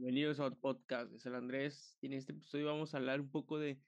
[0.00, 3.30] Bienvenidos a otro podcast, es el Andrés y en este episodio vamos a hablar un
[3.30, 3.78] poco de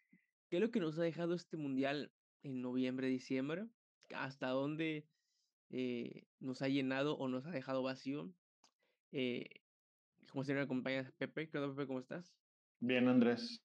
[0.50, 2.12] qué es lo que nos ha dejado este mundial
[2.42, 3.64] en noviembre, diciembre,
[4.14, 5.06] hasta dónde
[5.70, 8.30] eh, nos ha llenado o nos ha dejado vacío.
[9.12, 9.62] Eh,
[10.30, 11.86] como siempre me acompaña Pepe, ¿qué onda Pepe?
[11.86, 12.36] ¿Cómo estás?
[12.78, 13.64] Bien, Andrés.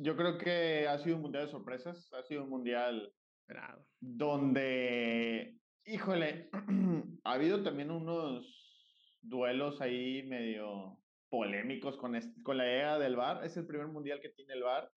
[0.00, 3.12] Yo creo que ha sido un mundial de sorpresas, ha sido un mundial
[3.42, 3.86] Esperado.
[4.00, 6.48] donde, híjole,
[7.24, 11.01] ha habido también unos duelos ahí medio
[11.32, 13.42] polémicos con, est- con la idea del VAR.
[13.42, 14.92] Es el primer mundial que tiene el VAR.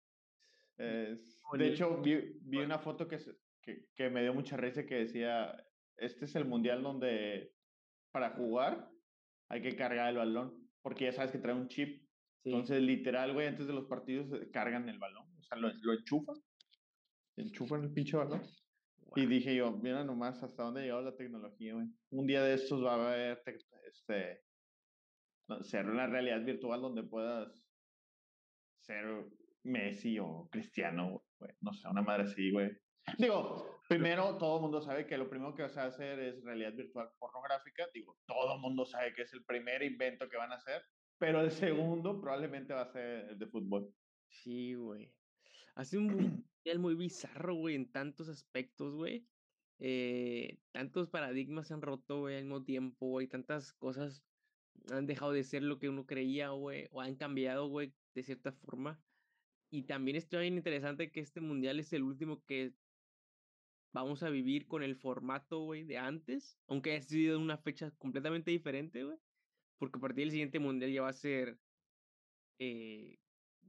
[0.76, 3.18] Es- de hecho, vi, vi una foto que,
[3.62, 5.54] que, que me dio mucha risa que decía,
[5.96, 7.52] este es el mundial donde
[8.12, 8.90] para jugar
[9.48, 12.02] hay que cargar el balón, porque ya sabes que trae un chip.
[12.42, 12.50] Sí.
[12.50, 15.92] Entonces, literal, güey, antes de los partidos eh, cargan el balón, o sea, lo, lo
[15.92, 16.36] enchufan,
[17.36, 18.42] enchufan el pinche balón.
[19.16, 19.28] Y Guau.
[19.28, 21.86] dije yo, mira nomás hasta dónde ha llegado la tecnología, güey.
[22.10, 23.40] Un día de estos va a haber
[23.86, 24.43] este,
[25.62, 27.64] ser una realidad virtual donde puedas
[28.80, 29.26] ser
[29.62, 31.52] Messi o Cristiano, güey.
[31.60, 32.70] No sé, una madre así, güey.
[33.18, 36.42] Digo, primero todo el mundo sabe que lo primero que se va a hacer es
[36.42, 37.86] realidad virtual pornográfica.
[37.92, 40.82] Digo, todo el mundo sabe que es el primer invento que van a hacer.
[41.18, 43.92] Pero el segundo probablemente va a ser el de fútbol.
[44.28, 45.12] Sí, güey.
[45.76, 49.26] Ha sido un mundial muy bizarro, güey, en tantos aspectos, güey.
[49.78, 53.28] Eh, tantos paradigmas se han roto, güey, al mismo tiempo, güey.
[53.28, 54.24] Tantas cosas
[54.90, 58.52] han dejado de ser lo que uno creía, güey, o han cambiado, güey, de cierta
[58.52, 59.02] forma.
[59.70, 62.74] Y también está bien interesante que este mundial es el último que
[63.92, 68.50] vamos a vivir con el formato, güey, de antes, aunque haya sido una fecha completamente
[68.50, 69.18] diferente, güey.
[69.78, 71.60] Porque a partir del siguiente mundial ya va a ser
[72.58, 73.18] eh,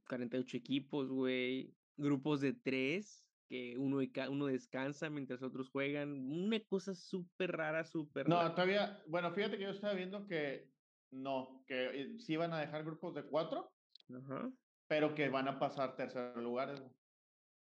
[0.07, 6.11] 48 equipos, güey, grupos de tres, que uno, ca- uno descansa mientras otros juegan.
[6.11, 8.55] Una cosa súper rara, súper No, rara.
[8.55, 10.74] todavía, bueno, fíjate que yo estaba viendo que
[11.11, 13.73] no, que eh, sí van a dejar grupos de cuatro,
[14.13, 14.51] Ajá.
[14.87, 16.81] pero que van a pasar tercer lugares.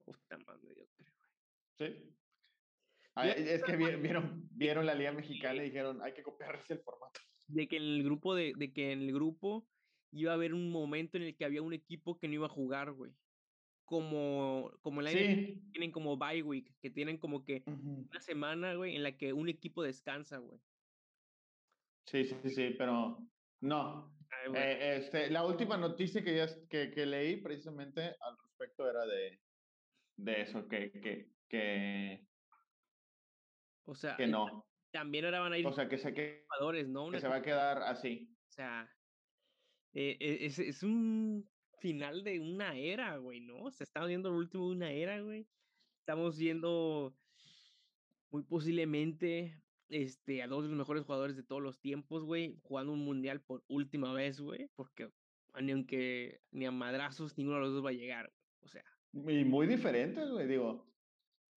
[0.04, 1.12] Puta madre, yo creo.
[1.78, 2.16] ¿sí?
[3.14, 6.74] Ah, Fíjate es que vi- vieron, vieron la Liga Mexicana y dijeron, hay que copiarse
[6.74, 7.20] el formato.
[7.46, 9.68] De que en el grupo de, de que en el grupo
[10.10, 12.50] iba a haber un momento en el que había un equipo que no iba a
[12.50, 13.12] jugar, güey.
[13.84, 15.62] Como, como la Sí.
[15.72, 19.48] tienen como bye week, que tienen como que una semana, güey, en la que un
[19.48, 20.58] equipo descansa, güey.
[22.06, 23.18] Sí, sí, sí, pero
[23.64, 24.14] no.
[24.30, 24.52] Ay.
[24.54, 29.40] Eh, este, la última noticia que, ya, que, que leí precisamente al respecto era de,
[30.16, 32.26] de eso, que, que, que,
[33.86, 34.66] o sea, que no.
[34.92, 37.10] también ahora van a ir O sea, que se, que, jugadores, ¿no?
[37.10, 38.28] que se va a quedar así.
[38.48, 38.90] O sea,
[39.94, 41.48] eh, eh, es, es un
[41.80, 43.70] final de una era, güey, ¿no?
[43.70, 45.48] Se está viendo el último de una era, güey.
[46.00, 47.16] Estamos viendo
[48.30, 49.63] muy posiblemente
[49.94, 53.40] este, a dos de los mejores jugadores de todos los tiempos, güey, jugando un mundial
[53.42, 55.10] por última vez, güey, porque
[55.60, 58.32] ni aunque ni a madrazos ninguno de los dos va a llegar.
[58.60, 60.48] O sea, Y muy diferentes, güey.
[60.48, 60.92] Digo,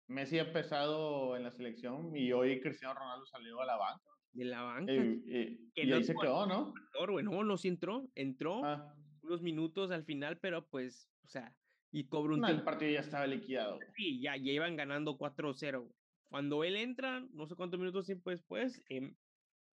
[0.07, 4.03] Messi ha empezado en la selección y hoy Cristiano Ronaldo salió a la banca.
[4.33, 6.73] de la banca, Y, y- Que y no ahí se quedó, ¿no?
[6.93, 8.93] jugador, no, no sí entró, entró Ah,
[9.23, 11.55] unos minutos al final, pero pues, o sea,
[11.91, 13.79] y cobró un no, el partido ya estaba liquidado.
[13.95, 15.91] Sí, ya, ya iban ganando 4-0.
[16.29, 19.17] Cuando él entra, no sé cuántos minutos tiempo después, em,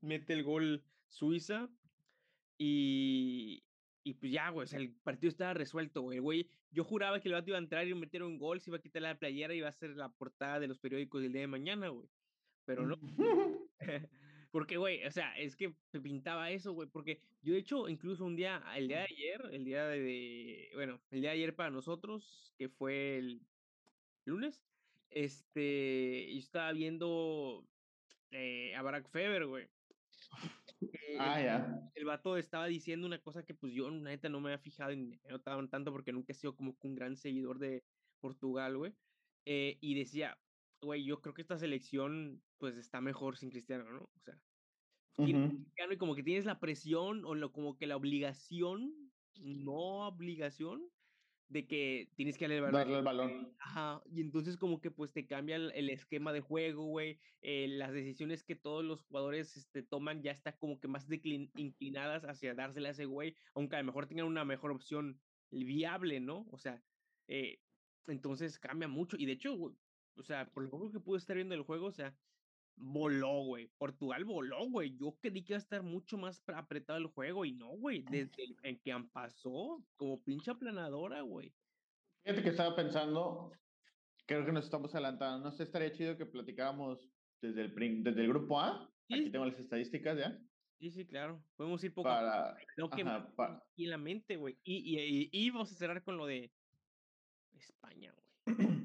[0.00, 1.70] mete el gol Suiza
[2.58, 3.66] y,
[4.04, 6.16] y pues ya, güey, o sea, el partido estaba resuelto, güey.
[6.18, 8.70] El Güey, yo juraba que el vato iba a entrar y meter un gol, se
[8.70, 11.32] iba a quitar la playera y iba a ser la portada de los periódicos del
[11.32, 12.08] día de mañana, güey.
[12.64, 12.96] Pero no,
[14.50, 18.36] porque, güey, o sea, es que pintaba eso, güey, porque yo de hecho, incluso un
[18.36, 21.70] día, el día de ayer, el día de- de, bueno, el día de ayer para
[21.70, 23.48] nosotros, que fue el
[24.24, 24.64] lunes,
[25.14, 27.68] este, yo estaba viendo
[28.30, 29.70] eh, a Barack Feber, güey.
[31.18, 31.80] ah, el, ya.
[31.94, 34.92] el vato estaba diciendo una cosa que pues yo, la neta, no me había fijado
[34.92, 37.84] he notado tanto porque nunca he sido como un gran seguidor de
[38.20, 38.94] Portugal, güey.
[39.46, 40.38] eh, y decía,
[40.80, 44.02] güey, yo creo que esta selección pues está mejor sin Cristiano, ¿no?
[44.04, 44.40] O sea,
[45.16, 45.48] Ujú.
[45.48, 50.90] Cristiano y como que tienes la presión o lo, como que la obligación, no obligación,
[51.48, 52.80] de que tienes que darle el balón.
[52.80, 53.56] Darle el balón.
[53.60, 57.68] Ajá, y entonces como que pues te cambia el, el esquema de juego, güey, eh,
[57.68, 62.24] las decisiones que todos los jugadores este, toman ya está como que más declin- inclinadas
[62.24, 65.20] hacia dársela a ese güey, aunque a lo mejor tengan una mejor opción
[65.50, 66.46] viable, ¿no?
[66.50, 66.82] O sea,
[67.28, 67.60] eh,
[68.06, 69.76] entonces cambia mucho, y de hecho, güey,
[70.16, 72.16] o sea, por lo poco que pude estar viendo el juego, o sea,
[72.76, 77.06] voló, güey, Portugal voló, güey, yo creí que iba a estar mucho más apretado el
[77.06, 81.54] juego, y no, güey, desde el, el que han pasó, como pinche aplanadora, güey.
[82.24, 83.52] Fíjate que estaba pensando,
[84.26, 85.44] creo que nos estamos adelantando.
[85.44, 87.10] No sé, estaría chido que platicáramos
[87.40, 88.90] desde el, desde el grupo A.
[89.08, 90.38] Sí, Aquí tengo las estadísticas ya.
[90.80, 91.42] Sí, Sí, claro.
[91.56, 94.58] Podemos ir poco Para, a que ajá, pa- y en la mente, güey.
[94.64, 96.50] Y, y, y, y vamos a cerrar con lo de
[97.52, 98.14] España,
[98.46, 98.56] güey.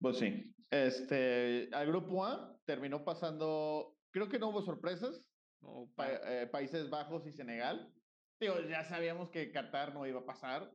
[0.00, 0.54] Pues sí.
[0.74, 5.24] Este, al grupo A terminó pasando, creo que no hubo sorpresas,
[5.60, 7.92] No, pa- eh, Países Bajos y Senegal.
[8.40, 10.72] Digo, ya sabíamos que Qatar no iba a pasar.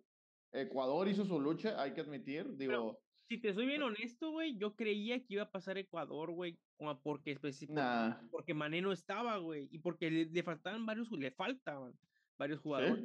[0.51, 2.55] Ecuador hizo su lucha, hay que admitir.
[2.55, 2.97] Digo,
[3.27, 6.57] si te soy bien honesto, güey, yo creía que iba a pasar Ecuador, güey,
[7.03, 7.37] porque
[7.69, 8.15] nah.
[8.31, 11.93] porque Mané no estaba, güey, y porque le, le faltaban varios, le faltaban
[12.37, 13.03] varios jugadores.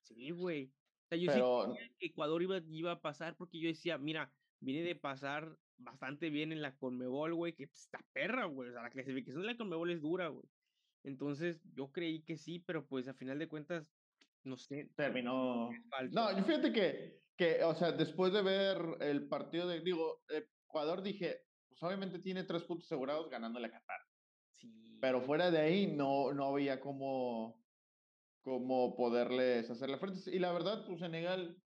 [0.00, 0.14] ¿sí?
[0.14, 0.72] Sí, güey.
[1.04, 3.98] O sea, yo sí Pero creía que Ecuador iba, iba a pasar porque yo decía,
[3.98, 8.70] mira, viene de pasar bastante bien en la Conmebol, güey, que pues, está perra, güey.
[8.70, 10.44] O sea, la clasificación de la Conmebol es dura, güey.
[11.04, 13.86] Entonces, yo creí que sí, pero pues a final de cuentas,
[14.44, 14.90] no sé.
[14.96, 15.70] terminó.
[16.10, 21.02] No, yo fíjate que, que, o sea, después de ver el partido de, digo, Ecuador,
[21.02, 24.00] dije, pues obviamente tiene tres puntos asegurados ganándole a Qatar.
[24.56, 24.98] Sí.
[25.00, 27.58] Pero fuera de ahí no, no había cómo,
[28.42, 30.20] cómo poderles hacerle frente.
[30.30, 31.56] Y la verdad, pues Senegal,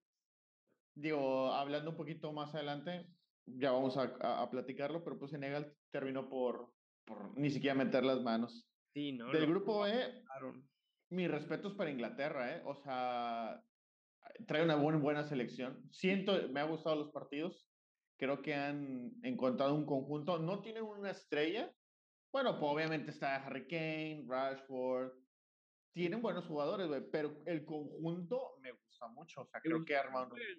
[0.95, 3.09] digo, hablando un poquito más adelante,
[3.47, 6.73] ya vamos a, a, a platicarlo, pero pues Senegal terminó por,
[7.05, 8.69] por ni siquiera meter las manos.
[8.95, 9.31] sí, no.
[9.31, 10.23] Del grupo E,
[11.11, 12.63] mis respetos para Inglaterra, ¿eh?
[12.65, 13.63] O sea,
[14.47, 15.89] trae una buena, buena selección.
[15.91, 17.69] Siento, me ha gustado los partidos.
[18.19, 20.39] Creo que han encontrado un conjunto.
[20.39, 21.73] No tienen una estrella.
[22.33, 25.13] Bueno, pues obviamente está Harry Kane, Rashford.
[25.93, 28.73] Tienen buenos jugadores, pero el conjunto me
[29.05, 29.41] gusta mucho.
[29.43, 29.95] O sea, creo que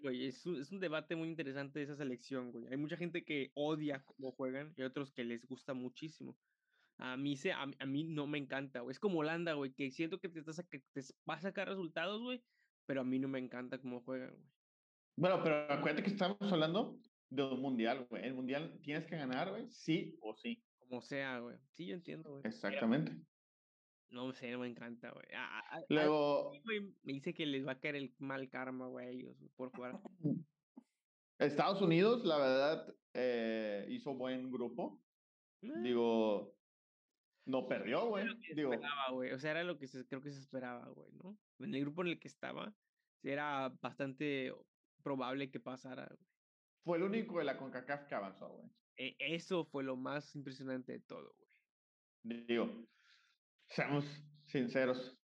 [0.01, 2.67] Güey, es un, es un debate muy interesante esa selección, güey.
[2.67, 6.37] Hay mucha gente que odia cómo juegan y otros que les gusta muchísimo.
[6.97, 8.93] A mí, se, a, mí- a mí no me encanta, güey.
[8.93, 12.21] Es como Holanda, güey, que siento que te, está saca- te va a sacar resultados,
[12.21, 12.41] güey,
[12.85, 14.49] pero a mí no me encanta cómo juegan, güey.
[15.17, 16.97] Bueno, pero acuérdate que estamos hablando
[17.29, 18.23] de un mundial, güey.
[18.25, 20.63] El mundial tienes que ganar, güey, sí o sí.
[20.79, 21.57] Como sea, güey.
[21.71, 22.41] Sí, yo entiendo, güey.
[22.45, 23.13] Exactamente.
[24.15, 25.25] No sé, no me encanta, güey.
[25.89, 26.53] Luego,
[27.03, 29.99] me dice que les va a caer el mal karma, güey, a ellos, por jugar.
[31.37, 35.03] Estados Unidos, la verdad, eh, hizo buen grupo.
[35.61, 36.55] Digo,
[37.45, 38.25] no perdió, güey.
[38.55, 39.31] Digo, esperaba, güey.
[39.33, 41.37] O sea, era lo que se, creo que se esperaba, güey, ¿no?
[41.59, 42.73] En el grupo en el que estaba,
[43.21, 44.53] era bastante
[45.03, 46.29] probable que pasara, güey.
[46.85, 48.69] fue el único de la CONCACAF que avanzó, güey.
[48.95, 52.45] E- Eso fue lo más impresionante de todo, güey.
[52.47, 52.87] Digo,
[53.67, 54.05] seamos
[54.45, 55.17] sinceros.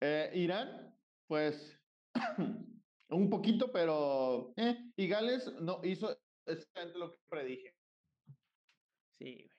[0.00, 0.96] Eh, Irán,
[1.26, 1.80] pues,
[3.10, 4.52] un poquito, pero...
[4.56, 7.76] Eh, y Gales no hizo exactamente lo que predije.
[9.18, 9.50] Sí, güey.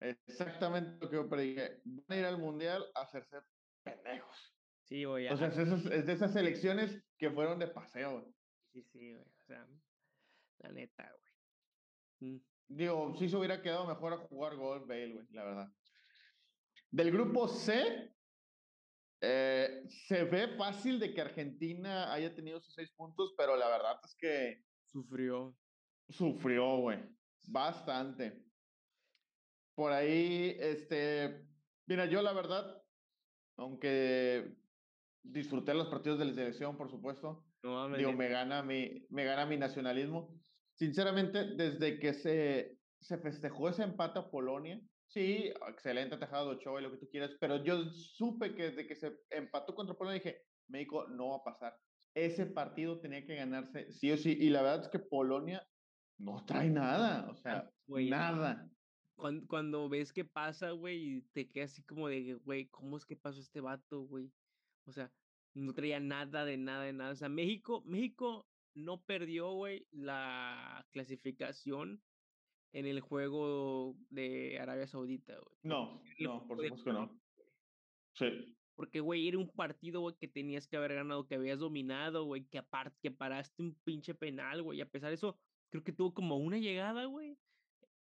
[0.00, 1.80] Exactamente lo que yo predije.
[1.84, 3.38] Van a ir al Mundial a hacerse
[3.84, 4.54] pendejos.
[4.84, 5.28] Sí, güey.
[5.28, 8.34] O sea, es, de esas elecciones que fueron de paseo, güey.
[8.72, 9.24] sí, sí, güey.
[9.24, 9.66] O sea,
[10.58, 12.34] la neta, güey.
[12.34, 15.72] Mm, Digo, sí se hubiera quedado mejor a jugar gol Bale, güey, la verdad.
[16.92, 18.12] Del grupo C,
[19.22, 23.96] eh, se ve fácil de que Argentina haya tenido sus seis puntos, pero la verdad
[24.04, 25.56] es que Sufrió.
[26.10, 26.98] sufrió, güey,
[27.48, 28.44] bastante.
[29.74, 31.48] Por ahí, este,
[31.86, 32.82] mira, yo la verdad,
[33.56, 34.54] aunque
[35.22, 39.46] disfruté los partidos de la selección, por supuesto, No digo, me gana mi, me gana
[39.46, 40.38] mi nacionalismo.
[40.74, 44.78] Sinceramente, desde que se, se festejó ese empate a Polonia,
[45.12, 48.96] sí, excelente atajado Ochoa y lo que tú quieras, pero yo supe que desde que
[48.96, 51.78] se empató contra Polonia dije, México no va a pasar.
[52.14, 55.66] Ese partido tenía que ganarse sí o sí, y la verdad es que Polonia
[56.18, 58.68] no trae nada, o sea, güey, nada.
[59.14, 63.16] Cuando, cuando ves que pasa, güey, te quedas así como de, güey, ¿cómo es que
[63.16, 64.32] pasó este vato, güey?
[64.86, 65.12] O sea,
[65.54, 67.12] no traía nada de nada de nada.
[67.12, 72.02] O sea, México, México no perdió, güey, la clasificación
[72.72, 75.56] en el juego de Arabia Saudita, güey.
[75.62, 77.20] No, no, por supuesto que no.
[78.14, 78.56] Sí.
[78.74, 82.44] Porque, güey, era un partido, güey, que tenías que haber ganado, que habías dominado, güey,
[82.44, 84.78] que aparte, que paraste un pinche penal, güey.
[84.78, 85.38] Y a pesar de eso,
[85.70, 87.38] creo que tuvo como una llegada, güey.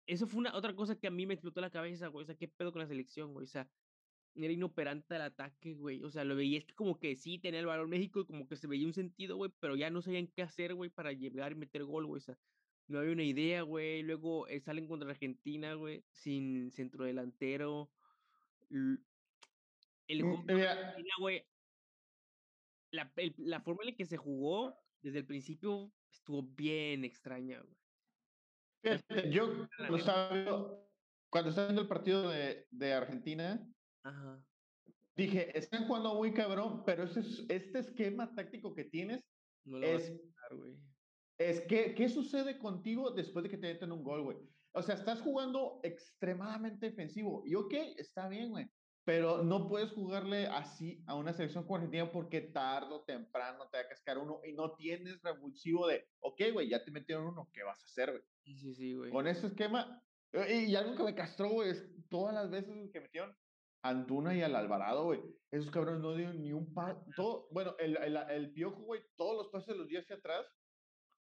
[0.07, 2.25] Eso fue una otra cosa que a mí me explotó la cabeza, güey.
[2.25, 3.45] O sea, ¿qué pedo con la selección, güey?
[3.45, 3.71] O sea,
[4.35, 6.03] era inoperante el ataque, güey.
[6.03, 8.57] O sea, lo veías que como que sí tenía el balón México y como que
[8.57, 11.57] se veía un sentido, güey, pero ya no sabían qué hacer, güey, para llegar y
[11.57, 12.19] meter gol, güey.
[12.19, 12.39] O sea,
[12.91, 14.03] no había una idea, güey.
[14.03, 17.91] Luego eh, salen contra Argentina, güey, sin centro delantero.
[18.71, 21.45] El juego Mm, Mira, Argentina, güey,
[22.93, 27.61] la, el- la forma en la que se jugó desde el principio estuvo bien extraña,
[27.63, 27.77] güey.
[28.83, 29.67] fíjate, yo
[29.97, 30.91] estaba viendo,
[31.31, 33.67] cuando estaba viendo el partido de, de Argentina,
[34.03, 34.45] Ajá.
[35.17, 39.23] Dije, están jugando muy cabrón, pero ese, es- este esquema táctico que tienes
[39.65, 40.13] No lo es.
[41.41, 44.37] Es que, ¿qué sucede contigo después de que te meten un gol, güey?
[44.73, 47.43] O sea, estás jugando extremadamente defensivo.
[47.47, 48.71] Y ok, está bien, güey.
[49.05, 53.79] pero no puedes jugarle así a una selección como Argentina porque tarde o temprano te
[53.79, 57.49] va a cascar uno y no tienes revulsivo de, ok, güey, ya te metieron uno,
[57.55, 58.23] ¿qué vas a hacer, güey?
[58.45, 59.11] Sí, sí, sí, güey.
[59.11, 63.01] Con ese esquema, eh, y, algo que me castró, güey, es todas las veces que
[63.01, 63.35] metieron
[63.83, 67.75] a Antuna y al Alvarado, güey, esos cabrones no dieron ni un paso, todo, bueno,
[67.79, 70.47] el, el, el piojo, güey, todos los pases los dio hacia atrás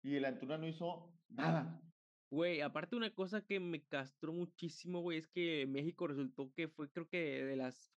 [0.06, 1.82] y el Antuna no hizo nada.
[2.30, 6.90] Güey, aparte una cosa que me castró muchísimo, güey, es que México resultó que fue,
[6.90, 7.92] creo que de las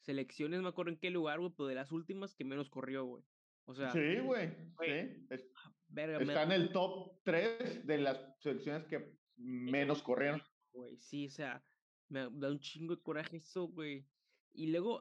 [0.00, 3.24] selecciones, me acuerdo en qué lugar, güey, pero de las últimas que menos corrió, güey.
[3.66, 3.90] O sea.
[3.92, 4.50] Sí, güey.
[4.80, 5.26] Sí.
[5.54, 10.42] Ah, está en el top 3 de las selecciones que menos corrieron.
[10.72, 11.64] Güey, sí, o sea,
[12.08, 14.06] me da un chingo de coraje eso, güey.
[14.52, 15.00] Y luego,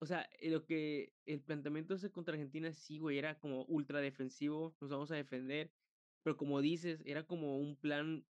[0.00, 4.76] o sea, lo que el planteamiento ese contra Argentina, sí, güey, era como ultra defensivo,
[4.80, 5.72] nos vamos a defender.
[6.22, 8.24] Pero como dices, era como un plan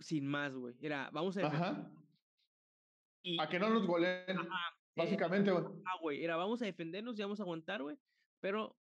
[0.00, 0.74] sin más, güey.
[0.80, 1.46] Era, vamos a...
[1.46, 1.90] Ajá.
[3.22, 4.38] Y, a que no nos goleen.
[4.38, 4.48] Eh,
[4.94, 5.64] básicamente, güey.
[5.84, 6.24] Ah, güey.
[6.24, 7.98] Era, vamos a defendernos y vamos a aguantar, güey.
[8.40, 8.76] Pero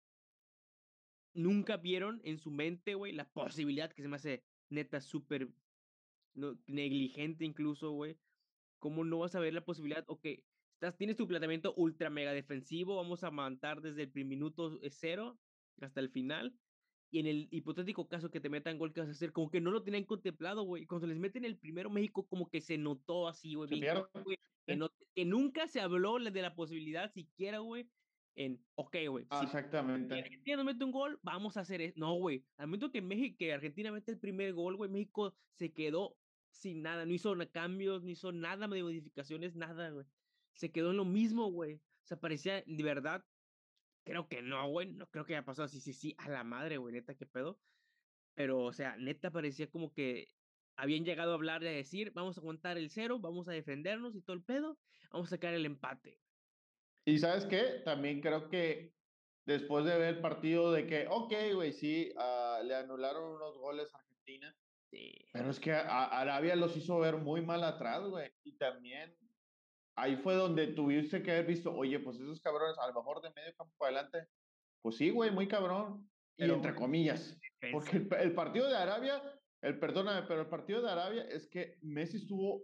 [1.33, 5.49] nunca vieron en su mente, güey, la posibilidad que se me hace neta súper
[6.33, 8.17] no, negligente incluso, güey.
[8.79, 10.03] ¿Cómo no vas a ver la posibilidad?
[10.07, 10.27] Ok,
[10.83, 15.39] estás, tienes tu planteamiento ultra mega defensivo, vamos a aguantar desde el minuto cero
[15.81, 16.53] hasta el final
[17.09, 19.31] y en el hipotético caso que te metan gol, ¿qué vas a hacer?
[19.31, 20.85] Como que no lo tenían contemplado, güey.
[20.85, 23.69] Cuando les meten el primero, México como que se notó así, güey.
[23.69, 27.87] que, nunca se habló de la posibilidad siquiera, güey,
[28.35, 29.27] en, ok, güey.
[29.29, 30.15] Ah, exactamente.
[30.15, 31.99] Si Argentina nos mete un gol, vamos a hacer eso.
[31.99, 32.43] No, güey.
[32.57, 36.17] Al momento que México, que Argentina mete el primer gol, güey, México se quedó
[36.49, 37.05] sin nada.
[37.05, 40.07] No hizo cambios, no hizo nada de modificaciones, nada, güey.
[40.53, 41.75] Se quedó en lo mismo, güey.
[41.75, 43.23] O sea, parecía de verdad
[44.03, 44.91] Creo que no, güey.
[44.91, 47.59] No creo que haya pasado así, sí, sí, a la madre, güey, neta, qué pedo.
[48.35, 50.27] Pero, o sea, neta parecía como que
[50.75, 54.21] habían llegado a hablar de decir, vamos a aguantar el cero, vamos a defendernos y
[54.21, 54.77] todo el pedo,
[55.11, 56.19] vamos a sacar el empate.
[57.05, 58.93] Y sabes qué, también creo que
[59.45, 63.93] después de ver el partido de que, ok, güey, sí, ah, le anularon unos goles
[63.93, 64.55] a Argentina.
[64.89, 65.13] Sí.
[65.31, 68.31] Pero es que Arabia los hizo ver muy mal atrás, güey.
[68.43, 69.15] Y también
[69.95, 73.31] ahí fue donde tuviste que haber visto, oye, pues esos cabrones, a lo mejor de
[73.31, 74.27] medio campo para adelante,
[74.81, 76.09] pues sí, güey, muy cabrón.
[76.37, 77.37] y entre comillas,
[77.71, 79.21] porque el, partido de Arabia,
[79.61, 82.63] el perdóname, pero el partido de Arabia es que Messi estuvo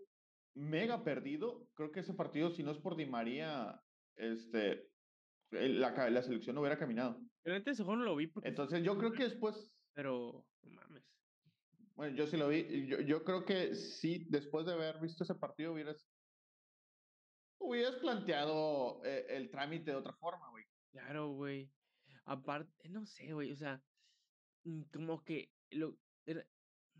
[0.55, 1.67] mega perdido.
[1.75, 3.81] Creo que ese partido, si no es por Di María,
[4.17, 4.89] este,
[5.51, 7.21] la, la selección no hubiera caminado.
[7.43, 8.27] Pero antes no lo vi.
[8.27, 9.71] Porque Entonces yo creo que después.
[9.93, 11.03] Pero, no mames.
[11.95, 12.87] Bueno, yo sí lo vi.
[12.87, 16.08] Yo, yo creo que sí, después de haber visto ese partido, hubieras
[17.59, 20.65] hubieras planteado eh, el trámite de otra forma, güey.
[20.91, 21.69] Claro, güey.
[22.25, 23.81] Aparte, no sé, güey, o sea,
[24.63, 25.97] mm, como que lo,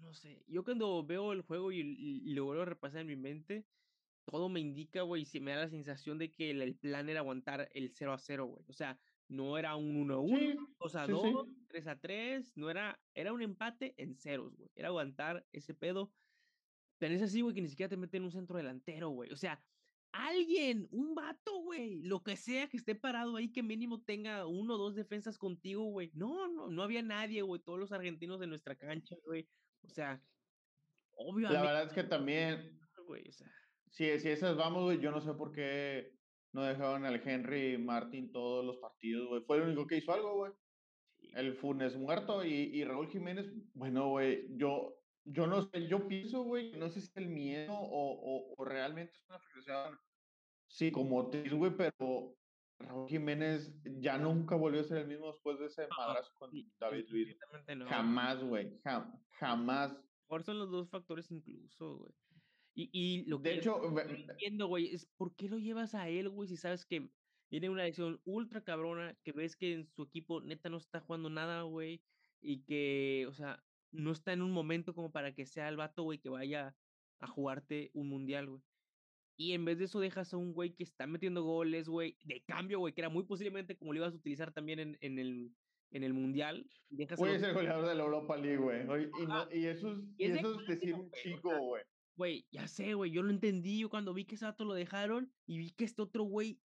[0.02, 3.66] no sé, yo cuando veo el juego y, lo vuelvo a repasar en mi mente,
[4.26, 7.70] todo me indica, güey, si me da la sensación de que el, plan era aguantar
[7.74, 8.66] el 0 a 0, güey.
[8.68, 12.70] O sea, no era un 1 a 1, 2 a 2, 3 a 3, no
[12.70, 14.70] era, era un empate en ceros, güey.
[14.76, 16.12] Era aguantar ese pedo.
[17.00, 19.32] Es así, güey, que ni siquiera te meten un centro delantero, güey.
[19.32, 19.62] O sea,
[20.12, 24.76] alguien, un vato, güey, lo que sea que esté parado ahí, que mínimo tenga uno
[24.76, 26.12] o dos defensas contigo, güey.
[26.14, 29.48] No, no, no había nadie, güey, todos los argentinos de nuestra cancha, güey.
[29.84, 30.22] O sea,
[31.12, 31.54] obviamente.
[31.54, 33.48] La verdad es que también, güey, o sea.
[33.92, 36.14] Si, si esas vamos, güey, yo no sé por qué
[36.52, 39.42] no dejaban al Henry Martin todos los partidos, güey.
[39.44, 40.52] Fue el único que hizo algo, güey.
[41.34, 44.99] El Funes muerto y, y Raúl Jiménez, bueno, güey, yo
[45.32, 49.14] yo no sé, yo pienso, güey, no sé si es el miedo o, o, realmente
[49.14, 50.00] es una
[50.92, 52.36] como te güey, pero
[52.80, 57.06] Raúl Jiménez ya nunca volvió a ser el mismo después de ese madrazo con David
[57.10, 57.38] Luis.
[57.88, 58.80] Jamás, güey,
[59.32, 59.96] jamás.
[60.28, 62.14] Por son los dos factores incluso, güey.
[62.76, 66.30] Y, y lo que de hecho, entiendo, güey, es por qué lo llevas a él,
[66.30, 67.10] güey, si sabes que
[67.50, 71.30] viene una elección ultra cabrona, que ves que en su equipo neta no está jugando
[71.30, 72.02] nada, güey,
[72.42, 76.04] y que, o sea, no está en un momento como para que sea el vato,
[76.04, 76.76] güey, que vaya
[77.20, 78.62] a jugarte un mundial, güey.
[79.38, 82.42] Y en vez de eso dejas a un güey que está metiendo goles, güey, de
[82.42, 85.56] cambio, güey, que era muy posiblemente como lo ibas a utilizar también en, en el,
[85.92, 86.70] en el mundial.
[87.16, 88.82] Puede ser goleador de la Europa League, güey.
[89.54, 91.84] Y, eso es, y eso es decir un chico, güey.
[92.18, 93.80] Güey, ya sé, güey, yo lo entendí.
[93.80, 96.60] Yo cuando vi que ese vato lo dejaron y vi que este otro güey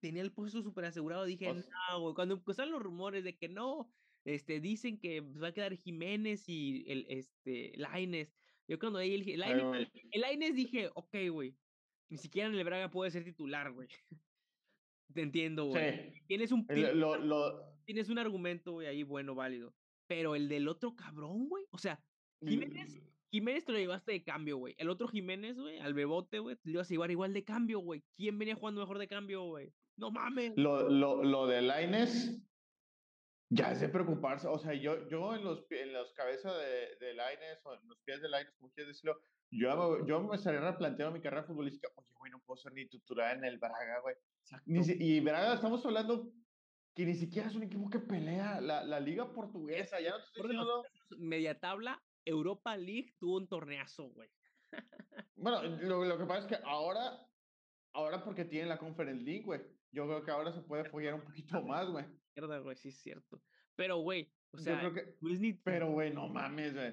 [0.00, 2.14] tenía el puesto súper asegurado, dije, no, güey.
[2.16, 3.92] Cuando empezaron los rumores de que no,
[4.24, 8.34] este, dicen que va a quedar Jiménez y el, este, Laines.
[8.68, 9.42] Yo cuando ahí el, el,
[10.12, 11.56] el dije, ok, güey.
[12.08, 13.88] Ni siquiera en el Braga puede ser titular, güey.
[15.14, 16.12] Te entiendo, güey.
[16.26, 16.66] Tienes un
[17.84, 19.74] tienes un argumento, güey, ahí bueno, válido.
[20.06, 21.64] Pero el del otro cabrón, güey.
[21.70, 22.02] O sea,
[22.40, 24.74] Jiménez, Jiménez te lo llevaste de cambio, güey.
[24.78, 27.80] El otro Jiménez, güey, al Bebote, güey, te lo ibas a llevar igual de cambio,
[27.80, 28.04] güey.
[28.16, 29.72] ¿Quién venía jugando mejor de cambio, güey?
[29.96, 30.52] No mames.
[30.56, 32.42] Lo, lo, lo de Laines
[33.52, 34.48] ya es de preocuparse.
[34.48, 37.12] O sea, yo, yo en los, en los cabezas de, de
[37.64, 41.20] o en los pies de Laines, como quieres decirlo, yo, yo me estaría replanteando mi
[41.20, 41.88] carrera futbolística.
[41.96, 44.16] Oye, güey, no puedo ser ni titular en el Braga, güey.
[44.98, 46.32] y Braga, estamos hablando
[46.94, 50.00] que ni siquiera es un equipo que pelea la, la liga portuguesa.
[50.00, 50.84] Ya no te estoy diciendo...
[51.18, 54.30] Media tabla, Europa League tuvo un torneazo, güey.
[55.36, 57.18] bueno, lo, lo, que pasa es que ahora,
[57.92, 61.22] ahora porque tienen la Conference League, güey, yo creo que ahora se puede follar un
[61.22, 62.06] poquito más, güey.
[62.36, 63.42] Mierda, güey, sí es cierto.
[63.76, 66.92] Pero, güey, o sea, yo creo que, pero, güey, no mames, güey.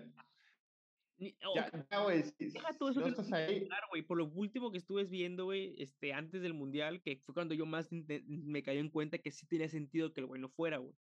[1.55, 3.67] ya, ya, güey, deja todo eso no estás ahí.
[3.89, 7.53] güey, por lo último que estuve viendo, güey, este, antes del Mundial, que fue cuando
[7.53, 10.77] yo más me cayó en cuenta que sí tenía sentido que el güey no fuera,
[10.77, 10.95] güey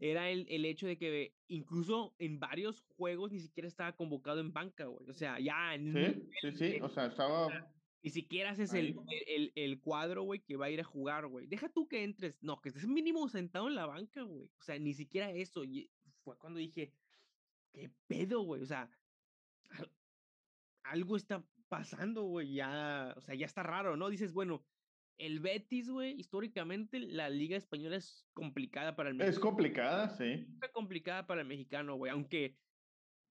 [0.00, 4.52] era el, el, hecho de que incluso en varios juegos ni siquiera estaba convocado en
[4.52, 5.08] banca, güey.
[5.08, 5.92] O sea, ya en...
[5.92, 7.48] Sí, sí, sí, o sea, estaba...
[8.04, 8.94] Ni siquiera haces el,
[9.26, 11.46] el, el, cuadro, güey, que va a ir a jugar, güey.
[11.46, 12.36] Deja tú que entres.
[12.42, 14.50] No, que estés mínimo sentado en la banca, güey.
[14.58, 15.64] O sea, ni siquiera eso.
[15.64, 15.90] Y
[16.22, 16.92] fue cuando dije,
[17.72, 18.60] ¿qué pedo, güey?
[18.60, 18.90] O sea,
[20.82, 22.52] algo está pasando, güey.
[22.52, 24.10] Ya, o sea, ya está raro, ¿no?
[24.10, 24.62] Dices, bueno,
[25.16, 29.34] el Betis, güey, históricamente la liga española es complicada para el mexicano.
[29.34, 30.46] Es complicada, sí.
[30.62, 32.58] Es complicada para el mexicano, güey, aunque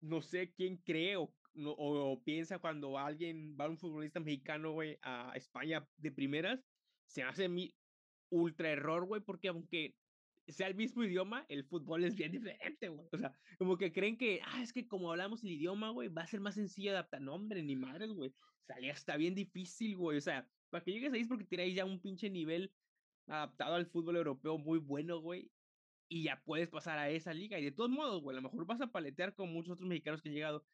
[0.02, 1.32] no sé quién cree o,
[1.64, 6.66] o, piensa cuando alguien va a un futbolista mexicano, güey, a España de primeras,
[7.06, 7.74] se hace mi
[8.30, 9.96] ultra error, güey, porque aunque
[10.48, 13.08] sea el mismo idioma, el fútbol es bien diferente, güey.
[13.12, 16.24] O sea, como que creen que, ah, es que como hablamos el idioma, güey, va
[16.24, 17.22] a ser más sencillo adaptar.
[17.22, 18.30] No, hombre, ni madres, güey.
[18.30, 20.18] O sea, ya está bien difícil, güey.
[20.18, 22.74] O sea, para que llegues ahí es porque tiráis ya un pinche nivel
[23.28, 25.52] adaptado al fútbol europeo muy bueno, güey.
[26.08, 27.60] Y ya puedes pasar a esa liga.
[27.60, 30.22] Y de todos modos, güey, a lo mejor vas a paletear con muchos otros mexicanos
[30.22, 30.66] que han llegado.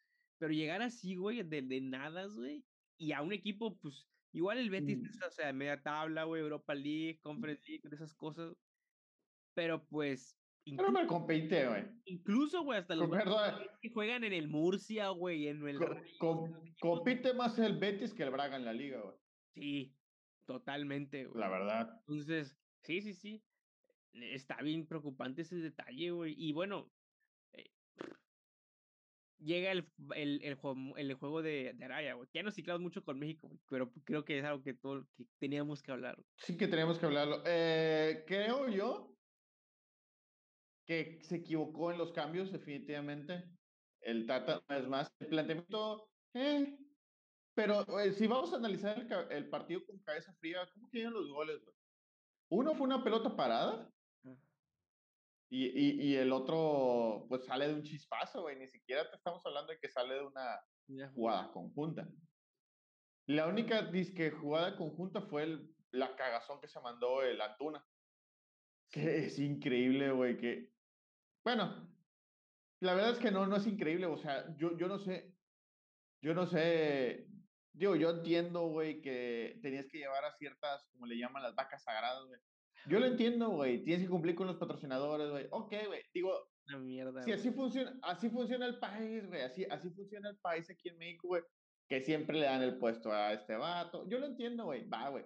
[0.41, 2.65] Pero llegar así, güey, de, de nada, güey.
[2.97, 5.27] Y a un equipo, pues, igual el Betis, mm.
[5.27, 8.57] o sea, media tabla, güey, Europa League, Conference League, esas cosas.
[9.53, 10.35] Pero pues.
[10.65, 11.83] Pero me compite, güey.
[12.05, 13.07] Incluso, güey, hasta los
[13.81, 15.77] que juegan en el Murcia, güey, en el.
[16.79, 19.15] compite más el Betis que el Braga en la liga, güey.
[19.53, 19.95] Sí,
[20.47, 21.39] totalmente, güey.
[21.39, 21.99] La verdad.
[21.99, 23.43] Entonces, sí, sí, sí.
[24.13, 26.33] Está bien preocupante ese detalle, güey.
[26.35, 26.91] Y bueno,
[29.41, 32.29] llega el, el, el, juego, el juego de, de Araya, güey.
[32.33, 35.81] Ya nos ciclamos mucho con México, pero creo que es algo que, todo, que teníamos
[35.81, 36.17] que hablar.
[36.37, 37.43] Sí que teníamos que hablarlo.
[37.45, 39.15] Eh, creo yo
[40.85, 43.43] que se equivocó en los cambios, definitivamente.
[44.01, 46.75] El Tata, es más, el planteamiento, eh,
[47.53, 48.97] pero eh, si vamos a analizar
[49.29, 51.61] el, partido con cabeza fría, ¿cómo quedan los goles?
[52.49, 53.89] Uno fue una pelota parada.
[55.53, 58.57] Y, y, y, el otro pues sale de un chispazo, güey.
[58.57, 60.61] Ni siquiera te estamos hablando de que sale de una
[61.13, 62.07] jugada conjunta.
[63.27, 67.85] La única disque jugada conjunta fue el, la cagazón que se mandó el Antuna.
[68.89, 70.71] Que es increíble, güey, que...
[71.43, 71.91] Bueno,
[72.79, 75.33] la verdad es que no, no es increíble, o sea, yo, yo no sé,
[76.21, 77.27] yo no sé,
[77.73, 81.83] digo, yo entiendo, güey, que tenías que llevar a ciertas, como le llaman las vacas
[81.83, 82.39] sagradas, güey.
[82.87, 85.47] Yo lo entiendo, güey, tienes que cumplir con los patrocinadores, güey.
[85.51, 86.33] Ok, güey, digo,
[86.67, 90.69] Una mierda, si así funciona, así funciona el país, güey, así, así funciona el país
[90.69, 91.43] aquí en México, güey,
[91.87, 94.07] que siempre le dan el puesto a este vato.
[94.09, 95.25] Yo lo entiendo, güey, va, güey.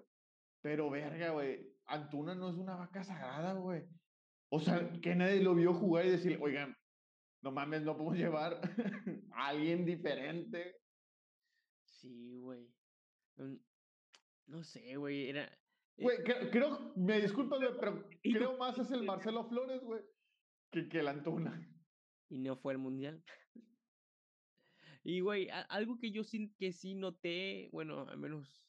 [0.62, 3.84] Pero verga, güey, Antuna no es una vaca sagrada, güey.
[4.50, 6.76] O sea, que nadie lo vio jugar y decir, oigan,
[7.42, 8.60] no mames, no podemos llevar
[9.34, 10.78] a alguien diferente.
[11.84, 12.68] Sí, güey.
[14.48, 15.52] No, sé, güey, era...
[15.98, 16.18] Güey,
[16.52, 20.02] creo, me disculpas, pero creo más es el Marcelo Flores, güey,
[20.72, 21.70] que, que el Antuna.
[22.30, 23.24] Y no fue el Mundial.
[25.08, 28.66] Y, güey, algo que yo sí, que sí noté, bueno, al menos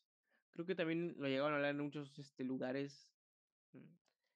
[0.50, 3.08] creo que también lo llegaron a hablar en muchos este, lugares,
[3.72, 3.94] mm,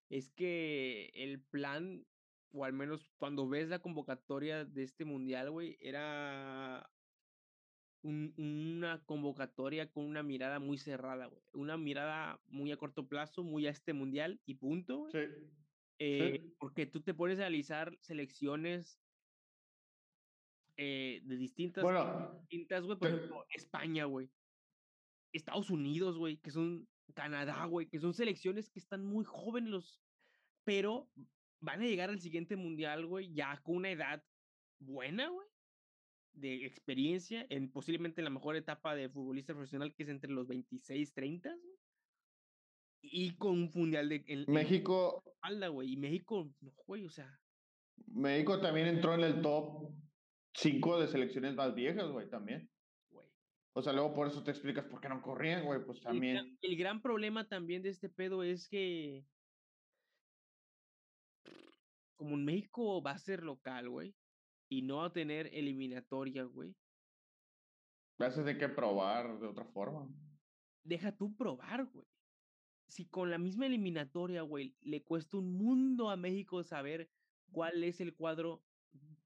[0.08, 2.06] es que el plan,
[2.52, 6.90] o al menos cuando ves la convocatoria de este mundial, güey, era
[8.02, 11.42] un, una convocatoria con una mirada muy cerrada, güey.
[11.52, 15.12] Una mirada muy a corto plazo, muy a este mundial y punto, güey.
[15.12, 15.32] Sí.
[15.98, 18.98] Eh, porque tú te pones a analizar selecciones
[20.76, 22.98] eh, de distintas, bueno, distintas, güey.
[22.98, 24.30] Por ejemplo, España, güey.
[25.32, 30.02] Estados Unidos, güey, que son Canadá, güey, que son selecciones que están muy jóvenes, los,
[30.64, 31.10] pero
[31.60, 34.24] van a llegar al siguiente mundial, güey, ya con una edad
[34.78, 35.46] buena, güey,
[36.40, 41.12] de experiencia, en posiblemente la mejor etapa de futbolista profesional, que es entre los 26,
[41.12, 41.76] 30, güey.
[43.02, 44.44] Y con un mundial de.
[44.48, 45.22] México.
[45.72, 45.92] güey.
[45.92, 47.40] Y México, no, güey, o sea.
[48.06, 49.90] México también entró en el top
[50.54, 52.68] cinco de selecciones más viejas, güey, también.
[53.10, 53.26] Güey.
[53.72, 56.34] O sea, luego por eso te explicas por qué no corrían, güey, pues El también.
[56.34, 59.24] gran, el gran problema también de este pedo es que
[62.20, 64.14] como en México va a ser local, güey,
[64.70, 66.74] y no a tener eliminatoria, güey.
[68.18, 70.08] A tener que probar de otra forma.
[70.84, 72.06] Deja tú probar, güey.
[72.86, 77.10] Si con la misma eliminatoria, güey, le cuesta un mundo a México saber
[77.50, 78.62] cuál es el cuadro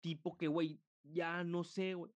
[0.01, 2.13] tipo que, güey, ya no sé, güey.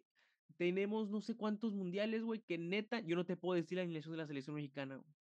[0.58, 4.14] Tenemos no sé cuántos mundiales, güey, que neta, yo no te puedo decir la alineación
[4.14, 5.16] de la selección mexicana, güey.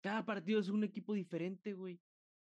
[0.00, 2.00] Cada partido es un equipo diferente, güey.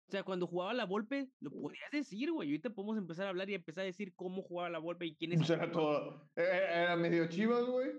[0.06, 2.48] O sea, cuando jugaba la Volpe, lo podías decir, güey.
[2.48, 5.32] Ahorita podemos empezar a hablar y empezar a decir cómo jugaba la Volpe y quién
[5.32, 5.38] es.
[5.38, 6.30] Pues era todo.
[6.36, 7.90] e- e- Era medio chivas, güey.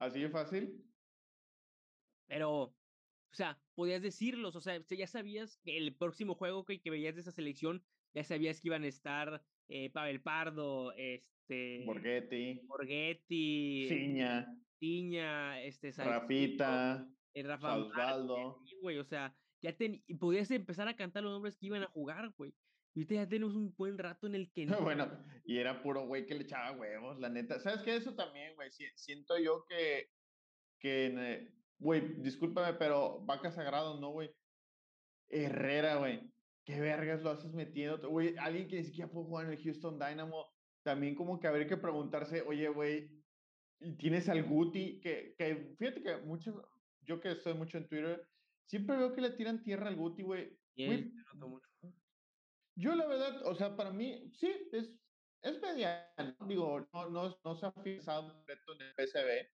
[0.00, 0.82] Así de fácil.
[2.28, 2.74] Pero, o
[3.32, 4.56] sea, podías decirlos.
[4.56, 8.24] O sea, ya sabías que el próximo juego que, que veías de esa selección, ya
[8.24, 11.84] sabías que iban a estar eh, Pavel Pardo, este.
[11.84, 14.46] Borghetti, Borghetti, Ciña,
[14.78, 15.92] Tiña, este.
[15.92, 18.62] Rafita, eh, Rafa Osvaldo.
[18.80, 21.88] güey, o sea, ya ten, y podías empezar a cantar los nombres que iban a
[21.88, 22.54] jugar, güey.
[22.94, 24.80] Y ya tenemos un buen rato en el que no.
[24.80, 25.08] Bueno,
[25.44, 27.58] y era puro güey que le echaba huevos, la neta.
[27.60, 27.96] ¿Sabes qué?
[27.96, 28.70] Eso también, güey.
[28.70, 30.10] si- Siento yo que,
[30.80, 34.30] que, eh, güey, discúlpame, pero vaca sagrado, no, güey.
[35.28, 36.32] Herrera, güey.
[36.64, 38.08] ¿Qué vergas lo haces metiendo?
[38.10, 40.46] Güey, alguien que ni siquiera puede jugar en el Houston Dynamo.
[40.82, 43.10] También como que habría que preguntarse, oye, güey,
[43.98, 46.54] tienes al Guti, que, que fíjate que muchos,
[47.02, 48.26] yo que estoy mucho en Twitter,
[48.70, 50.56] siempre veo que le tiran tierra al Guti, güey.
[50.76, 51.64] Mucho.
[52.76, 54.96] yo la verdad, o sea, para mí, sí, es,
[55.42, 56.36] es mediano.
[56.46, 59.48] Digo, no, no, no se ha fijado completo en el PCB.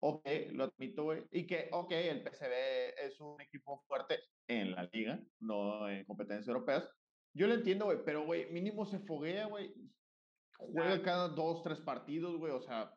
[0.00, 1.26] Ok, lo admito, güey.
[1.30, 6.46] Y que, ok, el PCB es un equipo fuerte en la liga, no en competencias
[6.48, 6.86] europeas.
[7.32, 9.74] Yo lo entiendo, güey, pero, güey, mínimo se foguea, güey.
[10.58, 12.52] Juega cada dos, tres partidos, güey.
[12.52, 12.92] O sea,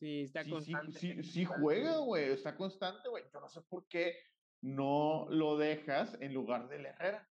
[0.00, 0.98] Sí, está sí, sí, constante.
[0.98, 2.30] sí, sí juega, güey.
[2.32, 3.24] Está constante, güey.
[3.32, 4.14] Yo no sé por qué
[4.60, 7.28] no lo dejas en lugar del Herrera.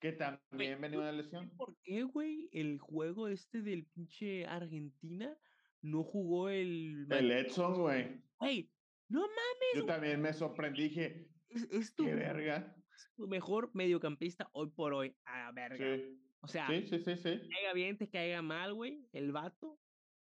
[0.00, 1.50] Que también venía una lesión.
[1.56, 2.48] ¿Por qué, güey?
[2.52, 5.38] El juego este del pinche Argentina
[5.80, 7.06] no jugó el.
[7.10, 8.22] El Edson, güey.
[8.38, 8.70] Güey,
[9.08, 12.76] no mames, Yo también me sorprendí, dije, es, es tu, qué verga.
[12.94, 15.16] es tu mejor mediocampista hoy por hoy.
[15.24, 15.96] A la verga.
[15.96, 17.16] Sí, O sea, sí, sí, sí.
[17.16, 17.48] sí.
[17.48, 19.08] caiga bien, te caiga mal, güey.
[19.12, 19.80] El vato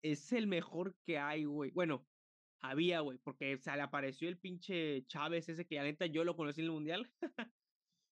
[0.01, 1.69] es el mejor que hay, güey.
[1.71, 2.07] Bueno,
[2.61, 6.35] había, güey, porque se le apareció el pinche Chávez ese que la neta yo lo
[6.35, 7.11] conocí en el mundial.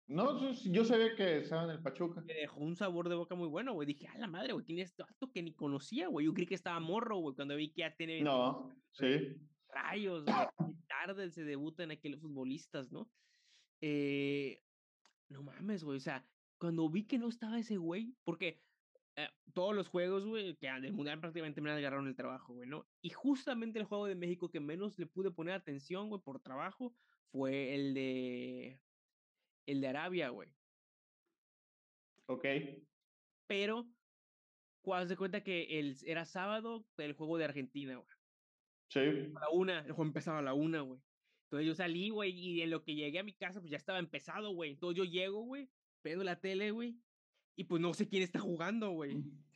[0.09, 2.20] No, yo- sabía que estaba en el Pachuca.
[2.20, 3.87] Me dejó un sabor de boca muy bueno, güey.
[3.88, 6.26] Dije, a la madre, güey, ¿quién es este vato que ni conocía, güey?
[6.26, 9.37] Yo creí que estaba morro, güey, cuando vi que ya tiene No, sí.
[9.68, 10.37] rayos, güey.
[10.59, 13.11] qué tarde se debutan aquellos futbolistas, ¿no?
[13.80, 14.62] Eh,
[15.28, 15.96] no mames, güey.
[15.96, 16.24] O sea,
[16.59, 18.62] cuando vi que no estaba ese güey, porque
[19.16, 22.87] eh, todos los juegos, güey, que del mundial prácticamente me agarraron el trabajo, güey, ¿no?
[23.00, 26.94] Y justamente el juego de México que menos le pude poner atención, güey, por trabajo,
[27.33, 28.81] fue el de.
[29.66, 30.50] El de Arabia, güey.
[32.26, 32.44] Ok.
[33.46, 33.88] Pero,
[34.83, 38.16] cuando se cuenta que el, era sábado el juego de Argentina, güey.
[38.90, 39.00] Sí.
[39.35, 41.00] A la una, el juego empezaba a la una, güey.
[41.44, 43.98] Entonces yo salí, güey, y en lo que llegué a mi casa, pues ya estaba
[43.98, 44.72] empezado, güey.
[44.72, 45.70] Entonces yo llego, güey,
[46.02, 46.96] prendo la tele, güey,
[47.56, 48.90] y pues no sé quién está jugando,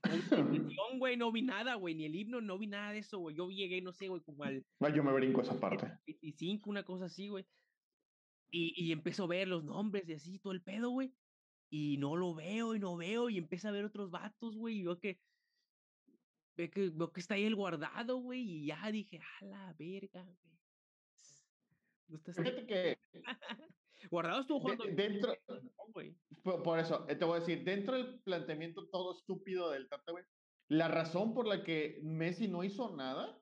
[1.04, 1.16] güey.
[1.18, 3.36] No vi nada, güey, ni el himno, no vi nada de eso, güey.
[3.36, 5.98] Yo llegué, no sé, güey, como al Yo me brinco esa parte.
[6.06, 7.46] 25, una cosa así, güey.
[8.50, 11.14] Y, y empiezo a ver los nombres y así, todo el pedo, güey.
[11.68, 14.82] Y no lo veo, y no veo, y empiezo a ver otros vatos, güey, y
[14.82, 15.20] veo que,
[16.56, 20.24] veo que, veo que está ahí el guardado, güey, y ya dije, a la verga,
[20.24, 20.58] güey.
[22.08, 22.98] No está este Fíjate que
[24.10, 24.84] Guardado estuvo jugando.
[24.84, 25.34] dentro,
[26.42, 30.12] por, por eso, eh, te voy a decir, dentro del planteamiento todo estúpido del Tata,
[30.12, 30.24] güey,
[30.68, 33.40] la razón por la que Messi no hizo nada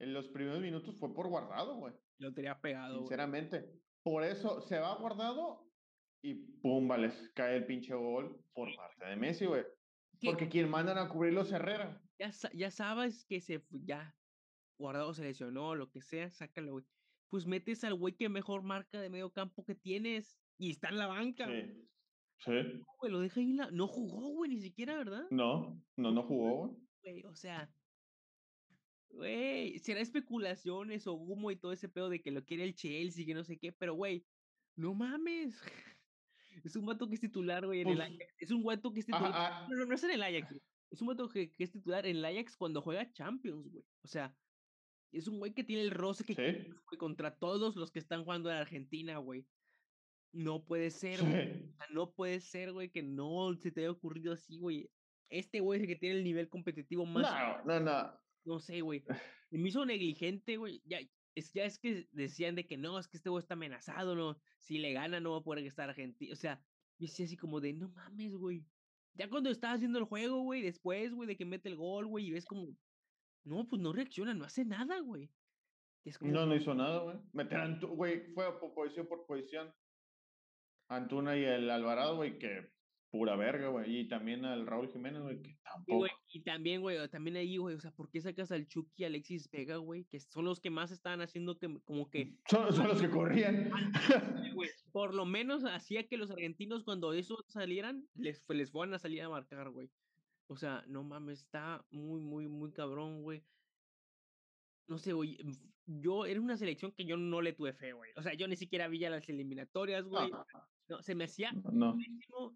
[0.00, 1.94] en los primeros minutos fue por guardado, güey.
[2.18, 3.02] Lo tenía pegado, güey.
[3.02, 3.70] Sinceramente.
[4.02, 5.68] Por eso se va guardado
[6.22, 9.64] y pum, vale, cae el pinche gol por parte de Messi, güey.
[10.18, 10.30] ¿Qué?
[10.30, 12.02] Porque quien mandan a cubrirlo es Herrera.
[12.18, 14.16] Ya, ya sabes que se ya
[14.78, 16.84] guardado se lesionó, lo que sea, sácalo, güey.
[17.28, 20.98] Pues metes al güey que mejor marca de medio campo que tienes y está en
[20.98, 21.66] la banca, güey.
[21.72, 21.84] Sí.
[22.40, 22.52] Sí.
[23.00, 23.70] güey, lo deja ahí, la...
[23.72, 25.26] no jugó, güey, ni siquiera, ¿verdad?
[25.30, 27.24] No, no, no jugó, güey.
[27.24, 27.74] O sea,
[29.10, 33.26] güey, será especulaciones o humo y todo ese pedo de que lo quiere el Chelsea,
[33.26, 34.26] que no sé qué, pero güey,
[34.76, 35.60] no mames.
[36.64, 38.34] Es un vato que es titular, güey, en el Pues, Ajax.
[38.38, 39.52] Es un vato que es Ajá, titular.
[39.52, 40.62] ah, No, no, no es en el Ajax, güey.
[40.90, 43.84] Es un vato que, que es titular en el Ajax cuando juega Champions, güey.
[44.02, 44.36] O sea,
[45.12, 48.24] es un güey que tiene el roce que sí, güey, contra todos los que están
[48.24, 49.46] jugando en Argentina, güey.
[50.32, 51.52] No puede ser, güey.
[51.54, 51.74] sí.
[51.90, 54.90] No puede ser, güey, que no se te haya ocurrido así, güey.
[55.30, 57.64] este güey es el que tiene el nivel competitivo más.
[57.64, 58.20] No, no, no.
[58.44, 59.04] No sé, güey.
[59.50, 60.82] Y me hizo negligente, güey.
[60.84, 60.98] Ya
[61.34, 64.38] es, ya es que decían de que no, es que este güey está amenazado, no.
[64.58, 66.34] Si le gana, no va a poder estar Argentina.
[66.34, 66.60] O sea,
[66.98, 68.66] yo decía así como de, no mames, güey.
[69.14, 72.26] Ya cuando estaba haciendo el juego, güey, después, güey, de que mete el gol, güey,
[72.26, 72.76] y ves como,
[73.48, 75.30] no, pues no reacciona, no hace nada, güey.
[76.20, 77.16] no, no hizo nada, güey.
[77.32, 79.72] Meter güey, fue por posición por posición.
[80.88, 82.70] Antuna y el Alvarado, güey, que
[83.10, 84.00] pura verga, güey.
[84.00, 86.06] Y también al Raúl Jiménez, güey, que tampoco.
[86.28, 89.50] Y, también, güey, también ahí, güey, o sea, ¿por qué sacas al Chucky y Alexis
[89.50, 90.04] Vega, güey?
[90.04, 92.36] Que son los que más estaban haciendo que, como que.
[92.46, 93.70] Son, son los que corrían.
[94.92, 99.22] Por lo menos hacía que los argentinos, cuando esos salieran, les, les fueran a salir
[99.22, 99.90] a marcar, güey.
[100.48, 103.44] O sea, no mames, está muy, muy, muy cabrón, güey.
[104.88, 105.38] No sé, güey.
[105.86, 108.10] Yo era una selección que yo no le tuve fe, güey.
[108.16, 110.30] O sea, yo ni siquiera vi las eliminatorias, güey.
[110.88, 111.96] No, se me hacía no.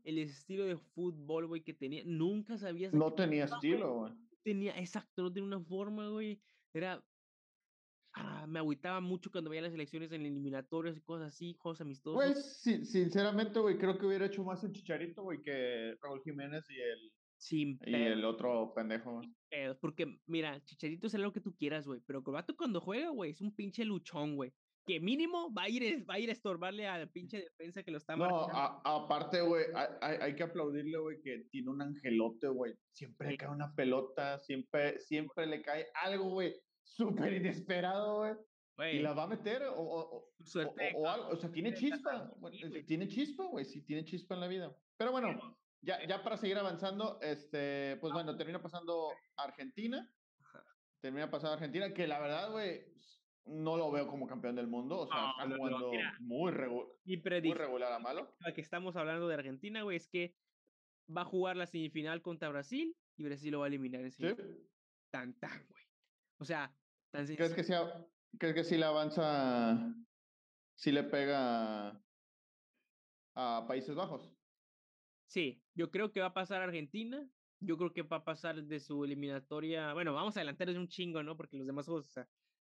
[0.05, 2.03] el estilo de fútbol, güey, que tenía.
[2.07, 2.95] Nunca sabías.
[2.95, 4.13] No tenía estilo, güey.
[4.43, 6.41] Tenía, exacto, no tenía una forma, güey.
[6.73, 7.05] Era.
[8.15, 12.15] Ah, me agüitaba mucho cuando veía las elecciones en eliminatorias y cosas así, juegos amistosos.
[12.15, 16.65] Pues, sí, sinceramente, güey, creo que hubiera hecho más el Chicharito, güey, que Raúl Jiménez
[16.71, 17.13] y el.
[17.43, 19.21] Sin y el otro pendejo.
[19.81, 22.01] porque, mira, Chicharito es lo que tú quieras, güey.
[22.07, 24.53] Pero Cobato cuando juega, güey, es un pinche luchón, güey
[24.87, 27.91] que mínimo va a ir, va a ir a estorbarle a la pinche defensa que
[27.91, 28.49] lo está No,
[28.85, 29.67] aparte, güey,
[30.01, 32.75] hay, hay, que aplaudirle, güey, que tiene un angelote, güey.
[32.93, 38.97] Siempre le cae una pelota, siempre, siempre le cae algo, güey, súper inesperado, güey.
[38.97, 40.33] Y la va a meter, o, o,
[40.97, 41.29] o, algo.
[41.29, 42.33] O sea, tiene chispa,
[42.87, 44.77] tiene chispa, güey, sí, tiene chispa en la vida.
[44.97, 50.09] Pero bueno, ya, ya para seguir avanzando, este, pues bueno, termina pasando Argentina.
[51.01, 52.87] Termina pasando Argentina, que la verdad, güey,
[53.47, 55.01] no lo veo como campeón del mundo.
[55.01, 55.91] O sea, está jugando
[56.21, 58.37] muy, muy, regular a malo.
[58.55, 60.37] que estamos hablando de Argentina, güey, es que
[61.15, 64.27] va a jugar la semifinal contra Brasil y Brasil lo va a eliminar en ¿Sí?
[65.11, 65.83] Tan, tan, güey.
[66.39, 66.73] O sea,
[67.11, 68.07] tan ¿Crees que, sea,
[68.39, 69.95] ¿Crees que si le avanza,
[70.77, 72.01] si le pega
[73.35, 74.33] a Países Bajos?
[75.33, 77.27] Sí, yo creo que va a pasar Argentina.
[77.59, 79.95] Yo creo que va a pasar de su eliminatoria.
[79.95, 81.39] Bueno, vamos a adelantar un chingo, ¿no?
[81.39, 82.29] Porque los demás juegos, o sea,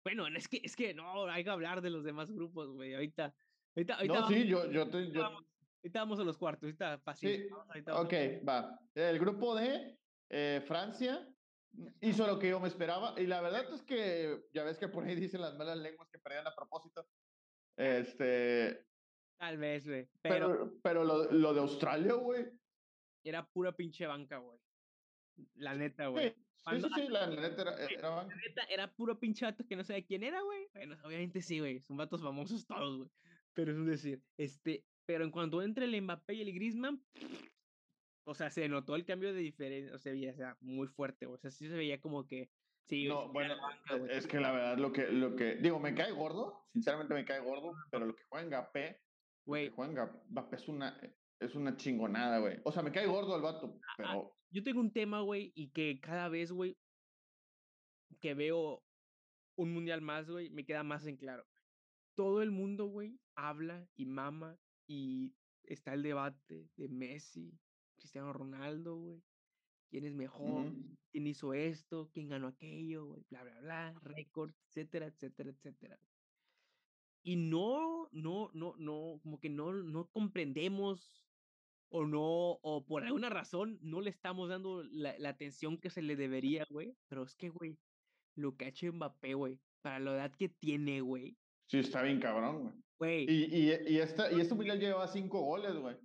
[0.04, 2.96] bueno, es que, es que no, hay que hablar de los demás grupos, güey.
[2.96, 3.36] Ahorita,
[3.76, 4.20] ahorita, ahorita.
[4.22, 5.24] No, sí, yo, yo, te, yo...
[5.24, 7.48] Ahorita vamos a los cuartos, ahorita fácil.
[7.48, 8.14] Sí, ok,
[8.48, 8.80] va.
[8.96, 9.96] El grupo de
[10.30, 11.30] eh, Francia
[12.02, 13.14] hizo lo que yo me esperaba.
[13.22, 16.18] Y la verdad es que ya ves que por ahí dicen las malas lenguas que
[16.18, 17.08] perdían a propósito.
[17.76, 18.87] Este.
[19.38, 20.08] Tal vez, güey.
[20.22, 22.46] Pero, pero, lo, lo, de Australia, güey.
[23.24, 24.58] Era pura pinche banca, güey.
[25.56, 26.34] La neta, güey.
[26.56, 30.06] Sí, sí, sí, la, neta era, era, neta era puro pinche vato que no sabía
[30.06, 30.68] quién era, güey.
[30.74, 31.80] Bueno, obviamente sí, güey.
[31.82, 33.10] Son vatos famosos todos, güey.
[33.54, 37.02] Pero es un decir, este, pero en cuanto entre el Mbappé y el Griezmann,
[38.26, 41.38] o sea, se notó el cambio de diferencia, o sea, o sea, muy fuerte, o
[41.38, 42.52] sea, sí se veía como que,
[42.84, 43.08] sí.
[43.08, 43.56] No, bueno,
[43.90, 47.26] e, es que la verdad lo que, lo que, digo, me cae gordo, sinceramente me
[47.26, 49.02] cae gordo, pero lo que juega Mbappé,
[49.48, 51.00] güey, juega Mbappé es una,
[51.40, 52.60] es una chingonada, güey.
[52.66, 56.00] O sea, me cae gordo el vato, pero yo tengo un tema, güey, y que
[56.02, 56.78] cada vez, güey,
[58.20, 58.84] que veo
[59.56, 61.48] un mundial más, güey, me queda más en claro.
[62.16, 65.34] Todo el mundo, güey, habla y mama y
[65.64, 67.58] está el debate de Messi,
[67.96, 69.24] Cristiano Ronaldo, güey.
[69.90, 70.74] ¿Quién es mejor?
[71.12, 72.10] ¿Quién hizo esto?
[72.12, 73.06] ¿Quién ganó aquello?
[73.06, 73.26] Güey?
[73.30, 75.98] Bla, bla, bla, récord, etcétera, etcétera, etcétera.
[77.28, 81.28] Y no, no, no, no, como que no, no comprendemos
[81.90, 86.16] o no, o por alguna razón no le estamos dando la, atención que se le
[86.16, 86.96] debería, güey.
[87.10, 87.78] Pero es que, güey,
[88.36, 91.36] lo que ha hecho Mbappé, güey, para la edad que tiene, güey.
[91.66, 93.26] Sí, está bien cabrón, güey.
[93.30, 95.98] Y, y, y, esta, y este mundial lleva cinco goles, güey.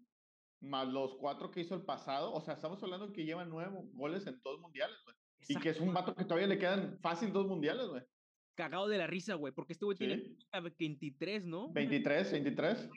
[0.61, 2.33] Más los cuatro que hizo el pasado.
[2.33, 5.17] O sea, estamos hablando que lleva nueve goles en dos mundiales, güey.
[5.47, 8.03] Y que es un vato que todavía le quedan fácil dos mundiales, güey.
[8.55, 11.73] Cagado de la risa, güey, porque este güey tiene 23, ¿no?
[11.73, 12.91] 23, 23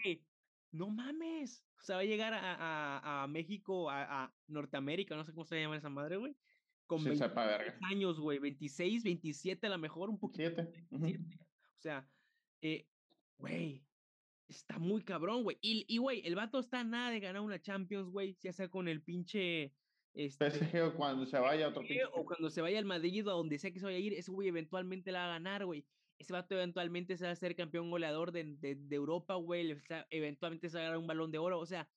[0.76, 1.64] no mames.
[1.80, 5.78] O sea, va a llegar a, a, México, a, Norteamérica, no sé cómo se llama
[5.78, 6.36] esa madre, güey.
[6.88, 7.26] Con sí, 20
[7.82, 10.68] años, güey, 26, 27 a lo mejor, un poquito.
[10.92, 11.40] 27.
[11.42, 12.08] O sea,
[12.62, 12.88] eh,
[13.38, 13.84] güey,
[14.48, 15.58] está muy cabrón, güey.
[15.62, 19.02] Y, güey, el vato está nada de ganar una Champions, güey, ya sea con el
[19.02, 19.74] pinche...
[20.16, 22.06] Este, PSG o cuando se vaya a otro pinche.
[22.14, 24.14] O cuando se vaya al Madrid o a donde sea que se vaya a ir,
[24.14, 25.86] ese güey eventualmente la va a ganar, güey
[26.20, 29.76] ese vato eventualmente se va a ser campeón goleador de, de, Europa, güey,
[30.10, 31.90] eventualmente se va a ganar un balón de oro, o sea,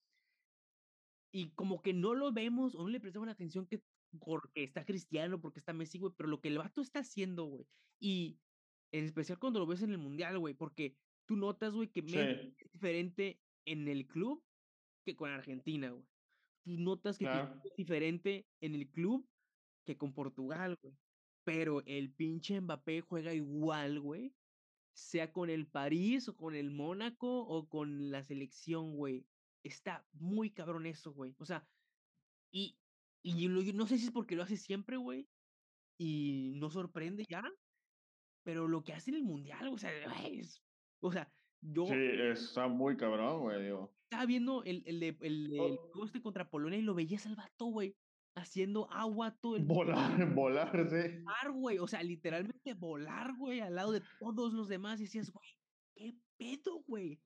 [1.32, 3.82] y como que no lo vemos o no le prestamos la atención que
[4.20, 7.66] porque está Cristiano, porque está Messi, güey, pero lo que el vato está haciendo, güey,
[8.00, 8.38] y
[8.92, 12.72] en especial cuando lo ves en el Mundial, güey, porque tú notas, güey, que es
[12.72, 14.42] diferente en el club
[15.04, 16.04] que con Argentina, güey.
[16.76, 17.54] Tú notas que Claro.
[17.64, 19.28] es diferente en el club
[19.86, 20.98] que con Portugal, güey.
[21.44, 24.36] Pero el pinche Mbappé juega igual, güey,
[24.94, 29.26] sea con el París, o con el Mónaco, o con la selección, güey.
[29.64, 31.34] Está muy cabrón eso, güey.
[31.38, 31.68] O sea,
[32.52, 32.78] y
[33.22, 35.28] y lo no sé si es porque lo hace siempre, güey,
[35.98, 37.42] y no sorprende ya,
[38.44, 40.64] pero lo que hace en el mundial, o sea, güey, es
[41.00, 41.32] o sea,
[41.84, 43.97] Sí, yo está muy cabrón, güey, digo.
[44.10, 46.04] Estaba viendo el el de el el Oh.
[46.04, 47.96] este contra Polonia y lo veías al vato, güey,
[48.36, 51.04] haciendo agua todo el Volar, volar, sí.
[51.26, 55.30] volar, güey, o sea, literalmente volar, güey, al lado de todos los demás, y decías:
[55.30, 55.48] "Güey,
[55.96, 57.22] ¿qué pedo, güey?".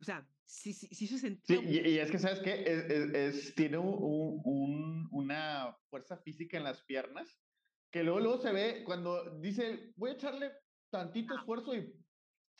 [0.00, 2.62] O sea, sí sí sí se Sí, sentía y y es que, ¿sabes qué?
[2.64, 7.42] Es es es tiene un un un una fuerza física en las piernas,
[7.90, 10.52] que luego luego se ve cuando dice: "Voy a echarle
[10.90, 11.92] tantito esfuerzo", y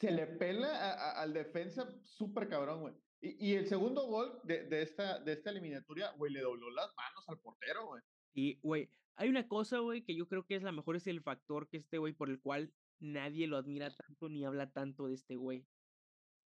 [0.00, 2.94] se le pela a a al defensa súper cabrón, güey.
[3.22, 6.94] Y y el segundo gol de de esta de esta eliminatoria, güey, le dobló las
[6.96, 8.02] manos al portero, güey.
[8.34, 11.22] Y, güey, hay una cosa, güey, que yo creo que es la mejor, es el
[11.22, 15.14] factor que este güey, por el cual nadie lo admira tanto, ni habla tanto de
[15.14, 15.66] este güey.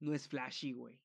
[0.01, 1.01] No es flashy, güey.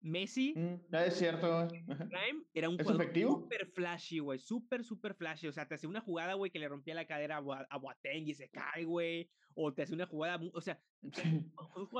[0.00, 3.40] Messi Mm, ah, es cierto, prime era un ¿Es jugador efectivo?
[3.40, 5.48] súper flashy, güey, súper, súper flashy.
[5.48, 7.78] O sea, te hacía una jugada, güey, que le rompía la cadera a Boa a
[7.78, 10.80] Boateng y se cae, güey, o te hacía una jugada o sea,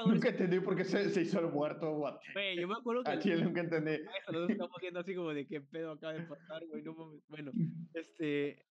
[0.06, 2.32] Nunca entendí por qué se se hizo el muerto Boateng.
[2.32, 3.92] Güey, yo me acuerdo que Al chile nunca entendí.
[4.22, 6.94] eso nos estamos viendo así como de qué pedo acaba de pasar, güey, no.
[7.28, 7.52] Bueno,
[7.94, 8.64] este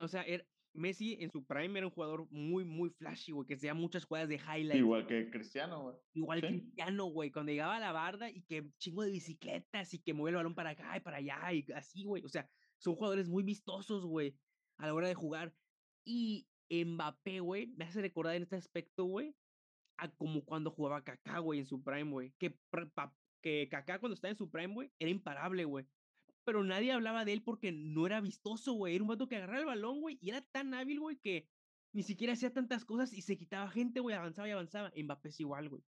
[0.00, 0.46] o sea, er
[0.78, 4.28] Messi en su prime era un jugador muy, muy flashy, güey, que hacía muchas jugadas
[4.28, 4.78] de highlights.
[4.78, 5.96] Igual que Cristiano, güey.
[6.14, 6.46] Igual Sí.
[6.46, 10.30] Cristiano, güey, cuando llegaba a la barda y que chingo de bicicletas y que mueve
[10.30, 12.24] el balón para acá y para allá y así, güey.
[12.24, 14.36] O sea, son jugadores muy vistosos, güey,
[14.78, 15.54] a la hora de jugar.
[16.04, 19.34] Y Mbappé, güey, me hace recordar en este aspecto, güey,
[19.98, 22.34] a como cuando jugaba Kaká, güey, en su prime, güey.
[22.38, 22.58] Que
[23.42, 25.86] que Kaká cuando estaba en su prime, güey, era imparable, güey.
[26.48, 28.94] Pero nadie hablaba de él porque no era vistoso, güey.
[28.94, 31.46] Era un vato que agarraba el balón, güey, y era tan hábil, güey, que
[31.92, 34.90] ni siquiera hacía tantas cosas y se quitaba gente, güey, avanzaba y avanzaba.
[34.96, 35.82] Mbappé es igual, güey.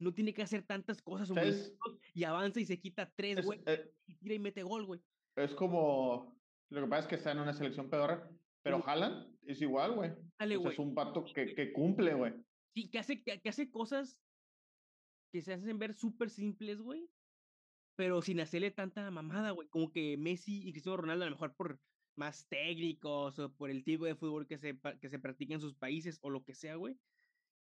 [0.00, 3.62] No tiene que hacer tantas cosas movimientos y avanza y se quita 3, Es, güey,
[3.66, 5.00] eh, y tira y mete gol, güey.
[5.36, 6.36] es como.
[6.70, 8.28] Lo que pasa es que está en una selección pedorra.
[8.62, 8.82] Pero Sí.
[8.86, 10.10] Haaland es igual, güey.
[10.40, 10.72] Dale, O sea, güey.
[10.72, 12.32] es un vato que, que cumple, güey.
[12.74, 14.18] Sí, que hace que que hace cosas
[15.32, 17.08] que se hacen ver súper simples, güey,
[17.96, 19.68] pero sin hacerle tanta mamada, güey.
[19.68, 21.80] Como que Messi y Cristiano Ronaldo, a lo mejor por
[22.16, 25.74] más técnicos o por el tipo de fútbol que se que se practica en sus
[25.74, 26.98] países o lo que sea, güey,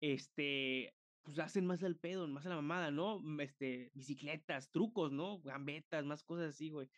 [0.01, 3.21] este, pues hacen más al pedo, más a la mamada, ¿no?
[3.21, 5.41] Mm, este, bicicletas, trucos, ¿no?
[5.41, 6.89] Gambetas, más cosas así, güey.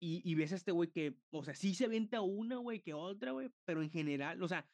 [0.00, 2.92] Y y ves a este güey que, o sea, sí se avienta una, güey, que
[2.94, 4.68] otra, güey, pero en general, o sea,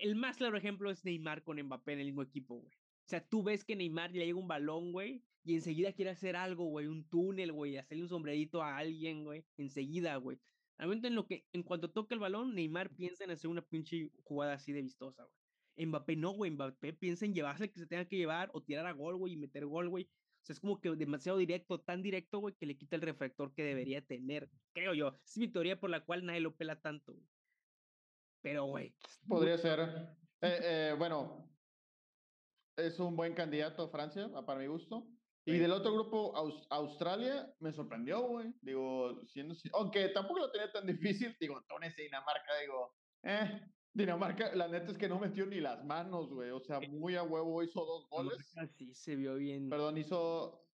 [0.00, 2.74] el más claro ejemplo es Neymar con Mbappé en el mismo equipo, güey.
[2.74, 6.36] O sea, tú ves que Neymar le llega un balón, güey, y enseguida quiere hacer
[6.36, 10.38] algo, güey, un túnel, güey, hacerle un sombrerito a alguien, güey, enseguida, güey.
[10.78, 13.62] Al momento en lo que, en cuanto toca el balón, Neymar piensa en hacer una
[13.62, 15.86] pinche jugada así de vistosa, güey.
[15.86, 18.86] Mbappé no, güey, Mbappé piensa en llevarse el que se tenga que llevar o tirar
[18.86, 20.04] a gol, güey, y meter gol, güey.
[20.04, 23.54] O sea, es como que demasiado directo, tan directo, güey, que le quita el reflector
[23.54, 25.18] que debería tener, creo yo.
[25.24, 27.26] Es mi teoría por la cual nadie lo pela tanto, güey.
[28.42, 29.80] Pero, güey, muy Podría ser.
[30.44, 31.48] Eh, eh, bueno,
[32.76, 35.06] es un buen candidato Francia, para mi gusto.
[35.44, 38.54] Y del otro grupo, Aus- Australia, me sorprendió, güey.
[38.60, 43.60] Digo, siendo, si- aunque tampoco lo tenía tan difícil, digo, Túnez y Dinamarca, digo, eh,
[43.92, 46.50] Dinamarca, la neta es que no metió ni las manos, güey.
[46.50, 48.54] O sea, muy a huevo hizo dos goles.
[48.78, 49.68] Sí se vio bien.
[49.68, 50.68] Perdón, hizo.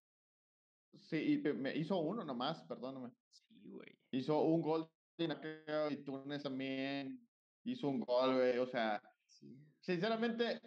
[0.93, 3.11] Sí, me hizo uno nomás, perdóname.
[3.31, 3.99] Sí, güey.
[4.11, 7.27] Hizo un gol Dinamarca y Túnez también
[7.63, 8.57] hizo un gol, güey.
[8.59, 9.67] O sea, Sí.
[9.81, 10.59] sinceramente,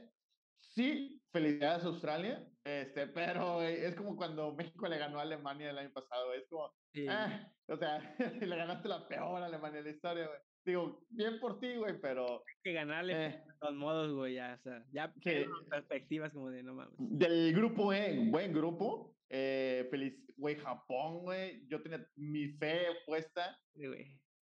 [0.62, 2.48] sí, felicidades Australia.
[2.64, 6.32] Este, pero güey, es como cuando México le ganó a Alemania el año pasado.
[6.34, 7.06] Es como, Sí.
[7.08, 7.98] ah, o sea,
[8.40, 10.38] le ganaste la peor Alemania en la historia, güey.
[10.64, 14.54] Digo, bien por ti, güey, pero Hay que ganarle eh, de todos modos, güey, ya,
[14.60, 16.94] o sea, ya las perspectivas como de no mames.
[16.98, 19.16] del grupo E, buen grupo.
[19.28, 21.66] Eh, feliz, güey, Japón, güey.
[21.68, 23.82] Yo tenía mi fe puesta Sí,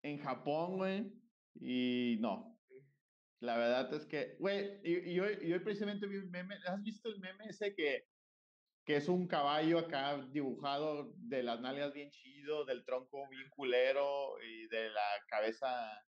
[0.02, 1.12] en Japón, güey.
[1.60, 2.55] Y no.
[3.40, 6.56] La verdad es que, güey, y, y hoy, y hoy precisamente vi un meme.
[6.66, 8.04] ¿Has visto el meme ese que,
[8.84, 14.40] que es un caballo acá dibujado de las nalgas bien chido, del tronco bien culero
[14.42, 16.00] y de la cabeza,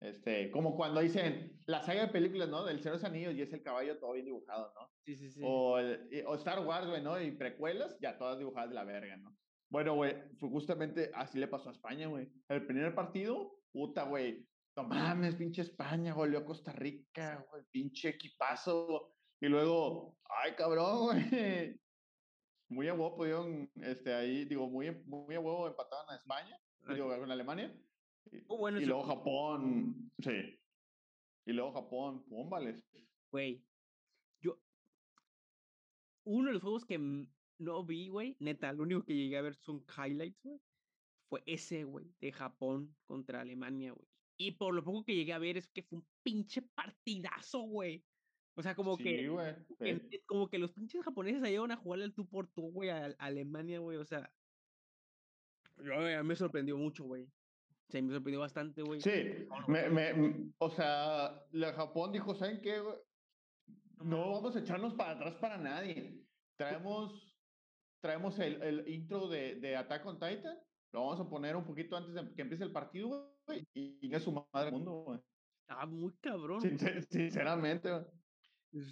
[0.00, 2.64] este, como cuando dicen la saga de películas, ¿no?
[2.64, 4.88] Del Cero Anillos y es el caballo todo bien dibujado, ¿no?
[5.04, 5.40] Sí, sí, sí.
[5.44, 7.20] O, el- o Star Wars, güey, ¿no?
[7.20, 9.36] Y precuelas, ya todas dibujadas de la verga, ¿no?
[9.70, 12.28] Bueno, güey, justamente así le pasó a España, güey.
[12.48, 14.47] El primer partido, puta, güey.
[14.78, 19.12] No mames, pinche España, goleó a Costa Rica, güey, pinche equipazo.
[19.40, 21.80] Y luego, ay, cabrón, güey.
[22.68, 26.56] muy a huevo pudieron, este, ahí, digo, muy, muy a huevo empataron a España,
[26.94, 27.76] digo, con Alemania.
[28.30, 30.60] Y, Oh, bueno, y eso- luego Japón, sí.
[31.46, 32.84] Y luego Japón, pómbales.
[33.32, 33.64] Güey,
[34.40, 34.60] yo.
[36.24, 39.56] Uno de los juegos que no vi, güey, neta, lo único que llegué a ver
[39.56, 40.60] son highlights, güey.
[41.30, 44.07] Fue ese, güey, de Japón contra Alemania, güey.
[44.40, 48.04] Y por lo poco que llegué a ver es que fue un pinche partidazo, güey.
[48.56, 49.54] O sea, como Sí, que, güey.
[49.78, 50.08] que- sí.
[50.08, 52.88] que- como que los pinches japoneses se llevan a jugarle al tú por tú, güey,
[52.90, 53.98] a, a Alemania, güey.
[53.98, 54.32] O sea,
[55.76, 57.24] yo, mí me sorprendió mucho, güey.
[57.24, 59.00] O sea, me sorprendió bastante, güey.
[59.00, 62.80] Sí, me, me, o sea, la Japón dijo, ¿saben qué?
[62.80, 62.96] güey?
[64.04, 66.24] No vamos a echarnos para atrás para nadie.
[66.56, 67.34] Traemos,
[68.00, 70.58] traemos el, el intro de, de Attack on Titan,
[70.92, 73.37] lo vamos a poner un poquito antes de que empiece el partido, güey,
[73.74, 75.20] y es su madre mundo, güey.
[75.62, 76.60] Estaba muy cabrón.
[76.60, 78.04] Sincer- sinceramente, güey.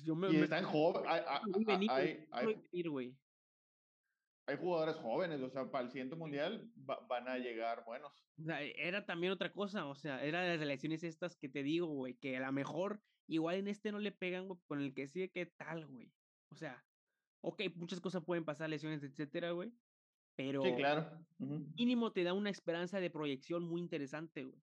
[0.04, 1.22] Yo me, Y me- están jóvenes, hay,
[1.88, 2.46] hay- hay,
[4.46, 8.26] hay, jugadores jóvenes, o sea, para el siguiente mundial va- van a llegar buenos.
[8.76, 12.14] Era también otra cosa, o sea, era de las elecciones estas que te digo, güey,
[12.14, 15.30] que a lo mejor igual en este no le pegan, güey, con el que sigue,
[15.30, 16.12] ¿qué tal, güey?
[16.50, 16.86] O sea,
[17.42, 19.72] ok, muchas cosas pueden pasar, lesiones, etcétera, güey,
[20.36, 21.26] pero Sí, claro.
[21.38, 24.62] Mínimo te da una esperanza de proyección muy interesante, güey.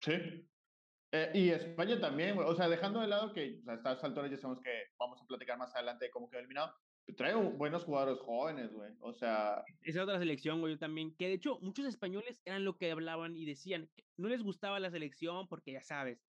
[0.00, 0.48] Sí.
[1.12, 2.46] Eh, y España también, güey.
[2.46, 5.26] O sea, dejando de lado que o sea, estas alturas ya sabemos que vamos a
[5.26, 6.74] platicar más adelante de cómo quedó eliminado.
[7.16, 8.92] Trae buenos jugadores jóvenes, güey.
[9.00, 12.78] O sea, Esa otra selección, güey, yo también, que de hecho muchos españoles eran lo
[12.78, 16.26] que hablaban y decían que no les gustaba la selección porque ya sabes,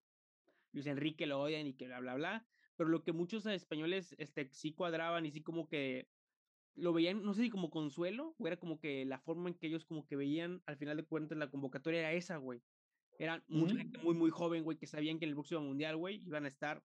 [0.74, 4.50] Luis Enrique lo odian y que bla, bla, bla, pero lo que muchos españoles este,
[4.52, 6.10] sí cuadraban y sí como que
[6.76, 9.68] lo veían, no sé si como consuelo, o era como que la forma en que
[9.68, 12.62] ellos como que veían al final de cuentas la convocatoria era esa, güey.
[13.18, 13.84] Era mucha Ujú.
[13.84, 16.50] gente muy, muy joven, güey, que sabían que en el próximo mundial, güey, iban a
[16.50, 16.84] estar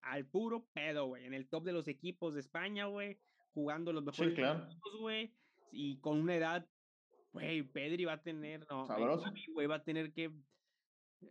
[0.00, 3.20] al puro pedo, güey, en el top de los equipos de España, güey,
[3.52, 4.64] jugando los mejores claro.
[4.64, 5.34] equipos, güey,
[5.70, 6.66] y con una edad,
[7.32, 9.30] güey, Pedri va a tener, no, eh, Sabroso.
[9.52, 10.32] Güey, va a tener que,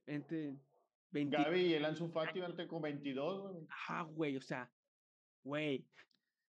[0.06, 0.56] entre
[1.10, 3.66] 20, Gaby y el Ansu Fati van a tener con 22, güey.
[3.70, 4.72] Ajá, güey, o sea,
[5.44, 5.88] güey,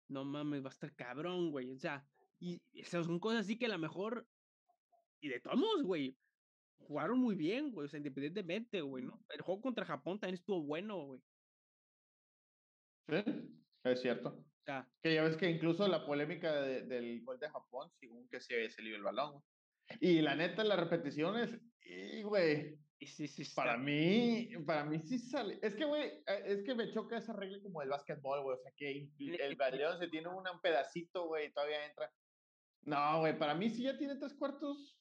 [0.08, 2.06] no mames, va a estar cabrón, güey, o sea,
[2.38, 4.28] y esas son cosas así que a lo mejor,
[5.20, 6.18] y de todos modos, güey,
[6.78, 9.24] jugaron muy bien, güey, o sea, independientemente, güey, ¿no?
[9.30, 11.22] El juego contra Japón también estuvo bueno, güey,
[13.08, 13.22] Sí,
[13.84, 14.44] es cierto.
[15.00, 18.54] Que ya ves que incluso la polémica de- del gol de Japón, según que se
[18.56, 19.42] había salido el balón.
[20.00, 24.98] Y la neta, las repeticiones, y güey, y sí, sí, está- para mí, para mí
[25.00, 25.58] sí sale.
[25.62, 28.56] Es que, güey, eh, es que me choca esa regla como el básquetbol, güey.
[28.56, 32.10] O sea, que el balón se tiene un pedacito, güey, y todavía entra.
[32.82, 34.98] No, güey, para mí si ya tiene tres cuartos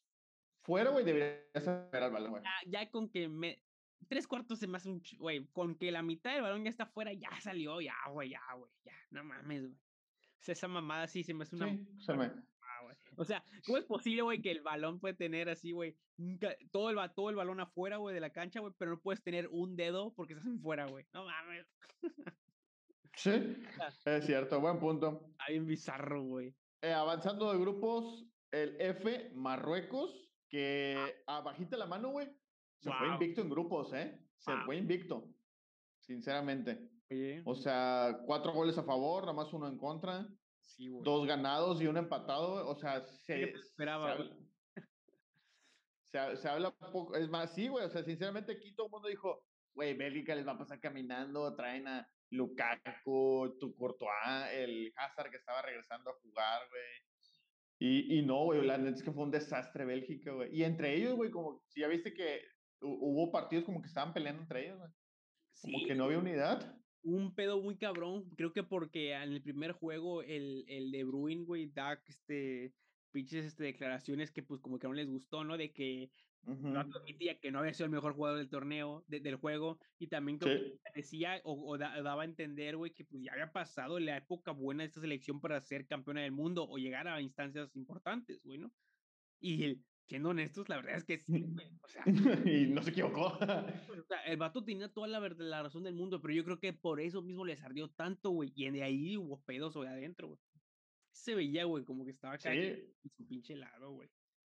[0.63, 2.43] fuera, güey, debería saber al balón, güey.
[2.43, 3.61] ya, ya con que me,
[4.09, 6.87] tres cuartos se me hace un, güey, con que la mitad del balón ya está
[6.87, 9.73] fuera, ya salió, ya, güey, ya, güey, ya, no mames, güey.
[9.73, 12.31] O sea, esa mamada sí se me hace una Sí, se me...
[13.17, 13.21] Ah.
[13.21, 15.97] O sea, ¿cómo es posible, güey, que el balón puede tener así, güey,
[16.71, 19.47] todo el, todo el balón afuera, güey, de la cancha, güey, pero no puedes tener
[19.49, 21.05] un dedo porque estás en fuera, güey?
[21.13, 21.65] No mames,
[23.15, 23.31] Sí,
[24.05, 25.27] es cierto, buen punto.
[25.31, 26.53] está bien bizarro, güey.
[26.81, 32.27] Eh, avanzando de grupos, el F, Marruecos, que abajita la mano, güey,
[32.81, 34.21] se fue invicto en grupos, ¿eh?
[34.37, 35.33] Se fue invicto,
[35.99, 36.91] sinceramente.
[37.09, 40.27] Oye, O sea, cuatro goles a favor, nada más uno en contra,
[40.65, 41.03] sí, güey.
[41.03, 44.37] dos ganados y uno empatado, o sea, se, ¿Qué esperaba, se habla,
[46.03, 48.91] se, ha- se habla poco, es más, sí, güey, o sea, sinceramente aquí todo el
[48.91, 49.43] mundo dijo,
[49.73, 55.37] güey, Bélgica les va a pasar caminando, traen a Lukaku, tu Courtois, el Hazard que
[55.37, 56.83] estaba regresando a jugar, güey.
[57.77, 60.55] Y, y no, güey, la neta es que fue un desastre Bélgica, güey.
[60.55, 62.41] Y entre ellos, güey, como, si ya viste que
[62.81, 64.91] hu- hubo partidos como que estaban peleando entre ellos, güey.
[65.61, 66.77] Como Sí, que no había unidad.
[67.05, 68.31] Un pedo muy cabrón.
[68.35, 72.75] Creo que porque en el primer juego el, el de Bruin, güey, da este
[73.11, 75.57] pinches este, declaraciones que pues como que no les gustó, ¿no?
[75.57, 76.11] De que
[76.43, 80.07] no admitía que no había sido el mejor jugador del torneo, de- del juego, y
[80.07, 80.45] también Sí.
[80.45, 84.17] que decía o, o da- daba a entender, güey, que pues ya había pasado la
[84.17, 88.43] época buena de esta selección para ser campeona del mundo o llegar a instancias importantes,
[88.43, 88.73] güey, ¿no?
[89.39, 92.03] Y siendo honestos, la verdad es que sí, güey, o sea,
[92.45, 93.27] y no se equivocó.
[93.39, 96.73] o sea, el vato tenía toda la, la razón del mundo, pero yo creo que
[96.73, 98.51] por eso mismo les ardió tanto, güey.
[98.55, 100.39] Y de ahí hubo pedos, güey, adentro, güey.
[101.11, 102.57] Se veía, güey, como que estaba acá Sí.
[102.59, 104.09] en su pinche lado, güey.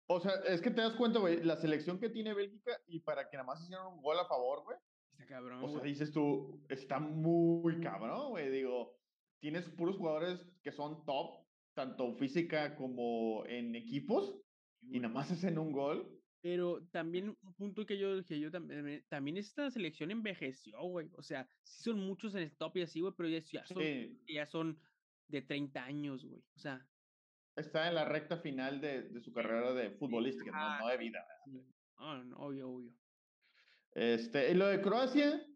[0.07, 3.29] O sea, es que te das cuenta, güey, la selección que tiene Bélgica y para
[3.29, 4.77] que nada más hicieron un gol a favor, güey.
[5.13, 8.51] Está cabrón, O sea, dices tú, está muy cabrón, güey.
[8.51, 8.99] Digo,
[9.41, 14.37] tienes puros jugadores que son top, tanto física como en equipos,
[14.91, 16.19] y nada más hacen un gol.
[16.41, 21.09] Pero también un punto que yo, que yo también, también esta selección envejeció, güey.
[21.15, 23.79] O sea, sí son muchos en el top y así, güey, pero ya, ya son,
[23.79, 24.81] Sí, ya son
[25.29, 26.43] de 30 años, güey.
[26.57, 26.85] O sea.
[27.55, 31.25] Está en la recta final de, de su carrera de futbolística, no, no, de vida.
[31.99, 32.93] No, obvio, obvio.
[33.93, 35.47] Este, y lo de Croacia,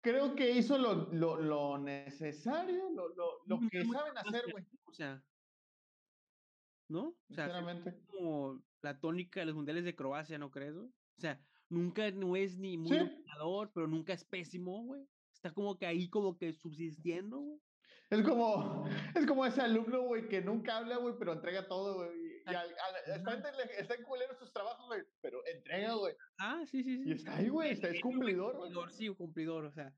[0.00, 4.64] creo que hizo lo, lo, lo necesario, lo, lo, lo que saben hacer, güey.
[4.84, 5.22] O sea,
[6.88, 7.16] ¿no?
[7.28, 7.50] O sea,
[8.06, 10.88] como la tónica de los mundiales de Croacia, ¿no crees, güey?
[10.88, 15.06] O sea, nunca no es ni muy dominador, pero nunca es pésimo, güey.
[15.32, 17.60] Está como que ahí como que subsistiendo, güey.
[18.10, 22.10] Es como, es como ese alumno, güey, que nunca habla, güey, pero entrega todo, güey.
[22.26, 26.14] Y está, en, está en culero sus trabajos, güey, pero entrega, güey.
[26.38, 27.08] Ah, sí, sí, sí.
[27.08, 28.72] Y está ahí, güey, está, es cumplidor, güey.
[28.90, 29.92] Sí, cumplidor, o sea,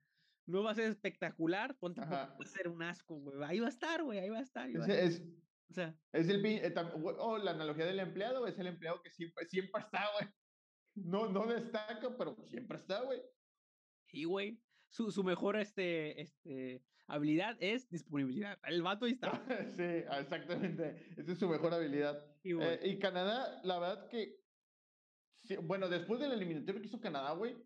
[0.47, 3.43] no va a ser espectacular, ponte va a ser un asco, güey.
[3.43, 4.71] Ahí va a estar, güey, ahí va a estar.
[4.71, 5.23] Es,
[5.69, 6.75] o sea, es el, eh,
[7.19, 10.31] oh, la analogía del empleado, es el empleado que siempre, siempre está, güey.
[10.95, 13.21] No, no destaca, pero siempre está, güey.
[14.07, 14.61] Sí, güey.
[14.89, 18.59] Su, su mejor este, este, habilidad es disponibilidad.
[18.65, 19.33] El vato ahí está.
[19.77, 21.13] sí, exactamente.
[21.17, 22.25] Esa es su mejor habilidad.
[22.45, 24.41] Eh, y Canadá, la verdad que,
[25.63, 27.57] bueno, después del eliminatorio que hizo Canadá, güey,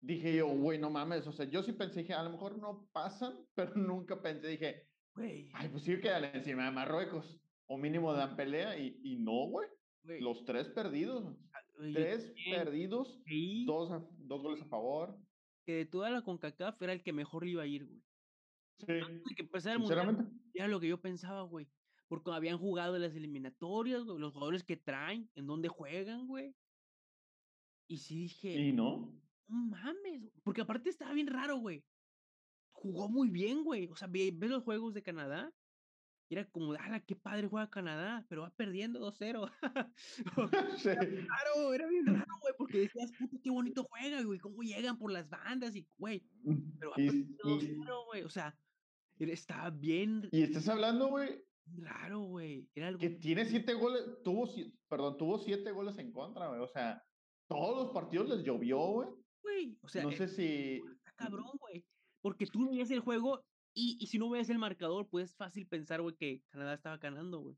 [0.00, 2.88] dije yo, güey, no mames, o sea, yo sí pensé, dije, a lo mejor no
[2.92, 8.12] pasan, pero nunca pensé, dije, güey, ay, pues sí quedan encima de Marruecos, o mínimo
[8.12, 9.68] dan pelea, y, y no, güey,
[10.20, 11.60] los tres perdidos, ah,
[11.92, 13.22] tres perdidos,
[13.66, 15.18] dos, dos goles a favor.
[15.66, 18.02] Que de toda la CONCACAF era el que mejor iba a ir, güey.
[18.78, 21.68] Sí, que empezara el mundial, era lo que yo pensaba, güey.
[22.08, 26.54] Porque habían jugado las eliminatorias, güey, los jugadores que traen, en dónde juegan, güey.
[27.88, 28.52] Y sí dije.
[28.60, 29.20] Y no.
[29.46, 31.84] No mames, porque aparte estaba bien raro, güey.
[32.84, 33.88] Jugó muy bien, güey.
[33.88, 35.50] O sea, ves los juegos de Canadá.
[36.28, 38.26] Y era como, ¡ala, qué padre juega Canadá!
[38.28, 39.50] Pero va perdiendo 2-0.
[40.78, 40.88] sí.
[40.90, 44.98] Era raro, era bien raro, güey, porque decías, puta, qué bonito juega, güey, cómo llegan
[44.98, 46.22] por las bandas y, güey.
[46.42, 48.22] Mm, pero va perdiendo 2-0, güey.
[48.22, 48.54] O sea,
[49.18, 50.28] estaba bien.
[50.30, 51.42] Y estás hablando, güey.
[51.78, 52.68] Raro, güey.
[52.74, 53.00] Era algo.
[53.00, 54.46] Que tiene siete goles, tuvo,
[54.88, 56.60] perdón, tuvo siete goles en contra, güey.
[56.60, 57.02] O sea,
[57.48, 59.08] todos los partidos les llovió, güey
[59.44, 59.78] güey.
[59.82, 60.82] O sea, no sé si.
[60.98, 61.84] Está cabrón, güey.
[62.24, 63.44] Porque tú veías el juego
[63.74, 67.40] y, y si no veías el marcador, pues fácil pensar, güey, que Canadá estaba ganando,
[67.40, 67.54] güey.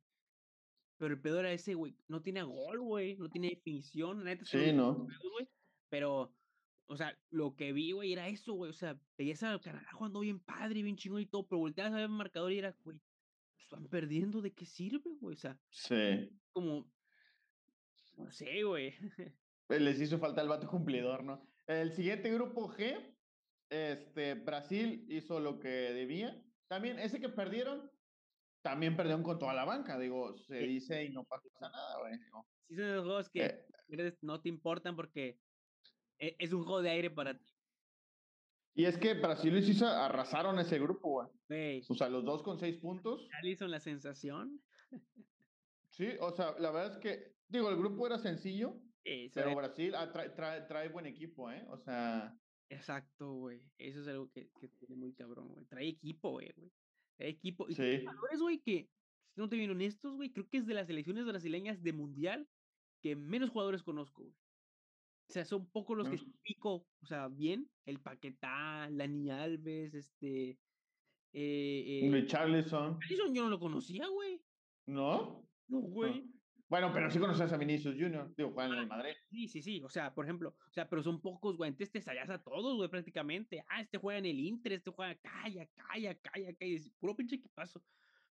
[0.96, 1.96] Pero el peor era ese, güey.
[2.08, 3.16] No tiene gol, güey.
[3.16, 4.24] No tiene definición.
[4.24, 5.06] Neta, sí, no.
[5.88, 6.34] pero,
[6.86, 8.68] o sea, lo que vi, güey, era eso, güey.
[8.68, 11.98] O sea, veías a Canadá jugando bien padre, bien chingón y todo, pero volteabas a
[11.98, 12.98] ver el marcador y era, güey,
[13.60, 15.36] están perdiendo, ¿de qué sirve, güey?
[15.36, 16.28] O sea, sí.
[16.50, 16.90] Como,
[18.16, 18.94] no sé, güey.
[19.68, 21.44] Pues, les hizo falta el vato cumplidor, ¿no?
[21.66, 23.15] El siguiente grupo G,
[23.70, 26.40] este, Brasil hizo lo que debía.
[26.68, 27.90] También ese que perdieron,
[28.62, 32.14] también perdieron con toda la banca, digo, se dice y no pasa nada, güey.
[32.68, 33.44] Sí, son los juegos que
[33.88, 34.18] eh.
[34.22, 35.38] no te importan porque
[36.18, 37.46] e, es un juego de aire para ti.
[38.74, 41.82] Y es que Brasil y Suiza arrasaron ese grupo, güey.
[41.88, 43.26] O sea, los dos con seis puntos.
[43.42, 44.60] ¿Ya hizo la sensación?
[45.90, 48.78] sí, o sea, la verdad es que, digo, el grupo era sencillo,
[49.32, 51.64] pero Brasil ah, trae, buen equipo, ¿eh?
[51.70, 52.36] O sea.
[52.68, 53.62] Exacto, güey.
[53.78, 55.64] Eso es algo que, que tiene muy cabrón, güey.
[55.66, 56.52] Trae equipo, güey.
[57.16, 57.68] Trae equipo.
[57.68, 57.98] Y sí.
[58.04, 58.88] valores, güey, que,
[59.34, 62.48] si no te vienen honestos, güey, creo que es de las selecciones brasileñas de mundial
[63.02, 64.34] que menos jugadores conozco, güey.
[65.28, 67.68] O sea, son pocos los que pico, o sea, bien.
[67.84, 70.58] El Paquetá, Lani Alves, este.
[71.32, 72.98] Eh, eh, Charlison.
[73.00, 74.40] Charlison yo no lo conocía, güey.
[74.86, 75.44] ¿No?
[75.68, 76.24] No, güey.
[76.68, 79.12] Bueno, pero sí conoces a Vinicius Junior, digo, juegan en el Madrid.
[79.30, 82.00] Sí, sí, sí, o sea, por ejemplo, o sea, pero son pocos, güey, entonces te
[82.00, 83.64] sallas a todos, güey, prácticamente.
[83.68, 87.84] Ah, este juega en el Inter, este juega, calla, calla, calla, calla, puro pinche equipazo.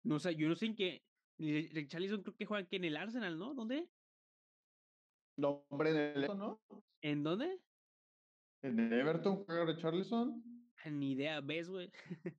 [0.01, 1.03] No sé, yo no sé en qué,
[1.37, 3.53] Richarlison creo que juega aquí en el Arsenal, ¿no?
[3.53, 3.87] ¿Dónde?
[5.37, 6.61] No, hombre, en el Everton, ¿no?
[7.01, 7.59] ¿En dónde?
[8.61, 10.43] En el Everton juega Richarlison.
[10.85, 11.91] Ni idea, ¿ves, güey?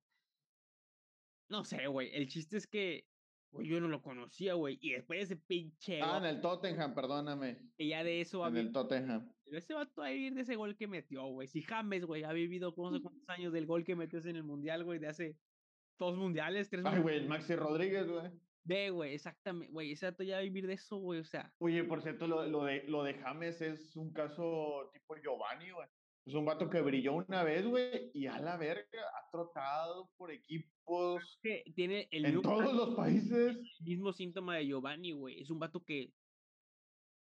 [1.48, 3.06] no sé, güey, el chiste es que
[3.54, 4.78] Güey, yo no lo conocía, güey.
[4.80, 6.02] Y después ese pinche.
[6.02, 7.56] Ah, en el Tottenham, perdóname.
[7.78, 8.44] Y ya de eso.
[8.48, 9.32] En el Tottenham.
[9.44, 11.46] Pero ese vato va a vivir de ese gol que metió, güey.
[11.46, 14.42] Si James, güey, ha vivido no sé cuántos años del gol que metió en el
[14.42, 15.38] mundial, güey, de hace
[15.98, 18.28] dos mundiales, tres Ay, güey, Maxi Rodríguez, güey.
[18.64, 21.52] Ve, güey, exactamente, güey, ese vato ya va a vivir de eso, güey, o sea.
[21.58, 25.86] Oye, por cierto, lo, lo, de, lo de James es un caso tipo Giovanni, güey.
[26.26, 30.30] Es un vato que brilló una vez, güey, y a la verga ha trotado por
[30.30, 31.38] equipos.
[31.42, 33.56] Que tiene el en todos los países.
[33.56, 35.42] El mismo síntoma de Giovanni, güey.
[35.42, 36.14] Es un vato que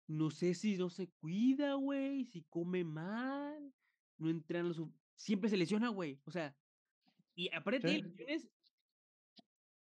[0.07, 3.73] no sé si no se cuida, güey, si come mal,
[4.17, 4.81] no entrena los.
[5.15, 6.21] Siempre se lesiona, güey.
[6.23, 6.55] O sea,
[7.35, 8.49] y aparte de lesiones,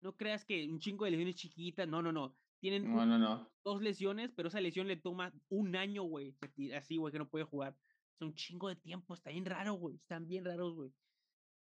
[0.02, 2.36] no creas que un chingo de lesiones chiquitas, no, no, no.
[2.60, 3.48] Tienen no, no, no.
[3.64, 6.34] dos lesiones, pero esa lesión le toma un año, güey.
[6.74, 7.76] Así, güey, que no puede jugar.
[8.18, 9.94] Es un chingo de tiempo, está bien raro, güey.
[9.94, 10.90] Están bien raros, güey.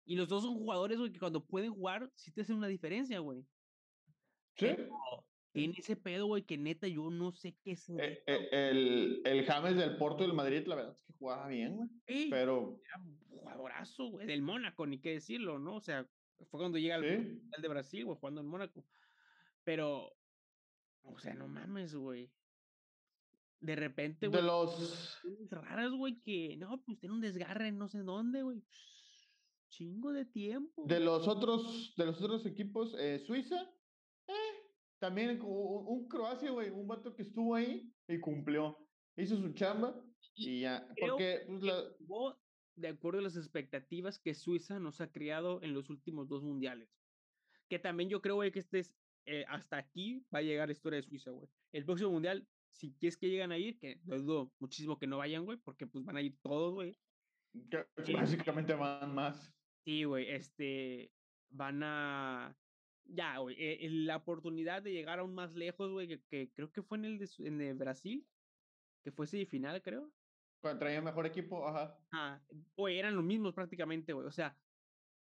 [0.03, 3.19] Y los dos son jugadores, güey, que cuando pueden jugar, sí te hacen una diferencia,
[3.19, 3.45] güey.
[4.57, 4.67] Sí.
[5.53, 7.87] tiene ese pedo, güey, que neta yo no sé qué es.
[7.91, 11.77] Eh, eh, el, el James del Porto del Madrid, la verdad es que jugaba bien,
[11.77, 12.29] güey.
[12.29, 12.77] pero.
[12.85, 15.77] Era un jugadorazo, güey, del Mónaco, ni qué decirlo, ¿no?
[15.77, 16.05] O sea,
[16.49, 18.85] fue cuando llega al de Brasil, güey, jugando en Mónaco.
[19.63, 20.11] Pero,
[21.03, 22.33] o sea, no mames, güey.
[23.63, 24.41] De repente, güey.
[24.41, 25.21] De los.
[25.49, 28.61] Raras, güey, que no, pues tiene un desgarre no sé dónde, güey.
[29.69, 30.83] Chingo de tiempo.
[30.85, 33.73] De los otros, de los otros equipos, eh, Suiza,
[34.27, 34.33] eh,
[34.99, 38.77] también un, Croacia, güey, un vato que estuvo ahí y cumplió.
[39.15, 39.95] Hizo su chamba
[40.35, 40.85] y ya.
[40.99, 41.83] Porque, pues, la...
[42.75, 46.89] de acuerdo a las expectativas que Suiza nos ha creado en los últimos dos mundiales.
[47.69, 48.93] Que también yo creo, güey, que este es,
[49.25, 51.47] eh, hasta aquí va a llegar la historia de Suiza, güey.
[51.71, 55.45] El próximo mundial, si quieres que llegan a ir, que dudo muchísimo que no vayan,
[55.45, 56.97] güey, porque pues van a ir todos, güey.
[58.13, 59.53] Básicamente van más.
[59.85, 61.11] Sí, güey, este,
[61.49, 62.57] van a,
[63.05, 66.97] ya, güey, eh, la oportunidad de llegar aún más lejos, güey, que, creo que fue
[66.97, 68.27] en el de, en el Brasil,
[69.03, 70.11] que fue semifinal, creo.
[70.61, 71.99] Cuando traía mejor equipo, ajá.
[72.11, 72.41] Ah,
[72.75, 74.57] güey, eran los mismos prácticamente, güey, o sea,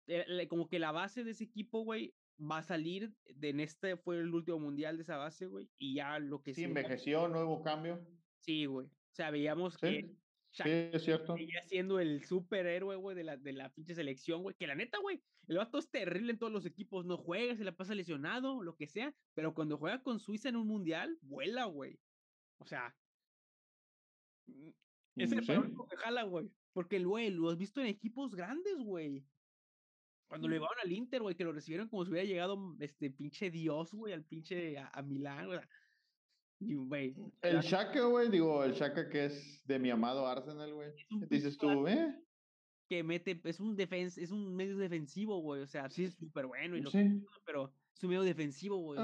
[0.08, 3.98] eh, como que la base de ese equipo, güey, va a salir, de en este
[3.98, 6.64] fue el último mundial de esa base, güey, y ya lo que sí.
[6.64, 8.06] envejeció, nuevo cambio.
[8.40, 10.16] Sí, güey, o sea, veíamos que
[10.52, 11.36] sí, es cierto.
[11.36, 14.56] Seguía siendo el superhéroe, güey, de la, de la pinche selección, güey.
[14.56, 17.06] Que la neta, güey, el vato es terrible en todos los equipos.
[17.06, 19.16] No juega, se la pasa lesionado, lo que sea.
[19.34, 22.00] Pero cuando juega con Suiza en un mundial, vuela, güey.
[22.58, 22.96] O sea.
[24.48, 24.70] Mm,
[25.16, 26.52] es el único que jala, güey.
[26.74, 29.26] Porque, güey, lo has visto en equipos grandes, güey.
[30.32, 33.52] Cuando le llevaron al Inter, güey, que lo recibieron como si hubiera llegado este pinche
[33.52, 37.14] Dios, güey, al pinche a, a Milán, güey.
[37.42, 40.94] El Shaka, güey, digo, el Shaka que es de mi amado Arsenal, güey.
[41.30, 42.18] Dices tú, ¿eh?
[42.88, 45.64] Que mete, es un defens, es un medio defensivo, güey.
[45.64, 46.92] O sea, sí es súper bueno, y lo
[47.46, 49.00] pero es un medio defensivo, güey.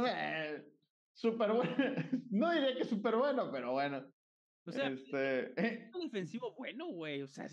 [1.11, 1.75] súper bueno.
[2.31, 4.01] No diría que es súper bueno, pero bueno.
[4.65, 5.87] O sea, este...
[5.87, 7.21] es un defensivo bueno, güey.
[7.21, 7.49] O sea,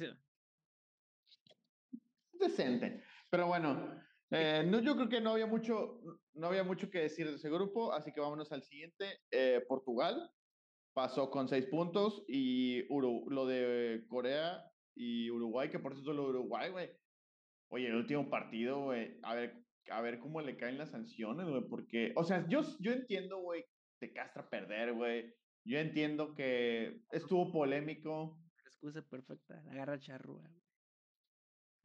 [2.34, 3.02] decente.
[3.34, 6.00] Pero bueno, eh, no, yo creo que no había mucho,
[6.34, 9.06] no había mucho que decir de ese grupo, así que vámonos al siguiente.
[9.32, 10.30] Eh, Portugal
[10.92, 14.62] pasó con seis puntos y lo de Corea
[14.94, 16.90] y Uruguay, que por eso lo de Uruguay, güey.
[17.70, 21.62] Oye, el último partido, güey, a ver, a ver cómo le caen las sanciones, güey,
[21.68, 23.64] porque, o sea, yo, yo entiendo, güey,
[23.98, 25.34] te castra perder, güey.
[25.64, 28.38] Yo entiendo que estuvo polémico.
[28.64, 30.48] excusa perfecta, la garra charrúa,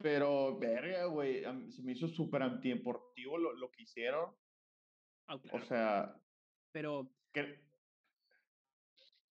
[0.02, 4.34] pero, verga, güey, se me hizo súper antideportivo lo, lo que hicieron.
[5.26, 6.16] Ah, o sea.
[6.72, 7.12] Pero.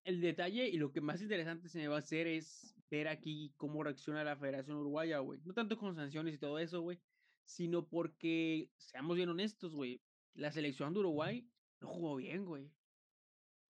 [0.03, 3.53] El detalle y lo que más interesante se me va a hacer es ver aquí
[3.57, 5.39] cómo reacciona la Federación Uruguaya, güey.
[5.43, 6.99] No tanto con sanciones y todo eso, güey,
[7.45, 10.01] sino porque, seamos bien honestos, güey,
[10.35, 11.47] la selección de Uruguay
[11.81, 12.71] no jugó bien, güey.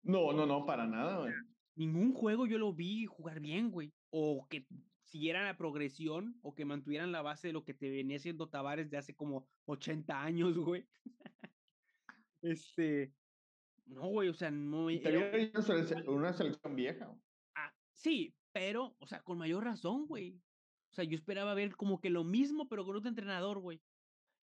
[0.02, 1.34] No, no, no, para nada, güey.
[1.76, 3.94] Ningún juego yo lo vi jugar bien, güey.
[4.10, 4.66] O que
[5.16, 8.90] siguieran la progresión o que mantuvieran la base de lo que te venía haciendo Tavares
[8.90, 10.86] de hace como 80 años, güey.
[12.42, 13.14] este,
[13.86, 14.90] no, güey, o sea, no.
[14.90, 15.32] Era...
[16.08, 17.18] Una selección vieja.
[17.56, 20.42] Ah, sí, pero, o sea, con mayor razón, güey.
[20.92, 23.82] O sea, yo esperaba ver como que lo mismo, pero con otro entrenador, güey.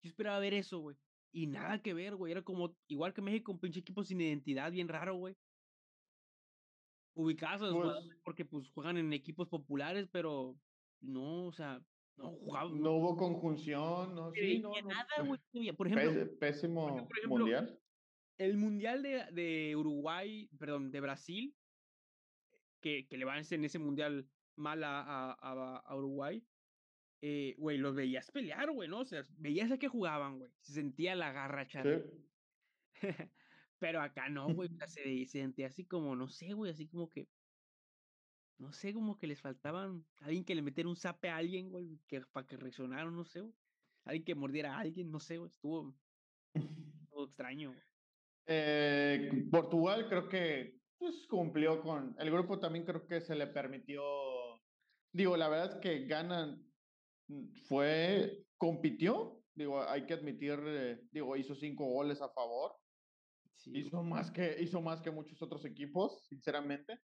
[0.03, 0.99] Yo esperaba ver eso, güey.
[1.33, 2.33] Y nada que ver, güey.
[2.33, 5.35] Era como, igual que México, un pinche equipo sin identidad, bien raro, güey
[7.19, 10.57] ubicados, pues porque pues juegan en equipos populares, pero
[11.01, 11.83] no, o sea,
[12.17, 12.81] no jugaban.
[12.81, 15.41] No hubo conjunción, no, sí, no, nada, güey.
[15.77, 17.79] Por ejemplo, pésimo mundial.
[18.39, 21.57] El mundial de, de, Uruguay, perdón, de Brasil,
[22.81, 26.45] que, que le van en ese mundial mal a, a, a Uruguay,
[27.21, 29.01] eh, güey, los veías pelear, güey, ¿no?
[29.01, 30.53] O sea, veías a que jugaban, güey.
[30.61, 32.05] Se sentía la garra, chaval.
[33.01, 33.09] Sí.
[33.79, 37.29] Pero acá no, güey, se, sentía así como, no sé, güey, así como que,
[38.59, 42.01] no sé, como que les faltaban alguien que le metiera un zape a alguien, güey,
[42.09, 43.55] que, para que reaccionaran, no sé, güey.
[44.05, 45.95] Alguien que mordiera a alguien, no sé, güey, estuvo,
[46.55, 47.75] estuvo extraño.
[48.47, 54.03] Eh, Portugal creo que pues cumplió con, el grupo también creo que se le permitió,
[55.13, 56.67] digo, la verdad es que ganan,
[57.29, 62.73] mm, fue, compitió, digo, hay que admitir, eh, digo, hizo cinco goles a favor,
[63.67, 66.95] hizo, más que, hizo más que muchos otros equipos, sinceramente.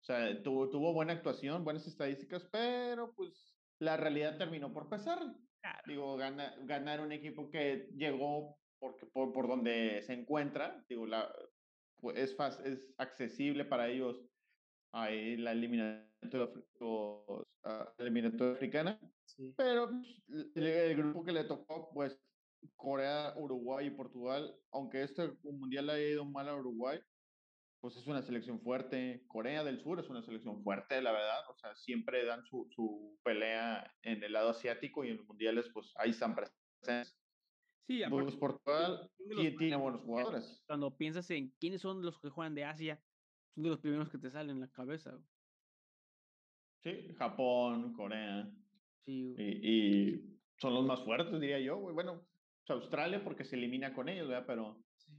[0.00, 5.18] O sea, tuvo, tuvo buena actuación, buenas estadísticas, pero pues la realidad terminó por pesar.
[5.86, 11.32] Digo, gana, ganar un equipo que llegó porque, por, por donde se encuentra, digo, la,
[12.00, 14.24] pues, es, fácil, es accesible para ellos
[14.92, 16.48] ahí la eliminatoria,
[17.64, 18.98] ah, eliminatoria africana.
[19.24, 19.52] Sí.
[19.56, 20.22] Pero pues,
[20.54, 22.18] el, el grupo que le tocó, pues
[22.76, 27.00] Corea, Uruguay y Portugal, aunque este mundial haya ido mal a Uruguay,
[27.80, 29.24] pues es una selección fuerte.
[29.28, 31.48] Corea del Sur es una selección fuerte, la verdad.
[31.50, 35.70] O sea, siempre dan su, su pelea en el lado asiático y en los mundiales,
[35.72, 37.16] pues ahí están presentes.
[37.86, 40.62] Sí, aparte, Pues Portugal sí tiene buenos jugadores.
[40.66, 43.02] cuando piensas en quiénes son los que juegan de Asia,
[43.54, 45.18] son de los primeros que te salen en la cabeza.
[46.82, 48.50] Sí, Japón, Corea.
[49.06, 49.34] Sí.
[49.38, 49.70] Y,
[50.14, 51.94] y son los más fuertes, diría yo, güey.
[51.94, 52.27] Bueno,
[52.68, 54.44] pues, Australia porque se elimina con ellos, ¿verdad?
[54.46, 55.12] Pero sí.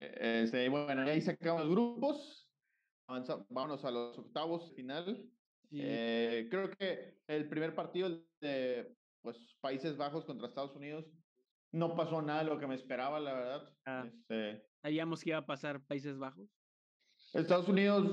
[0.00, 2.50] eh, este, bueno, ahí se acaban los grupos.
[3.08, 5.30] Avanza, vámonos a los octavos final.
[5.70, 11.06] Sí, Eh, creo que el primer partido de pues, Países Bajos contra Estados Unidos
[11.72, 13.76] no pasó nada de lo que me esperaba, la verdad.
[13.86, 14.04] Ah.
[14.06, 16.48] Este, sabíamos que iba a pasar Países Bajos.
[17.32, 18.06] Estados Unidos,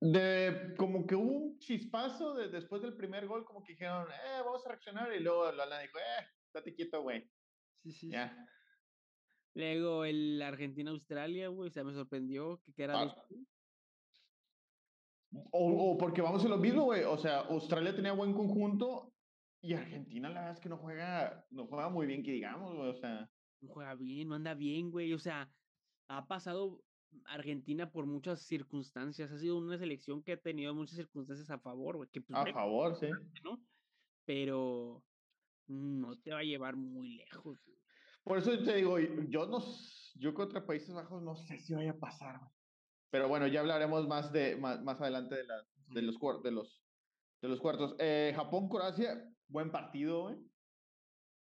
[0.00, 4.42] de, como que hubo un chispazo de, después del primer gol, como que dijeron, eh,
[4.44, 5.12] vamos a reaccionar.
[5.14, 6.26] Y luego Lala dijo, eh,
[6.58, 7.22] estate quieto, güey.
[7.82, 7.98] Sí, sí.
[7.98, 8.10] sí.
[8.10, 8.36] Ya.
[9.54, 13.26] Luego el Argentina-Australia, güey, o sea, me sorprendió que era Ah.
[15.50, 17.04] O, o porque vamos a lo mismo, güey.
[17.04, 19.12] O sea, Australia tenía buen conjunto
[19.62, 22.88] y Argentina, la verdad es que no juega, no juega muy bien, que digamos, güey.
[22.90, 23.28] O sea,
[23.60, 25.12] no juega bien, no anda bien, güey.
[25.12, 25.50] O sea,
[26.08, 26.82] ha pasado
[27.24, 29.32] Argentina por muchas circunstancias.
[29.32, 32.08] Ha sido una selección que ha tenido muchas circunstancias a favor, güey.
[32.12, 33.08] Que pues, a favor, sí.
[33.42, 33.60] ¿no?
[34.24, 35.02] Pero
[35.68, 37.62] no te va a llevar muy lejos.
[37.64, 37.78] güey.
[38.24, 39.62] Por eso te digo, yo no,
[40.16, 42.50] yo contra Países Bajos no sé si vaya a pasar, güey.
[43.10, 46.84] Pero bueno, ya hablaremos más de más, más adelante de, la, de los de los
[47.40, 47.94] de los cuartos.
[47.98, 50.36] Eh, Japón Croacia, buen partido, güey.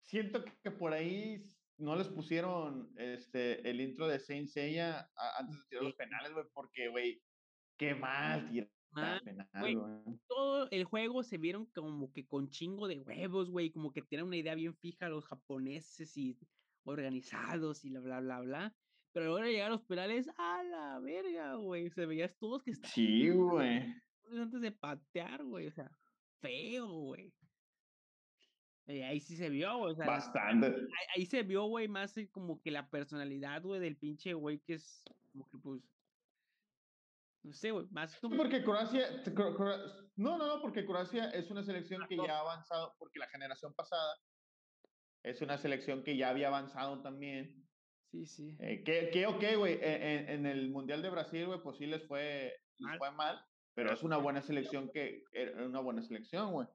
[0.03, 5.67] Siento que por ahí no les pusieron este el intro de Saint Seiya antes de
[5.69, 7.23] tirar los penales, güey, porque güey,
[7.77, 8.71] qué mal tirar
[9.55, 9.74] Güey.
[9.74, 10.18] güey.
[10.28, 13.70] Todo el juego se vieron como que con chingo de huevos, güey.
[13.70, 16.38] Como que tienen una idea bien fija los japoneses y
[16.84, 18.76] organizados y bla, bla, bla, bla.
[19.12, 21.90] Pero a la hora de llegar a los penales, a la verga, güey.
[21.90, 23.94] Se veías todos que estaban Sí, güey.
[24.32, 25.66] antes de patear, güey.
[25.68, 25.90] O sea,
[26.40, 27.32] feo, güey.
[28.88, 29.92] Ahí sí se vio, güey.
[29.92, 30.66] O sea, Bastante.
[30.68, 34.61] ahí, ahí se vio, güey, más eh, como que la personalidad, güey, del pinche güey
[34.61, 35.82] que es como que, pues.
[37.47, 38.36] No sé, güey, más como.
[38.36, 42.26] porque Croacia, te- Cro- Cro- no, no, no, porque Croacia es una selección que no.
[42.26, 44.14] ya ha avanzado, porque la generación pasada
[45.22, 47.68] es una selección que ya había avanzado también.
[48.11, 48.57] Sí, sí.
[48.61, 51.86] Eh, que, que, ok, güey, en, en- en el Mundial de Brasil, güey, pues sí
[51.86, 52.99] les fue, les Mal.
[52.99, 53.40] fue mal,
[53.74, 56.66] pero es una buena selección que, era una buena selección, güey.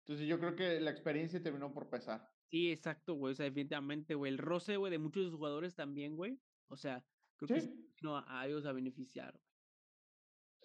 [0.00, 2.28] Entonces yo creo que la experiencia terminó por pesar.
[2.50, 3.32] Sí, exacto, güey.
[3.32, 4.30] O sea, definitivamente, güey.
[4.32, 6.38] El roce, güey, de muchos de sus jugadores también, güey.
[6.68, 7.04] O sea,
[7.36, 7.92] creo que Sí.
[8.00, 9.38] vino a, ellos a beneficiar.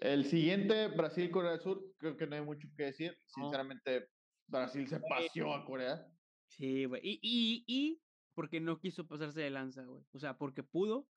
[0.02, 3.16] El siguiente, Brasil-Corea del Sur, creo que no hay mucho que decir.
[3.28, 4.10] Sinceramente,
[4.48, 6.08] Brasil se paseó a Corea.
[6.48, 7.02] Sí, güey.
[7.04, 8.02] Y, y, y
[8.34, 10.04] porque no quiso pasarse de lanza, güey.
[10.12, 11.08] O sea, porque pudo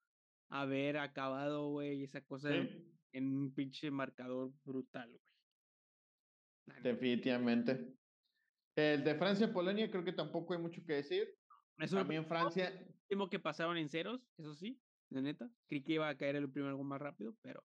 [0.51, 2.93] haber acabado, güey, esa cosa en, Sí.
[3.13, 6.83] en un pinche marcador brutal, güey.
[6.83, 7.95] Definitivamente.
[8.77, 11.29] El de Francia-Polonia creo que tampoco hay mucho que decir.
[11.79, 12.73] Eso También Francia,
[13.03, 14.81] último que pasaban en ceros, eso sí,
[15.11, 15.51] de neta.
[15.69, 17.65] Creí que iba a caer el primero algo más rápido, pero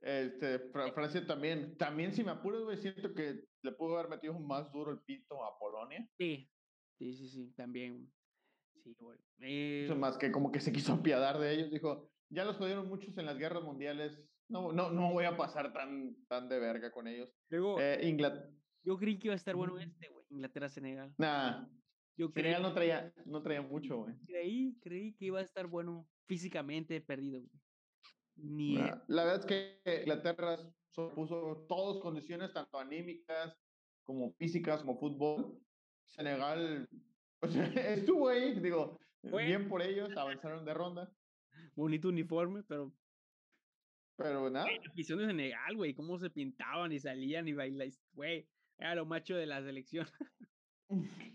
[0.00, 4.38] este, Fra- Francia también, también si me apuras, güey, siento que le pudo haber metido
[4.38, 6.08] más duro el pito a Polonia.
[6.18, 6.50] sí,
[6.98, 8.10] sí, sí, sí, también.
[8.82, 9.18] Sí, güey.
[9.40, 11.70] Eh, más que como que se quiso apiadar de ellos.
[11.70, 14.22] Dijo, ya los jodieron muchos en las guerras mundiales.
[14.48, 17.32] No, no, no voy a pasar tan, tan de verga con ellos.
[17.50, 18.50] luego, Eh, Inglaterra.
[18.82, 20.24] yo creí que iba a estar bueno este, güey.
[20.30, 21.14] Inglaterra-Senegal.
[21.18, 21.68] Nah,
[22.16, 24.14] Yo creí, Senegal no traía, no traía mucho, güey.
[24.26, 27.59] creí, creí que iba a estar bueno físicamente perdido, güey.
[28.42, 30.58] Ni La verdad es que Inglaterra
[30.90, 33.56] so- puso todas condiciones, tanto anímicas
[34.04, 35.60] como físicas, como fútbol.
[36.06, 36.88] Senegal
[37.48, 37.64] sea,
[38.14, 41.12] estuvo ahí, digo, bien por ellos, avanzaron de ronda,
[41.74, 42.92] bonito uniforme, pero
[44.16, 44.66] pero nada.
[44.70, 49.06] la afición de Senegal, güey, cómo se pintaban y salían y bailaban, güey, era lo
[49.06, 50.06] macho de la selección.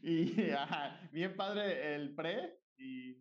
[0.03, 3.11] Y ajá, bien padre el pre, y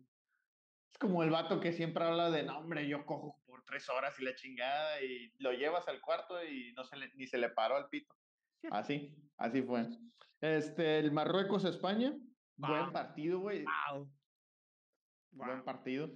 [0.91, 4.23] es como el vato que siempre habla de, no, hombre, yo cojo tres horas y
[4.23, 7.75] la chingada, y lo llevas al cuarto y no se le, ni se le paró
[7.75, 8.13] al pito.
[8.71, 9.87] Así, así fue.
[10.41, 12.15] Este, el Marruecos-España,
[12.57, 13.65] buen partido, güey.
[13.91, 14.11] Wow.
[15.31, 16.11] Buen partido.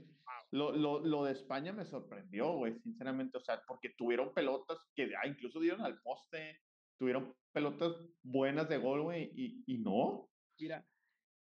[0.51, 3.37] Lo, lo, lo de España me sorprendió, güey, sinceramente.
[3.37, 6.59] O sea, porque tuvieron pelotas que ah, incluso dieron al poste,
[6.97, 7.93] tuvieron pelotas
[8.23, 10.29] buenas de gol, güey, y, y no.
[10.57, 10.85] Mira,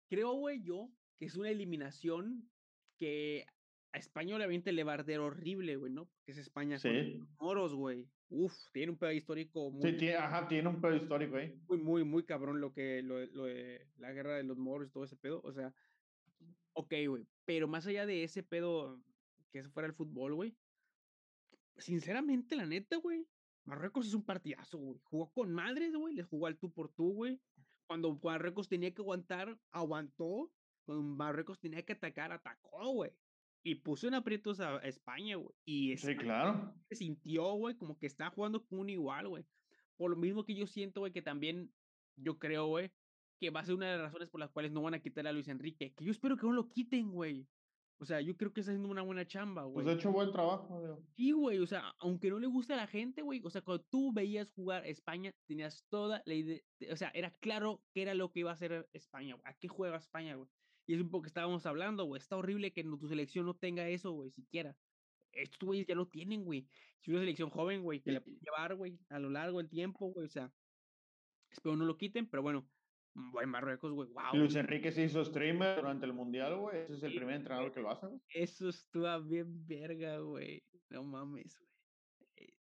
[0.10, 2.50] creo, güey, yo que es una eliminación
[2.98, 3.46] que
[3.94, 6.06] a España obviamente le va a arder horrible, güey, ¿no?
[6.06, 8.08] Porque es España con los moros, güey.
[8.30, 11.58] Uf, tiene un pedo histórico muy, Sí, tiene, ajá, tiene un pedo histórico ahí.
[11.68, 14.92] muy, muy, muy cabrón lo que, lo, lo de la guerra de los moros y
[14.92, 15.42] todo ese pedo.
[15.44, 15.74] O sea,
[16.74, 17.28] ok, güey.
[17.46, 19.02] Pero más allá de ese pedo,
[19.52, 20.58] que fuera el fútbol, güey.
[21.78, 23.28] Sinceramente, la neta, güey.
[23.66, 25.00] Marruecos es un partidazo, güey.
[25.04, 26.14] Jugó con madres, güey.
[26.14, 27.42] Les jugó al tú por tú, güey.
[27.86, 30.52] Cuando Marruecos tenía que aguantar, aguantó.
[30.86, 33.12] Cuando Marruecos tenía que atacar, atacó, güey.
[33.64, 35.54] Y puso en aprietos a, España, güey.
[35.66, 36.74] Y Sí, España claro.
[36.90, 39.46] se sintió, güey, como que está jugando con un igual, güey.
[39.98, 41.74] Por lo mismo que yo siento, güey, que también
[42.16, 42.92] yo creo, güey,
[43.40, 45.28] que va a ser una de las razones por las cuales no van a quitar
[45.28, 45.94] a Luis Enrique.
[45.94, 47.48] Que yo espero que no lo quiten, güey.
[48.00, 49.90] O sea, yo creo que está haciendo una buena chamba, Pues güey.
[49.90, 51.04] ha hecho buen trabajo, digo.
[51.16, 53.84] Sí, güey, o sea, aunque no le guste a la gente, güey, o sea, cuando
[53.86, 58.14] tú veías jugar a España, tenías toda la idea, o sea, era claro que era
[58.14, 59.44] lo que iba a hacer España, güey.
[59.52, 60.48] ¿A qué juega España, güey?
[60.88, 62.20] Y es un poco que estábamos hablando, güey.
[62.20, 64.78] Está horrible que tu selección no tenga eso, güey, siquiera.
[65.34, 66.68] Estos güeyes ya lo tienen, güey.
[67.02, 70.08] Es una selección joven, güey, que la puede llevar, güey, a lo largo del tiempo,
[70.08, 70.54] güey, o sea,
[71.52, 72.72] espero no lo quiten, pero bueno,
[73.14, 74.34] güey, Marruecos, güey, wow.
[74.34, 76.84] Luis Enrique se hizo streamer durante el mundial, güey.
[76.84, 78.22] Ese es el Sí, primer entrenador que lo hace, güey.
[78.30, 80.64] Eso estuvo bien verga, güey.
[80.90, 81.72] No mames, güey.
[82.38, 82.58] Eh,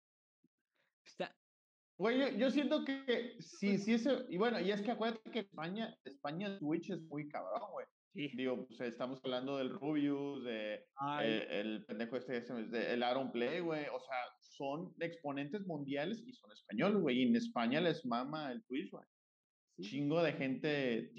[1.05, 1.37] Está,
[1.99, 4.27] Güey, yo, yo siento que sí, sí, ese.
[4.29, 7.87] Y bueno, y es que acuérdate que España, España Twitch es muy cabrón, güey.
[8.15, 8.31] Sí.
[8.35, 13.31] Digo, pues estamos hablando del Rubius, de Ay, eh, el pendejo este, de- el Aaron
[13.33, 13.85] Play, güey.
[13.93, 17.19] O sea, son exponentes mundiales y son españoles, güey.
[17.19, 19.05] Y en España les mama el Twitch, güey.
[19.77, 19.83] sí.
[19.91, 21.13] Chingo de gente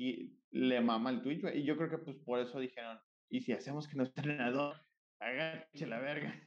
[0.51, 1.59] le mama el Twitch, güey.
[1.59, 2.97] Y yo creo que pues por eso dijeron,
[3.29, 4.77] ¿y si hacemos que nuestro entrenador
[5.19, 6.41] haga la verga?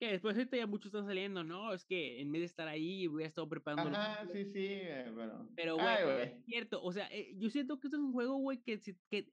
[0.00, 1.74] Que después ahorita ya muchos están saliendo, ¿no?
[1.74, 3.94] Es que en vez de estar ahí, hubiera estado preparando.
[3.94, 5.46] Ajá, sí, sí, eh, pero...
[5.54, 6.42] Pero, güey, güey.
[6.46, 8.80] cierto, o sea, eh, yo siento que esto es un juego, güey, que,
[9.10, 9.28] que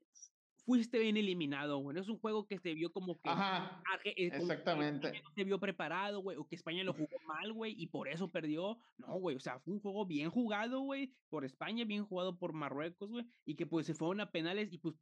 [0.68, 1.94] fuiste bien eliminado, güey.
[1.94, 3.30] No es un juego que se vio como que.
[3.30, 5.06] Ajá, Arge- eh, como que exactamente.
[5.08, 8.06] España no se vio preparado, güey, o que España lo jugó mal, güey, y por
[8.06, 8.76] eso perdió.
[8.98, 12.52] No, güey, o sea, fue un juego bien jugado, güey, por España, bien jugado por
[12.52, 14.94] Marruecos, güey, y que pues se fueron a penales y pues,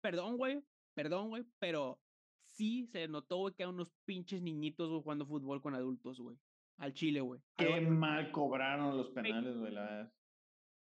[0.00, 0.64] perdón, güey,
[0.94, 2.00] perdón, güey, pero
[2.42, 6.36] sí se notó, güey, que eran unos pinches niñitos, güey, jugando fútbol con adultos, güey,
[6.78, 7.40] al Chile, güey.
[7.56, 10.12] Qué mal cobraron los penales, güey, la verdad.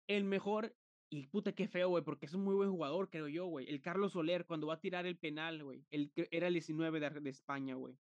[0.07, 0.75] El mejor,
[1.09, 3.67] y puta, qué feo, güey, porque es un muy buen jugador, creo yo, güey.
[3.67, 7.29] El Carlos Soler, cuando va a tirar el penal, güey, era el 19 de, de
[7.29, 7.97] España, güey.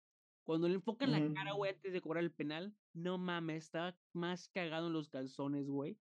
[0.44, 1.58] Cuando le enfocan la cara, Ujú.
[1.58, 5.98] güey, antes de cobrar el penal, no mames, estaba más cagado en los calzones, güey,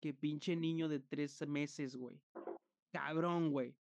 [0.00, 2.20] que pinche niño de tres meses, güey.
[2.92, 3.76] Cabrón, güey.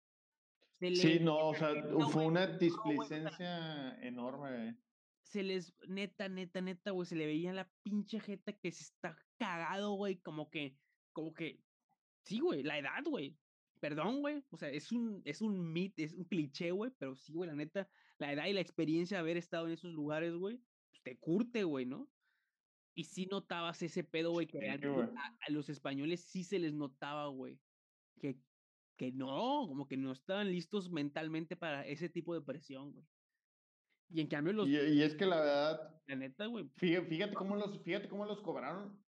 [0.80, 4.76] Se Sí, no, o sea, no, fue una displicencia enorme, güey.
[5.22, 9.18] se les, neta, neta, neta, güey, se le veía la pinche jeta que se está
[9.38, 10.78] cagado, güey, como que,
[11.12, 11.62] como que,
[12.28, 13.38] sí, güey, la edad, güey.
[13.80, 17.32] Perdón, güey, o sea, es un, es un mit, es un cliché, güey, pero sí,
[17.32, 20.62] güey, la neta, la edad y la experiencia de haber estado en esos lugares, güey,
[20.90, 22.12] pues te curte, güey, ¿no?
[22.94, 25.08] Y sí notabas ese pedo, güey, que Sí, realmente güey.
[25.16, 27.60] a, a los españoles sí se les notaba, güey,
[28.20, 28.42] que,
[28.96, 33.06] que no, como que no estaban listos mentalmente para ese tipo de presión, güey.
[34.10, 37.34] Y en cambio los, Y, y es que la verdad, la neta, güey, fíjate, fíjate
[37.34, 39.06] cómo los, fíjate cómo los cobraron.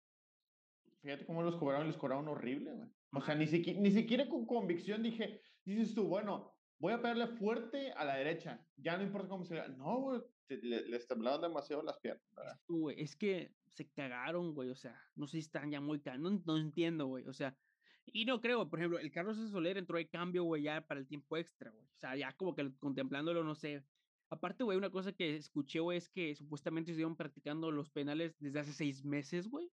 [1.01, 2.89] Fíjate cómo los cobraron, les cobraron horrible, güey.
[3.11, 7.27] O sea, ni siquiera, ni siquiera con convicción dije, dices tú, bueno, voy a pegarle
[7.27, 8.67] fuerte a la derecha.
[8.75, 9.67] Ya no importa cómo se vea.
[9.69, 12.23] No, güey, le- les temblaban demasiado las piernas,
[12.67, 16.31] güey, es que se cagaron, güey, o sea, no sé si están ya muy cagados,
[16.31, 17.57] no, no entiendo, güey, o sea,
[18.05, 21.07] y no creo, por ejemplo, el Carlos Soler entró de cambio, güey, ya para el
[21.07, 23.85] tiempo extra, güey, o sea, ya como que contemplándolo, no sé.
[24.29, 28.59] Aparte, güey, una cosa que escuché, güey, es que supuestamente estuvieron practicando los penales desde
[28.59, 29.69] hace seis meses, güey.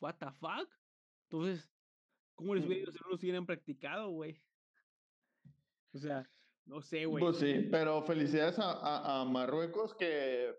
[0.00, 0.70] What the fuck?
[1.30, 1.70] Entonces,
[2.40, 4.42] ¿cómo les hubiera ido si no los hubieran practicado, güey?
[5.92, 6.28] O sea,
[6.64, 7.22] no sé, güey.
[7.22, 10.54] Pues sí, pero felicidades a, a- a Marruecos que...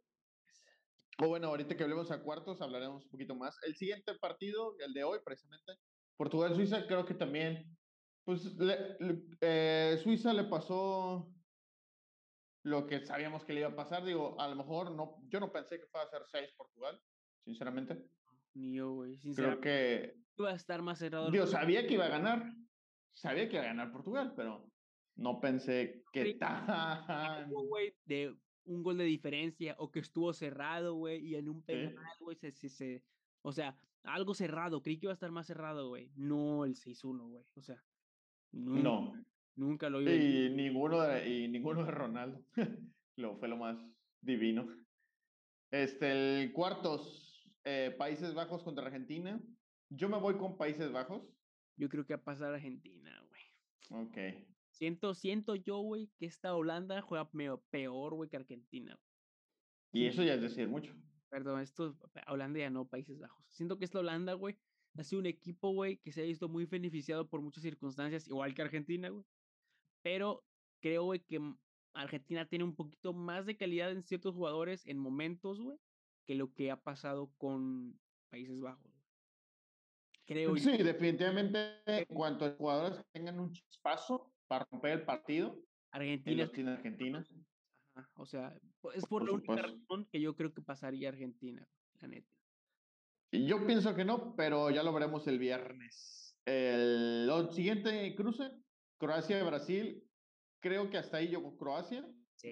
[1.22, 3.56] O bueno, ahorita que hablemos a cuartos hablaremos un poquito más.
[3.64, 5.74] El siguiente partido, el de hoy precisamente,
[6.18, 7.78] Portugal-Suiza, creo que también,
[8.24, 11.32] pues le- le- eh, Suiza le pasó
[12.64, 14.04] lo que sabíamos que le iba a pasar.
[14.04, 17.00] Digo, a lo mejor no, yo no pensé que fuera a ser 6 Portugal,
[17.44, 18.04] sinceramente.
[18.54, 19.18] Ni yo, güey.
[19.36, 21.30] Creo que, iba a estar más cerrado.
[21.30, 21.48] juego.
[21.48, 22.54] sabía que iba a ganar,
[23.14, 24.70] sabía que iba a ganar Portugal, pero
[25.16, 27.50] no pensé que tan...
[28.06, 32.36] de un gol de diferencia o que estuvo cerrado, güey, y en un penal, güey,
[32.38, 33.04] se, se, se-
[33.44, 37.28] o sea, algo cerrado, creí que iba a estar más cerrado, güey, no el 6-1,
[37.30, 37.84] güey, o sea,
[38.52, 39.14] nunca, No.
[39.56, 42.46] nunca lo iba Y ninguno de, y ninguno de Ronaldo.
[43.18, 43.78] lo fue lo más
[44.22, 44.68] divino.
[45.72, 46.12] Este,
[46.44, 49.42] el cuartos, eh, Países Bajos contra Argentina.
[49.94, 51.22] Yo me voy con Países Bajos.
[51.76, 54.18] yo creo que va a pasar Argentina, güey, Ok.
[54.70, 58.98] Siento, siento yo, güey, que esta Holanda juega medio peor, güey, que Argentina.
[59.92, 60.96] Y eso ya es decir mucho.
[61.30, 61.96] Perdón, esto es
[62.28, 63.46] Holanda ya no, Países Bajos.
[63.50, 64.58] Siento que esta Holanda, güey,
[64.98, 68.54] ha sido un equipo, güey, que se ha visto muy beneficiado por muchas circunstancias, igual
[68.54, 69.26] que Argentina, güey.
[70.02, 70.46] Pero
[70.80, 71.40] creo, güey, que
[71.94, 75.78] Argentina tiene un poquito más de calidad en ciertos jugadores en momentos, güey,
[76.26, 78.91] que lo que ha pasado con Países Bajos.
[80.32, 80.64] Creo yo.
[80.72, 85.60] Sí, definitivamente, en cuanto a jugadores que tengan un chispazo para romper el partido,
[85.92, 87.26] Argentina los tiene Argentina.
[87.96, 91.10] Ajá, O sea, po- es por, Por la única razón que yo creo que pasaría
[91.10, 91.68] Argentina,
[92.00, 92.34] la neta.
[93.34, 96.38] Yo pienso que no, pero ya lo veremos el viernes.
[96.46, 98.52] El, lo siguiente cruce,
[98.98, 100.04] Croacia y Brasil.
[100.62, 102.08] Creo que hasta ahí llegó Croacia.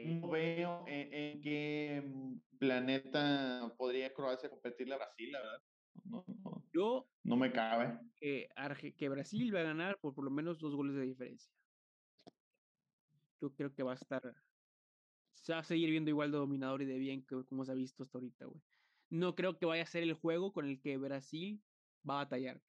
[0.06, 2.12] No veo en, en qué
[2.60, 5.64] planeta podría Croacia competirle a Brasil, la verdad.
[6.04, 8.00] No, no, Yo no me cabe.
[8.16, 11.52] que, Arge- que Brasil va a ganar por por lo menos dos goles de diferencia.
[13.42, 14.22] Yo creo que va a estar.
[15.34, 17.76] Se va a seguir viendo igual de dominador y de bien que como se ha
[17.76, 18.62] visto hasta ahorita, güey.
[19.10, 21.62] No creo que vaya a ser el juego con el que Brasil
[22.08, 22.62] va a batallar.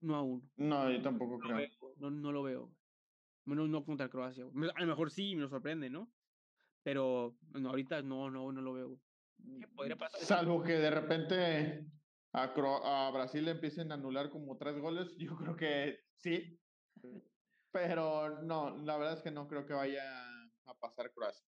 [0.00, 0.50] No aún.
[0.56, 1.56] No, yo tampoco No, lo creo.
[1.56, 2.74] veo, no, no lo veo.
[3.44, 4.44] Menos no contra Croacia.
[4.44, 4.70] güey.
[4.74, 6.12] A lo mejor sí, me sorprende, ¿no?
[6.84, 9.00] Pero no, ahorita no, no, no lo veo.
[9.60, 10.20] ¿Qué podría pasar?
[10.20, 11.86] Salvo que de repente
[12.32, 16.58] a, Cro- a Brasil le empiecen a anular como tres goles, yo creo que sí.
[17.70, 20.04] Pero no, la verdad es que no creo que vaya
[20.66, 21.46] a pasar Croacia.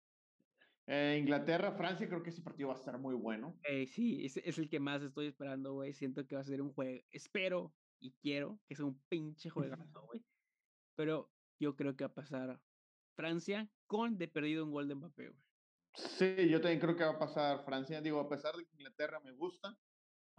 [0.88, 3.60] Eh, Inglaterra, Francia, creo que ese partido va a estar muy bueno.
[3.64, 5.94] Eh, sí, ese es el que más estoy esperando, güey.
[5.94, 7.04] Siento que va a ser un juego.
[7.12, 10.26] Espero y quiero que sea un pinche juegazo, güey.
[10.96, 12.60] Pero yo creo que va a pasar
[13.16, 15.42] Francia con de perdido un gol de Mbappé, güey.
[15.94, 18.02] Sí, yo también creo que va a pasar Francia.
[18.02, 19.78] Digo, a pesar de que Inglaterra me gusta,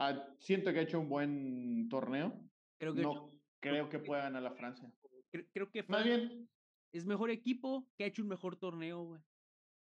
[0.00, 2.44] ah, siento que ha hecho un buen torneo.
[2.78, 3.30] Creo que, No
[3.60, 4.92] creo que pueda ganar la Francia.
[5.32, 6.48] cre- creo que Más Francia bien,
[6.92, 9.22] es mejor equipo que ha hecho un mejor torneo, güey.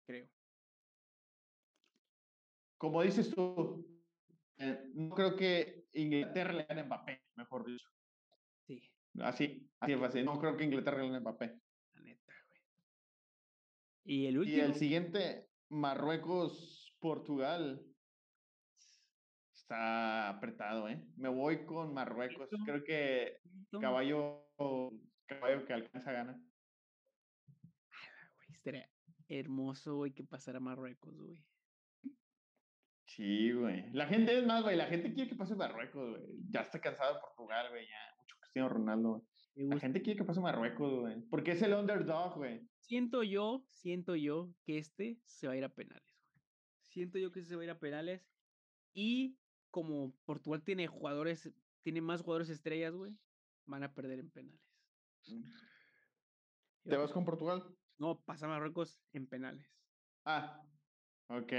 [0.05, 0.30] Creo.
[2.78, 3.86] como dices tú,
[4.57, 7.88] eh, no creo que Inglaterra le gane a Mbappé, mejor dicho.
[8.68, 8.82] Sí,
[9.20, 10.26] Así, así es fácil.
[10.26, 11.62] No creo que Inglaterra le gane a Mbappé.
[11.93, 12.62] la neta, güey.
[14.03, 14.64] Y el Y último.
[14.64, 17.86] el siguiente, Marruecos-Portugal.
[19.72, 21.01] Está apretado, ¿eh?
[21.15, 22.49] Me voy con Marruecos.
[22.65, 23.38] Creo que
[23.80, 24.45] caballo,
[25.26, 26.34] caballo que alcanza gana.
[28.36, 28.89] güey, estaría
[29.30, 31.41] hermoso, güey, que pasara Marruecos, güey.
[33.05, 33.89] Sí, güey.
[33.93, 34.76] La gente es más, güey.
[34.76, 36.24] La gente quiere que pase Marruecos, güey.
[36.49, 37.88] Ya está cansado de Portugal, güey.
[37.88, 39.24] Ya, mucho Cristiano Ronaldo.
[39.55, 39.69] güey.
[39.69, 41.22] La gente quiere que pase Marruecos, güey.
[41.30, 42.67] Porque es el underdog, güey.
[42.82, 46.43] Siento yo, siento yo que este se va a ir a penales, güey.
[46.82, 48.28] Siento yo que se va a ir a penales.
[48.93, 49.38] Y
[49.72, 51.49] como Portugal tiene jugadores,
[51.82, 53.17] tiene más jugadores estrellas, güey,
[53.65, 54.61] van a perder en penales.
[56.84, 57.63] ¿Te vas con Portugal?
[57.97, 59.67] No, pasa Marruecos en penales.
[60.26, 60.61] Ah,
[61.28, 61.53] ok.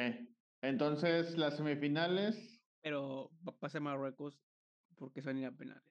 [0.60, 4.40] Entonces, las semifinales, Pero pasa Marruecos
[4.96, 5.82] porque se van a ir a penales.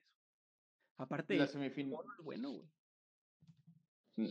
[0.98, 2.70] Aparte, las, el semifin- jugador es bueno, güey.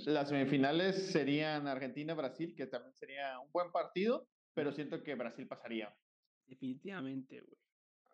[0.05, 5.95] las semifinales serían Argentina-Brasil, que también sería un buen partido, pero siento que Brasil pasaría.
[6.47, 7.57] Definitivamente, güey.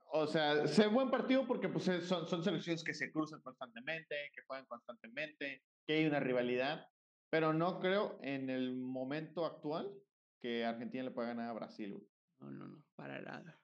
[0.09, 4.15] O sea, sé buen partido porque pues, es- son, son selecciones que se cruzan constantemente,
[4.33, 6.87] que juegan constantemente, que hay una rivalidad,
[7.29, 9.93] pero no creo en el momento actual
[10.39, 11.97] que Argentina le pueda ganar a Brasil.
[12.39, 13.61] No, no, no, para nada.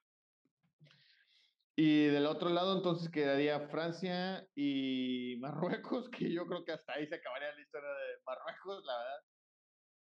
[1.75, 7.07] Y del otro lado, entonces quedaría Francia y Marruecos, que yo creo que hasta ahí
[7.07, 9.23] se acabaría la historia de Marruecos, la verdad.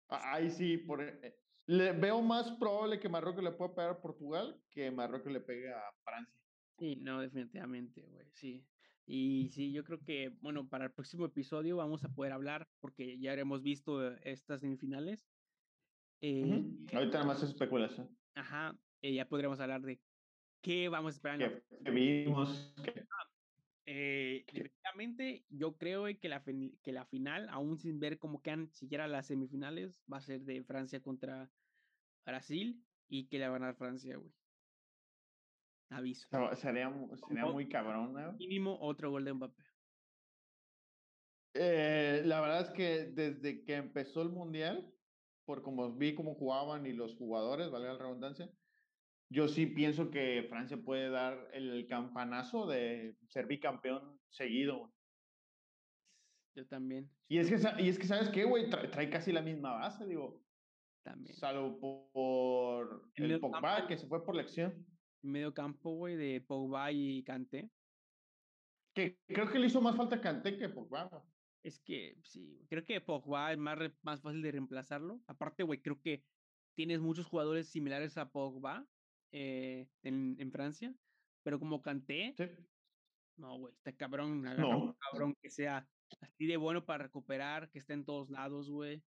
[0.07, 1.35] Ahí sí, por, eh,
[1.69, 5.71] le veo más probable que Marruecos le pueda pegar a Portugal que Marruecos le pegue
[5.71, 6.35] a Francia.
[6.79, 8.65] Sí, no, definitivamente, güey, sí.
[9.05, 13.19] Y sí, yo creo que, bueno, para el próximo episodio vamos a poder hablar, porque
[13.19, 15.29] ya hemos visto estas semifinales.
[16.21, 16.97] Eh, Ujú.
[16.97, 18.17] Ahorita nada más es especulación.
[18.33, 20.01] Ajá, eh, ya podremos hablar de
[20.61, 21.39] qué vamos a esperar.
[21.39, 23.05] en la Que, que vimos, que-
[23.85, 28.71] Eh, definitivamente, yo creo eh, que la, que la final, aún sin ver cómo quedan
[28.73, 31.51] siquiera las semifinales, va a ser de Francia contra
[32.25, 34.33] Brasil y que la van a Francia, güey.
[35.89, 36.27] Aviso.
[36.55, 38.33] se- sería, muy cabrón, ¿no?
[38.33, 39.63] Mínimo otro gol de Mbappé.
[41.55, 44.93] Eh, la verdad es que desde que empezó el mundial,
[45.45, 48.51] por como vi cómo jugaban y los jugadores, valga la redundancia,
[49.31, 54.93] yo sí pienso que Francia puede dar el campanazo de ser bicampeón seguido.
[56.55, 58.69] Yo también, Y es que, y es que ¿sabes qué, güey?
[58.69, 60.43] Trae, trae casi la misma base, digo,
[61.03, 61.35] también.
[61.35, 63.87] salvo po- por El Pogba, campo.
[63.87, 64.85] que se fue por lección.
[65.21, 67.71] Medio campo, güey, de Pogba y Kanté.
[68.95, 71.09] Que creo que le hizo más falta Kanté que Pogba.
[71.63, 75.21] Es que sí, creo que Pogba es más, re- más fácil de reemplazarlo.
[75.27, 76.23] Aparte, güey, creo que
[76.75, 78.87] tienes muchos jugadores similares a Pogba
[79.33, 80.95] eh, en, en Francia,
[81.43, 82.45] pero como Kanté, Sí.
[83.37, 84.95] no, güey, está cabrón, No.
[85.11, 85.87] cabrón que sea
[86.21, 89.03] así de bueno para recuperar, que esté en todos lados, güey.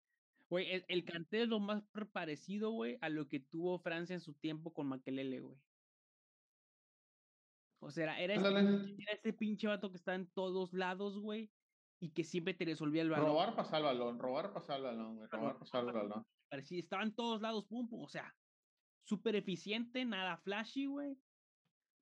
[0.49, 1.83] Güey, el, el Kanté es lo más
[2.13, 5.59] parecido, güey, a lo que tuvo Francia en su tiempo con Makelele, güey.
[7.81, 8.95] O sea, era, Ándale.
[8.99, 11.51] era este pinche vato que está en todos lados, güey,
[12.01, 13.27] y que siempre te resolvía el balón.
[13.27, 14.19] Robar, pasar el balón.
[14.19, 15.17] Robar, pasar el balón.
[15.17, 16.27] güey, Robar, pasar el balón.
[16.49, 18.35] parecía, estaba en todos lados, pum, pum, o sea,
[19.05, 21.19] súper eficiente, nada flashy, güey,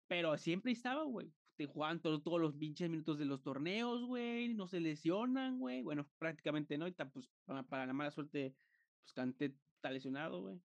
[0.07, 1.32] pero siempre estaba, güey.
[1.57, 5.83] Te todo- todos los pinches minutos de los torneos, güey, no se lesionan, güey.
[5.83, 8.57] Bueno, prácticamente no, y ta- pues para, para la mala suerte,
[9.03, 10.61] pues Kanté está lesionado, güey.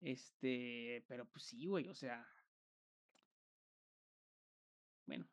[0.00, 2.26] Este, pero pues sí, güey, o sea.
[5.06, 5.26] Bueno,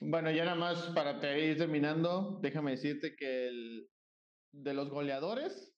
[0.00, 3.90] Bueno, ya nada más para te ir terminando, déjame decirte que el,
[4.52, 5.74] de los goleadores,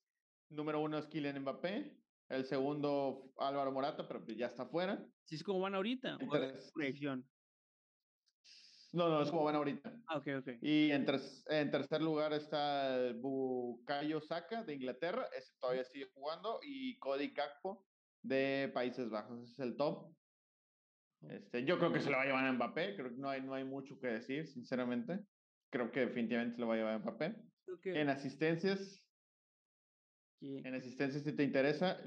[0.48, 1.96] número uno es Kylian Mbappé,
[2.28, 5.04] el segundo Álvaro Morata, pero pues ya está fuera.
[5.24, 6.72] si es como van ahorita, Entonces-.
[8.92, 9.92] No, no, es como van ahorita.
[10.06, 10.48] Ah, ok, ok.
[10.60, 16.10] Y en, ter- en tercer lugar está el Bukayo Saka de Inglaterra, ese todavía sigue
[16.12, 17.86] jugando, y Cody Gakpo
[18.22, 20.14] de Países Bajos, ese es el top.
[21.22, 23.40] Este, yo creo que se lo va a llevar a Mbappé, creo que no hay,
[23.42, 25.20] no hay mucho que decir, sinceramente.
[25.70, 27.36] Creo que definitivamente se lo va a llevar a Mbappé.
[27.80, 29.08] Que- En asistencias,
[30.40, 31.98] en asistencias si te interesa,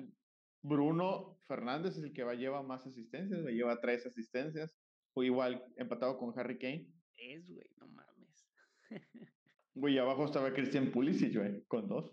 [0.61, 4.84] Bruno Fernández es el que va lleva más asistencias, lleva tres asistencias,
[5.16, 6.88] o igual empatado con Harry Kane.
[7.18, 8.47] es, güey, no mames.
[9.78, 12.09] Güey, abajo estaba Christian Pulisic, güey, con dos.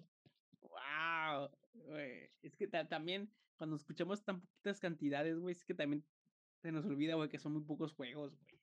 [0.63, 2.29] Wow, güey.
[2.43, 6.05] Es que ta- también cuando escuchamos tan poquitas cantidades, güey, es que también
[6.61, 8.59] se nos olvida, güey, que son muy pocos juegos, güey.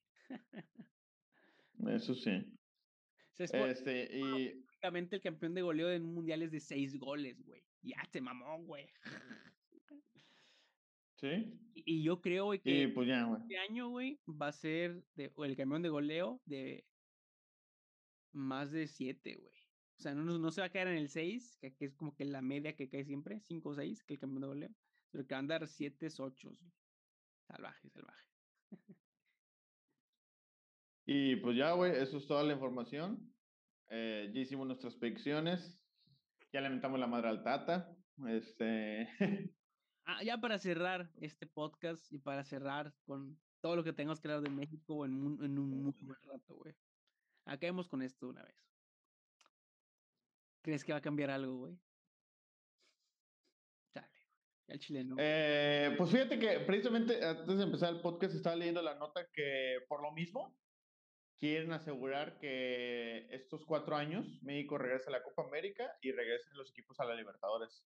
[1.96, 2.30] Eso sí.
[2.32, 6.60] O sea, es por- Este, y el campeón de goleo en un mundial es de
[6.60, 7.64] seis goles, güey.
[7.82, 8.90] Ya se mamó, güey.
[11.20, 14.54] Sí, Y, y yo creo, güey, y que pues ya, este año, güey, va a
[14.54, 16.86] ser de, o el campeón de goleo de
[18.32, 19.60] más de siete, güey.
[19.98, 22.16] O sea, no, no se va a quedar en el 6, que, que es como
[22.16, 24.70] que la media que cae siempre, 5 o 6, que el campeón de goleo.
[25.12, 26.56] Pero que va a andar 7, 8.
[27.48, 28.30] Salvaje, salvaje.
[31.12, 33.34] Y pues ya, güey, eso es toda la información.
[33.90, 35.82] Eh, ya hicimos nuestras predicciones.
[36.54, 37.98] Ya le mentamos la madre al Tata.
[38.28, 39.10] Este,
[40.12, 44.28] Ah, ya para cerrar este podcast y para cerrar con todo lo que tengamos que
[44.28, 46.74] hablar de México en un, en un muy buen rato, güey.
[47.46, 48.56] Acabemos con esto de una vez.
[50.64, 51.80] ¿Crees que va a cambiar algo, güey?
[53.94, 54.42] Dale, güey.
[54.70, 55.16] El chileno.
[55.20, 59.78] eh, pues fíjate que precisamente antes de empezar el podcast estaba leyendo la nota que
[59.88, 60.58] por lo mismo
[61.38, 66.72] quieren asegurar que estos cuatro años México regrese a la Copa América y regresen los
[66.72, 67.86] equipos a la Libertadores.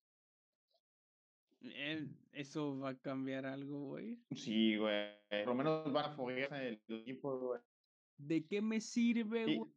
[1.63, 4.19] Eh, ¿Eso va a cambiar algo, güey?
[4.35, 5.11] Sí, güey.
[5.29, 7.61] Por lo menos van a foguear el equipo, güey.
[8.17, 9.71] ¿De qué me sirve, Y- güey,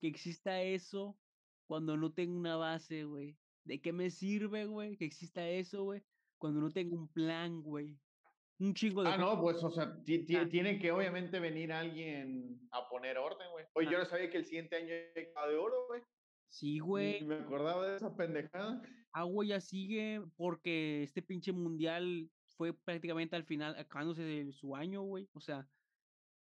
[0.00, 1.16] que exista eso
[1.66, 3.36] cuando no tengo una base, güey?
[3.64, 6.02] ¿De qué me sirve, güey, que exista eso, güey,
[6.38, 7.98] cuando no tengo un plan, güey?
[8.58, 9.08] Un chingo de...
[9.10, 10.48] Ah, no, pues, o sea, Ah.
[10.50, 13.64] tiene que obviamente venir alguien a poner orden, güey.
[13.74, 16.02] Oye, yo no sabía que el siguiente año era de oro, güey.
[16.54, 17.24] Sí, güey.
[17.24, 18.80] me acordaba de esa pendejada.
[19.12, 25.02] Agua ya sigue porque este pinche mundial fue prácticamente al final, acabándose de su año,
[25.02, 25.28] güey.
[25.32, 25.68] O sea,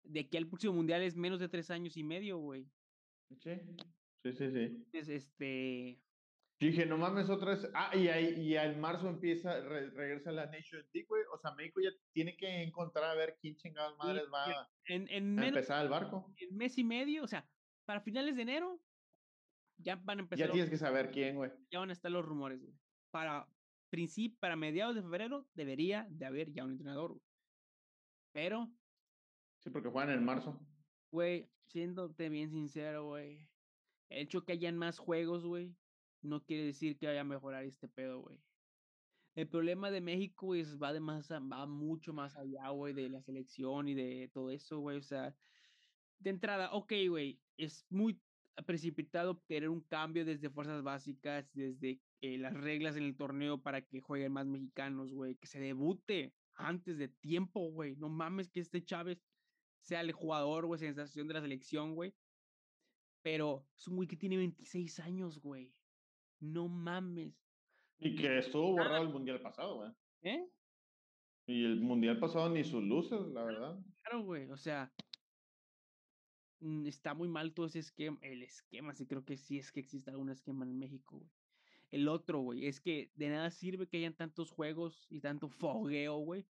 [0.03, 2.65] de aquí al próximo mundial es menos de tres años y medio, güey.
[3.41, 3.51] Sí,
[4.23, 4.51] sí, sí.
[4.51, 4.59] sí.
[4.61, 6.01] Entonces, este,
[6.61, 7.69] Yo dije, no mames, otra vez.
[7.73, 11.23] Ah, y, ahí, y en marzo empieza, re- regresa la Nation League, güey.
[11.33, 15.09] O sea, México ya tiene que encontrar a ver quién chingadas madres va a en,
[15.09, 16.33] en menos empezar el barco.
[16.39, 17.49] de mes y medio, o sea,
[17.85, 18.81] para finales de enero,
[19.79, 21.51] ya van a empezar, Ya los- tienes que saber quién, güey.
[21.71, 22.73] ya van a estar los rumores, güey.
[23.11, 23.47] Para
[24.39, 27.23] para mediados de febrero debería de haber ya un entrenador, güey.
[28.31, 28.71] Pero
[29.57, 30.59] Sí, porque juegan en marzo.
[31.11, 33.49] Güey, siéndote bien sincero, güey.
[34.09, 35.75] El hecho que hayan más juegos, güey,
[36.21, 38.39] no quiere decir que vaya a mejorar este pedo, güey.
[39.35, 43.09] El problema de México es va de más, a- va mucho más allá, güey, de
[43.09, 44.97] la selección y de todo eso, güey.
[44.97, 45.35] O sea,
[46.19, 48.21] de entrada, ok, güey, es muy
[48.65, 53.81] precipitado querer un cambio desde fuerzas básicas, desde eh, las reglas en el torneo para
[53.81, 57.95] que jueguen más mexicanos, güey, que se debute antes de tiempo, güey.
[57.95, 59.23] No mames que este Chávez
[59.81, 62.13] sea el jugador, güey, sensación de la selección, güey.
[63.21, 65.73] Pero es un güey que tiene 26 años, güey.
[66.39, 67.33] No mames.
[67.99, 69.91] Y que estuvo borrado el mundial pasado, güey.
[70.21, 70.49] ¿Eh?
[71.47, 73.79] Y el mundial pasado ni sus luces, la verdad.
[74.03, 74.49] Claro, güey.
[74.51, 74.93] O sea,
[76.85, 80.11] está muy mal todo ese esquema, el esquema, sí creo que sí es que existe
[80.11, 81.31] algún esquema en México, güey.
[81.91, 86.17] El otro, güey, es que de nada sirve que hayan tantos juegos y tanto fogueo,
[86.17, 86.45] güey,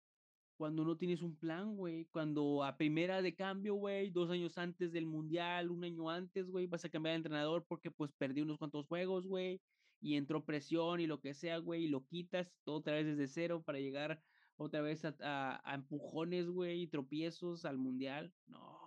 [0.57, 2.07] cuando no tienes un plan, güey.
[2.07, 6.67] Cuando a primera de cambio, güey, dos años antes del mundial, un año antes, güey,
[6.67, 9.61] vas a cambiar de entrenador porque pues perdí unos cuantos juegos, güey,
[10.01, 13.29] y entró presión y lo que sea, güey, y lo quitas todo otra vez desde
[13.29, 14.21] cero para llegar
[14.57, 18.33] otra vez a, a, empujones, güey, y tropiezos al mundial.
[18.47, 18.86] No.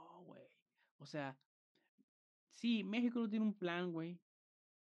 [0.99, 1.37] O sea,
[2.53, 4.21] sí, México no tiene un plan, güey,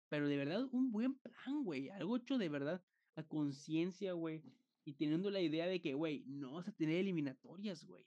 [0.09, 2.83] pero de verdad un buen plan, güey, algo hecho de verdad
[3.15, 4.43] a conciencia, güey
[4.85, 8.05] y teniendo la idea de que, güey, no vas a tener eliminatorias, güey.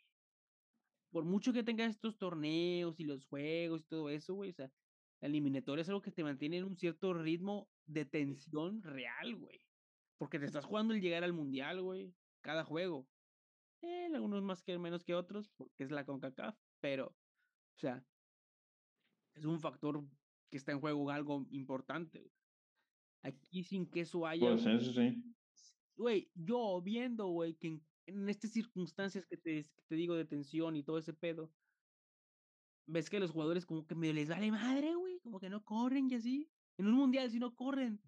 [1.11, 4.73] Por mucho que tengas estos torneos y los juegos y todo eso, güey, o sea,
[5.21, 9.61] la eliminatoria es algo que te mantiene en un cierto ritmo de tensión real, güey.
[10.19, 13.09] Porque te estás jugando el llegar al mundial, güey, cada juego.
[13.83, 17.17] Eh, algunos más que menos que otros, porque es la CONCACAF, pero,
[17.79, 18.05] o sea,
[19.35, 20.05] es un factor
[20.51, 22.31] que está en juego algo importante.
[23.23, 24.51] Aquí sin que eso haya.
[24.51, 25.23] Pues eso sí
[25.99, 30.77] güey, yo viendo, güey, que en, estas circunstancias que te, que te digo de tensión
[30.77, 31.53] y todo ese pedo,
[32.87, 36.11] ves que los jugadores como que me les vale madre, güey, como que no corren
[36.11, 36.49] y así.
[36.79, 38.01] En un mundial si no corren.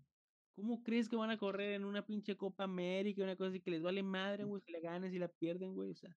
[0.55, 3.71] ¿Cómo crees que van a correr en una pinche Copa América, una cosa así que
[3.71, 5.91] les vale madre, güey, que le ganes y la pierden, güey?
[5.91, 6.17] O sea,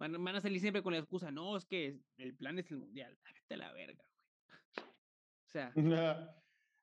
[0.00, 3.16] van, a salir siempre con la excusa, no, es que el plan es el mundial.
[3.24, 4.86] Vete a la verga, güey.
[5.46, 5.72] O sea.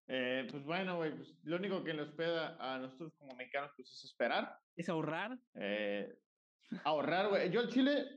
[0.10, 3.92] Eh, pues bueno, güey, pues lo único que nos queda a nosotros como mexicanos pues
[3.92, 4.58] es esperar.
[4.78, 5.38] Es ahorrar.
[5.56, 6.18] Eh,
[6.86, 7.52] ahorrar, güey.
[7.52, 8.08] Yo al Chile,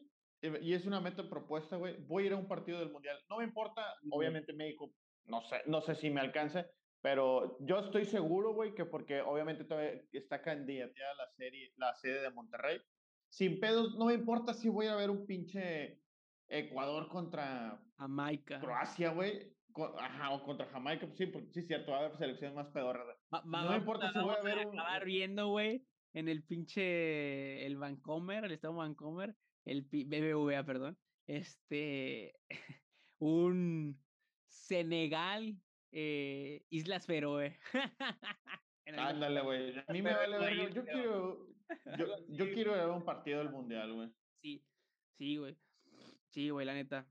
[0.41, 3.19] eh, y es una meta propuesta, güey, voy a ir a un partido del Mundial.
[3.29, 4.95] No me importa, obviamente México,
[5.25, 6.65] no sé, no sé si me alcance,
[7.03, 12.23] pero yo estoy seguro, güey, que porque obviamente todavía está candidateada la serie, la sede
[12.23, 12.81] de Monterrey.
[13.31, 16.01] Sin pedos, no me importa si voy a ver un pinche
[16.49, 18.61] Ecuador contra Jamaica.
[18.61, 19.55] Croacia, güey.
[19.99, 22.67] Ajá, o contra Jamaica, pues sí, porque sí es cierto, va a haber selecciones más
[22.69, 23.07] pedorras.
[23.45, 24.77] no me importa si voy a ver un...
[25.01, 30.99] riendo, güey, en el pinche, el Vancomer, el estado Vancomer, el BBVA, perdón,
[31.29, 32.35] este,
[33.21, 33.97] un
[34.49, 35.57] Senegal,
[35.93, 37.57] eh, Islas Feroe.
[38.99, 41.49] Ándale, güey, a mí me vale ver, yo quiero,
[41.99, 44.09] yo, yo quiero ver un partido del Mundial, güey.
[44.43, 44.65] Sí,
[45.19, 45.57] sí, güey,
[46.29, 47.07] sí, güey, la neta,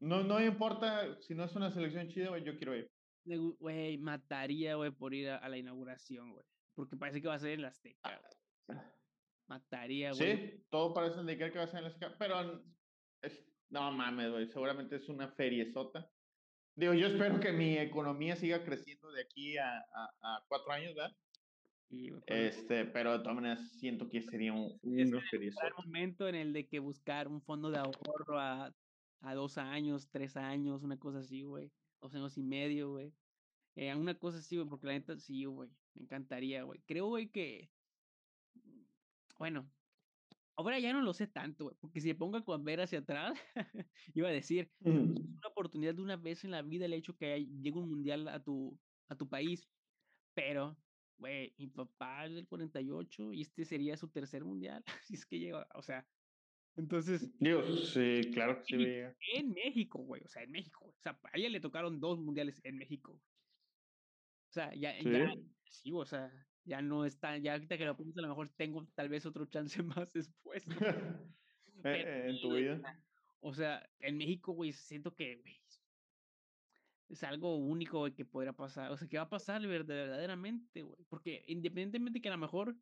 [0.00, 2.90] no, no importa si no es una selección chida, güey, yo quiero ir.
[3.24, 6.44] Güey, mataría, güey, por ir a, la inauguración, güey.
[6.74, 8.00] Porque parece que va a ser en la Azteca.
[8.68, 8.82] Ah,
[9.46, 10.36] mataría, güey.
[10.36, 12.64] Sí, todo parece indicar que va a ser en la Azteca, pero
[13.22, 16.10] es, no mames, güey, seguramente es una feriezota.
[16.74, 19.78] Digo, yo espero que mi economía siga creciendo de aquí a,
[20.22, 21.14] a, cuatro años, ¿verdad?
[22.26, 25.22] este, pero de todas maneras siento que sería un, un
[25.84, 28.72] momento en el de que buscar un fondo de ahorro a
[29.22, 31.72] a dos años, tres años, una cosa así, güey.
[32.00, 33.14] Dos años y medio, güey.
[33.76, 35.70] Eh, una cosa así, güey, porque la neta sí, güey.
[35.94, 36.80] Me encantaría, güey.
[36.86, 37.70] Creo, güey, que.
[39.38, 39.68] Bueno,
[40.56, 43.38] ahora ya no lo sé tanto, güey, porque si me pongo a ver hacia atrás,
[44.14, 47.46] iba a decir, es una oportunidad de una vez en la vida el hecho que
[47.46, 49.68] llegue un mundial a tu, a tu país,
[50.34, 50.78] pero,
[51.18, 55.38] güey, mi papá es del 48 y este sería su tercer mundial, si es que
[55.38, 56.06] llega, o sea,
[56.76, 57.30] entonces.
[57.38, 59.38] Dios, sí, claro que sí.
[59.38, 60.22] En México, güey.
[60.24, 60.86] O sea, en México.
[60.86, 63.12] O sea, a ella le tocaron dos mundiales en México.
[63.12, 65.10] O sea, ya, ¿Sí?
[65.10, 65.34] ya
[65.66, 66.30] sí, o sea,
[66.64, 69.46] ya no está, ya ahorita que lo pienso, a lo mejor tengo tal vez otro
[69.46, 70.66] chance más después.
[71.84, 72.80] Eh, en tu vida.
[73.40, 75.60] O sea, en México, güey, siento que, güey,
[77.08, 78.92] es algo único, güey, que podría pasar.
[78.92, 81.04] O sea, que va a pasar verdaderamente, güey.
[81.08, 82.76] Porque independientemente que a lo mejor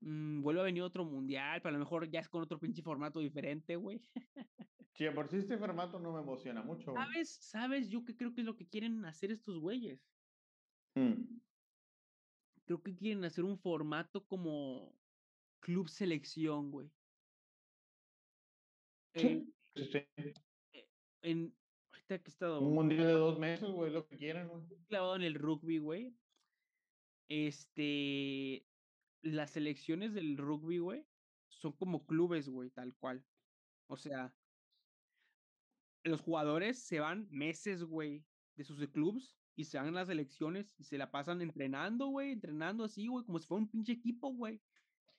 [0.00, 2.82] mmm, vuelve a venir otro mundial, pero a lo mejor ya es con otro pinche
[2.82, 4.00] formato diferente, güey.
[4.92, 6.92] Sí, por si este formato no me emociona mucho.
[6.92, 7.38] ¿Sabes?
[7.40, 7.88] ¿Sabes?
[7.88, 10.06] Yo que creo que es lo que quieren hacer estos güeyes.
[10.94, 11.38] Mm.
[12.68, 14.94] Creo que quieren hacer un formato como
[15.60, 16.92] club selección, güey.
[19.14, 20.24] Sí, eh, sí.
[20.74, 20.86] Eh,
[21.22, 21.56] en,
[21.90, 22.60] ahorita que he estado.
[22.60, 24.66] Un mundial de dos meses, güey, lo que quieran, güey.
[24.86, 26.14] Clavado en el rugby, güey.
[27.30, 28.66] Este
[29.22, 31.06] las selecciones del rugby, güey,
[31.48, 33.24] son como clubes, güey, tal cual.
[33.86, 34.36] O sea,
[36.04, 38.26] los jugadores se van meses, güey,
[38.56, 42.84] de sus clubs y se van las elecciones y se la pasan entrenando, güey, entrenando
[42.84, 44.60] así, güey, como si fuera un pinche equipo, güey.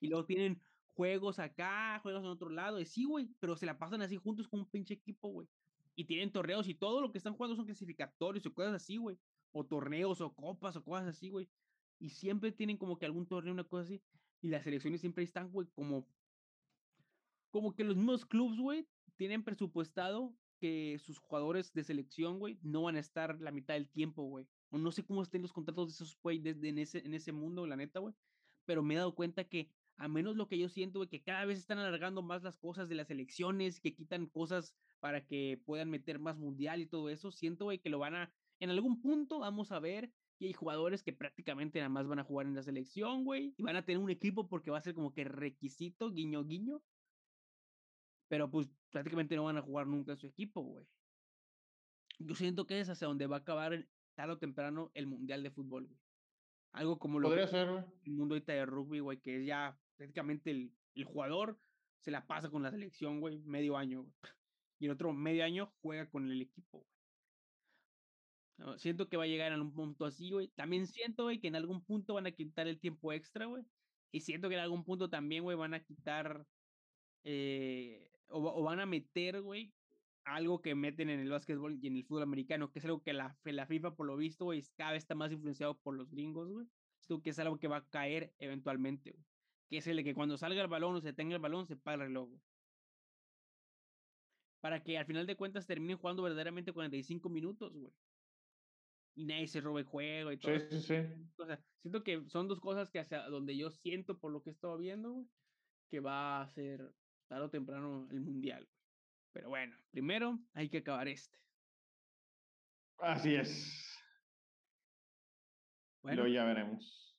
[0.00, 0.60] Y luego tienen
[0.94, 4.48] juegos acá, juegos en otro lado, y sí, güey, pero se la pasan así juntos
[4.48, 5.48] como un pinche equipo, güey.
[5.94, 9.18] Y tienen torneos y todo lo que están jugando son clasificatorios o cosas así, güey.
[9.52, 11.48] O torneos o copas o cosas así, güey
[12.00, 14.02] y siempre tienen como que algún torneo, una cosa así,
[14.40, 16.08] y las selecciones siempre están, güey, como,
[17.50, 22.82] como que los mismos clubs, güey, tienen presupuestado que sus jugadores de selección, güey, no
[22.82, 24.46] van a estar la mitad del tiempo, güey.
[24.70, 27.32] O no sé cómo estén los contratos de esos güey desde en ese, en ese
[27.32, 28.14] mundo, la neta, güey.
[28.66, 31.44] Pero me he dado cuenta que, a menos lo que yo siento, güey, que cada
[31.44, 35.90] vez están alargando más las cosas de las elecciones, que quitan cosas para que puedan
[35.90, 39.40] meter más mundial y todo eso, siento, güey, que lo van a, en algún punto
[39.40, 42.62] vamos a ver que hay jugadores que prácticamente nada más van a jugar en la
[42.62, 46.10] selección, güey, y van a tener un equipo porque va a ser como que requisito,
[46.10, 46.82] guiño, guiño.
[48.30, 50.86] Pero pues prácticamente no van a jugar nunca en su equipo, güey.
[52.20, 55.50] Yo siento que es hacia donde va a acabar tarde o temprano el Mundial de
[55.50, 56.00] Fútbol, güey.
[56.72, 57.84] Algo como lo Podría que ser, güey.
[58.04, 61.58] el mundo ahorita de rugby, güey, que es ya prácticamente el, el jugador
[61.98, 64.14] se la pasa con la selección, güey, medio año, güey.
[64.78, 66.90] Y el otro medio año juega con el equipo, güey.
[68.58, 70.48] No, siento que va a llegar a un punto así, güey.
[70.50, 73.64] También siento, güey, que en algún punto van a quitar el tiempo extra, güey.
[74.12, 76.46] Y siento que en algún punto también, güey, van a quitar
[77.24, 79.74] eh, o, va- o van a meter, güey,
[80.24, 83.12] algo que meten en el básquetbol y en el fútbol americano, que es algo que
[83.12, 83.36] la,
[83.66, 86.66] FIFA, por lo visto, güey, cada vez está más influenciado por los gringos, güey.
[87.00, 89.24] Siento que es algo que va a caer eventualmente, güey.
[89.68, 91.76] Que es el de que cuando salga el balón o se tenga el balón, se
[91.76, 92.42] paga el reloj, güey.
[94.60, 97.92] Para que al final de cuentas terminen jugando verdaderamente 45 minutos, güey.
[99.14, 100.58] Y nadie se robe el juego y todo.
[100.58, 100.94] Sí, sí, sí.
[101.38, 104.50] O sea, siento que son dos cosas que hacia donde yo siento por lo que
[104.50, 105.26] he estado viendo, güey,
[105.90, 106.94] que va a ser
[107.30, 108.68] tarde o temprano el mundial.
[109.32, 111.38] Pero bueno, primero hay que acabar este.
[112.98, 113.96] Así es.
[116.02, 117.16] Bueno, Luego ya veremos.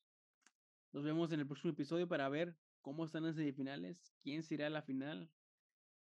[0.91, 4.81] nos vemos en el próximo episodio para ver cómo están las semifinales, quién será la
[4.81, 5.31] final.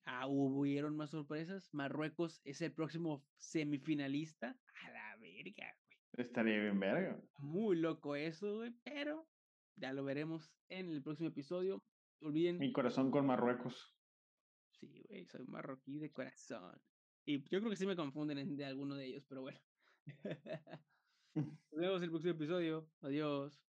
[0.04, 1.68] Ah, hubieron más sorpresas.
[1.72, 4.56] Marruecos es el próximo semifinalista.
[4.84, 5.98] A la verga, güey.
[6.24, 7.20] Estaría bien verga.
[7.38, 9.28] Muy loco eso, güey, pero
[9.74, 11.82] ya lo veremos en el próximo episodio.
[12.20, 13.95] Olviden Mi corazón con Marruecos.
[14.80, 16.82] Sí, güey, soy marroquí de corazón.
[17.24, 19.60] Y yo creo que sí me confunden en- de alguno de ellos, pero bueno.
[21.70, 22.92] Nos vemos en el próximo episodio.
[23.00, 23.65] Adiós.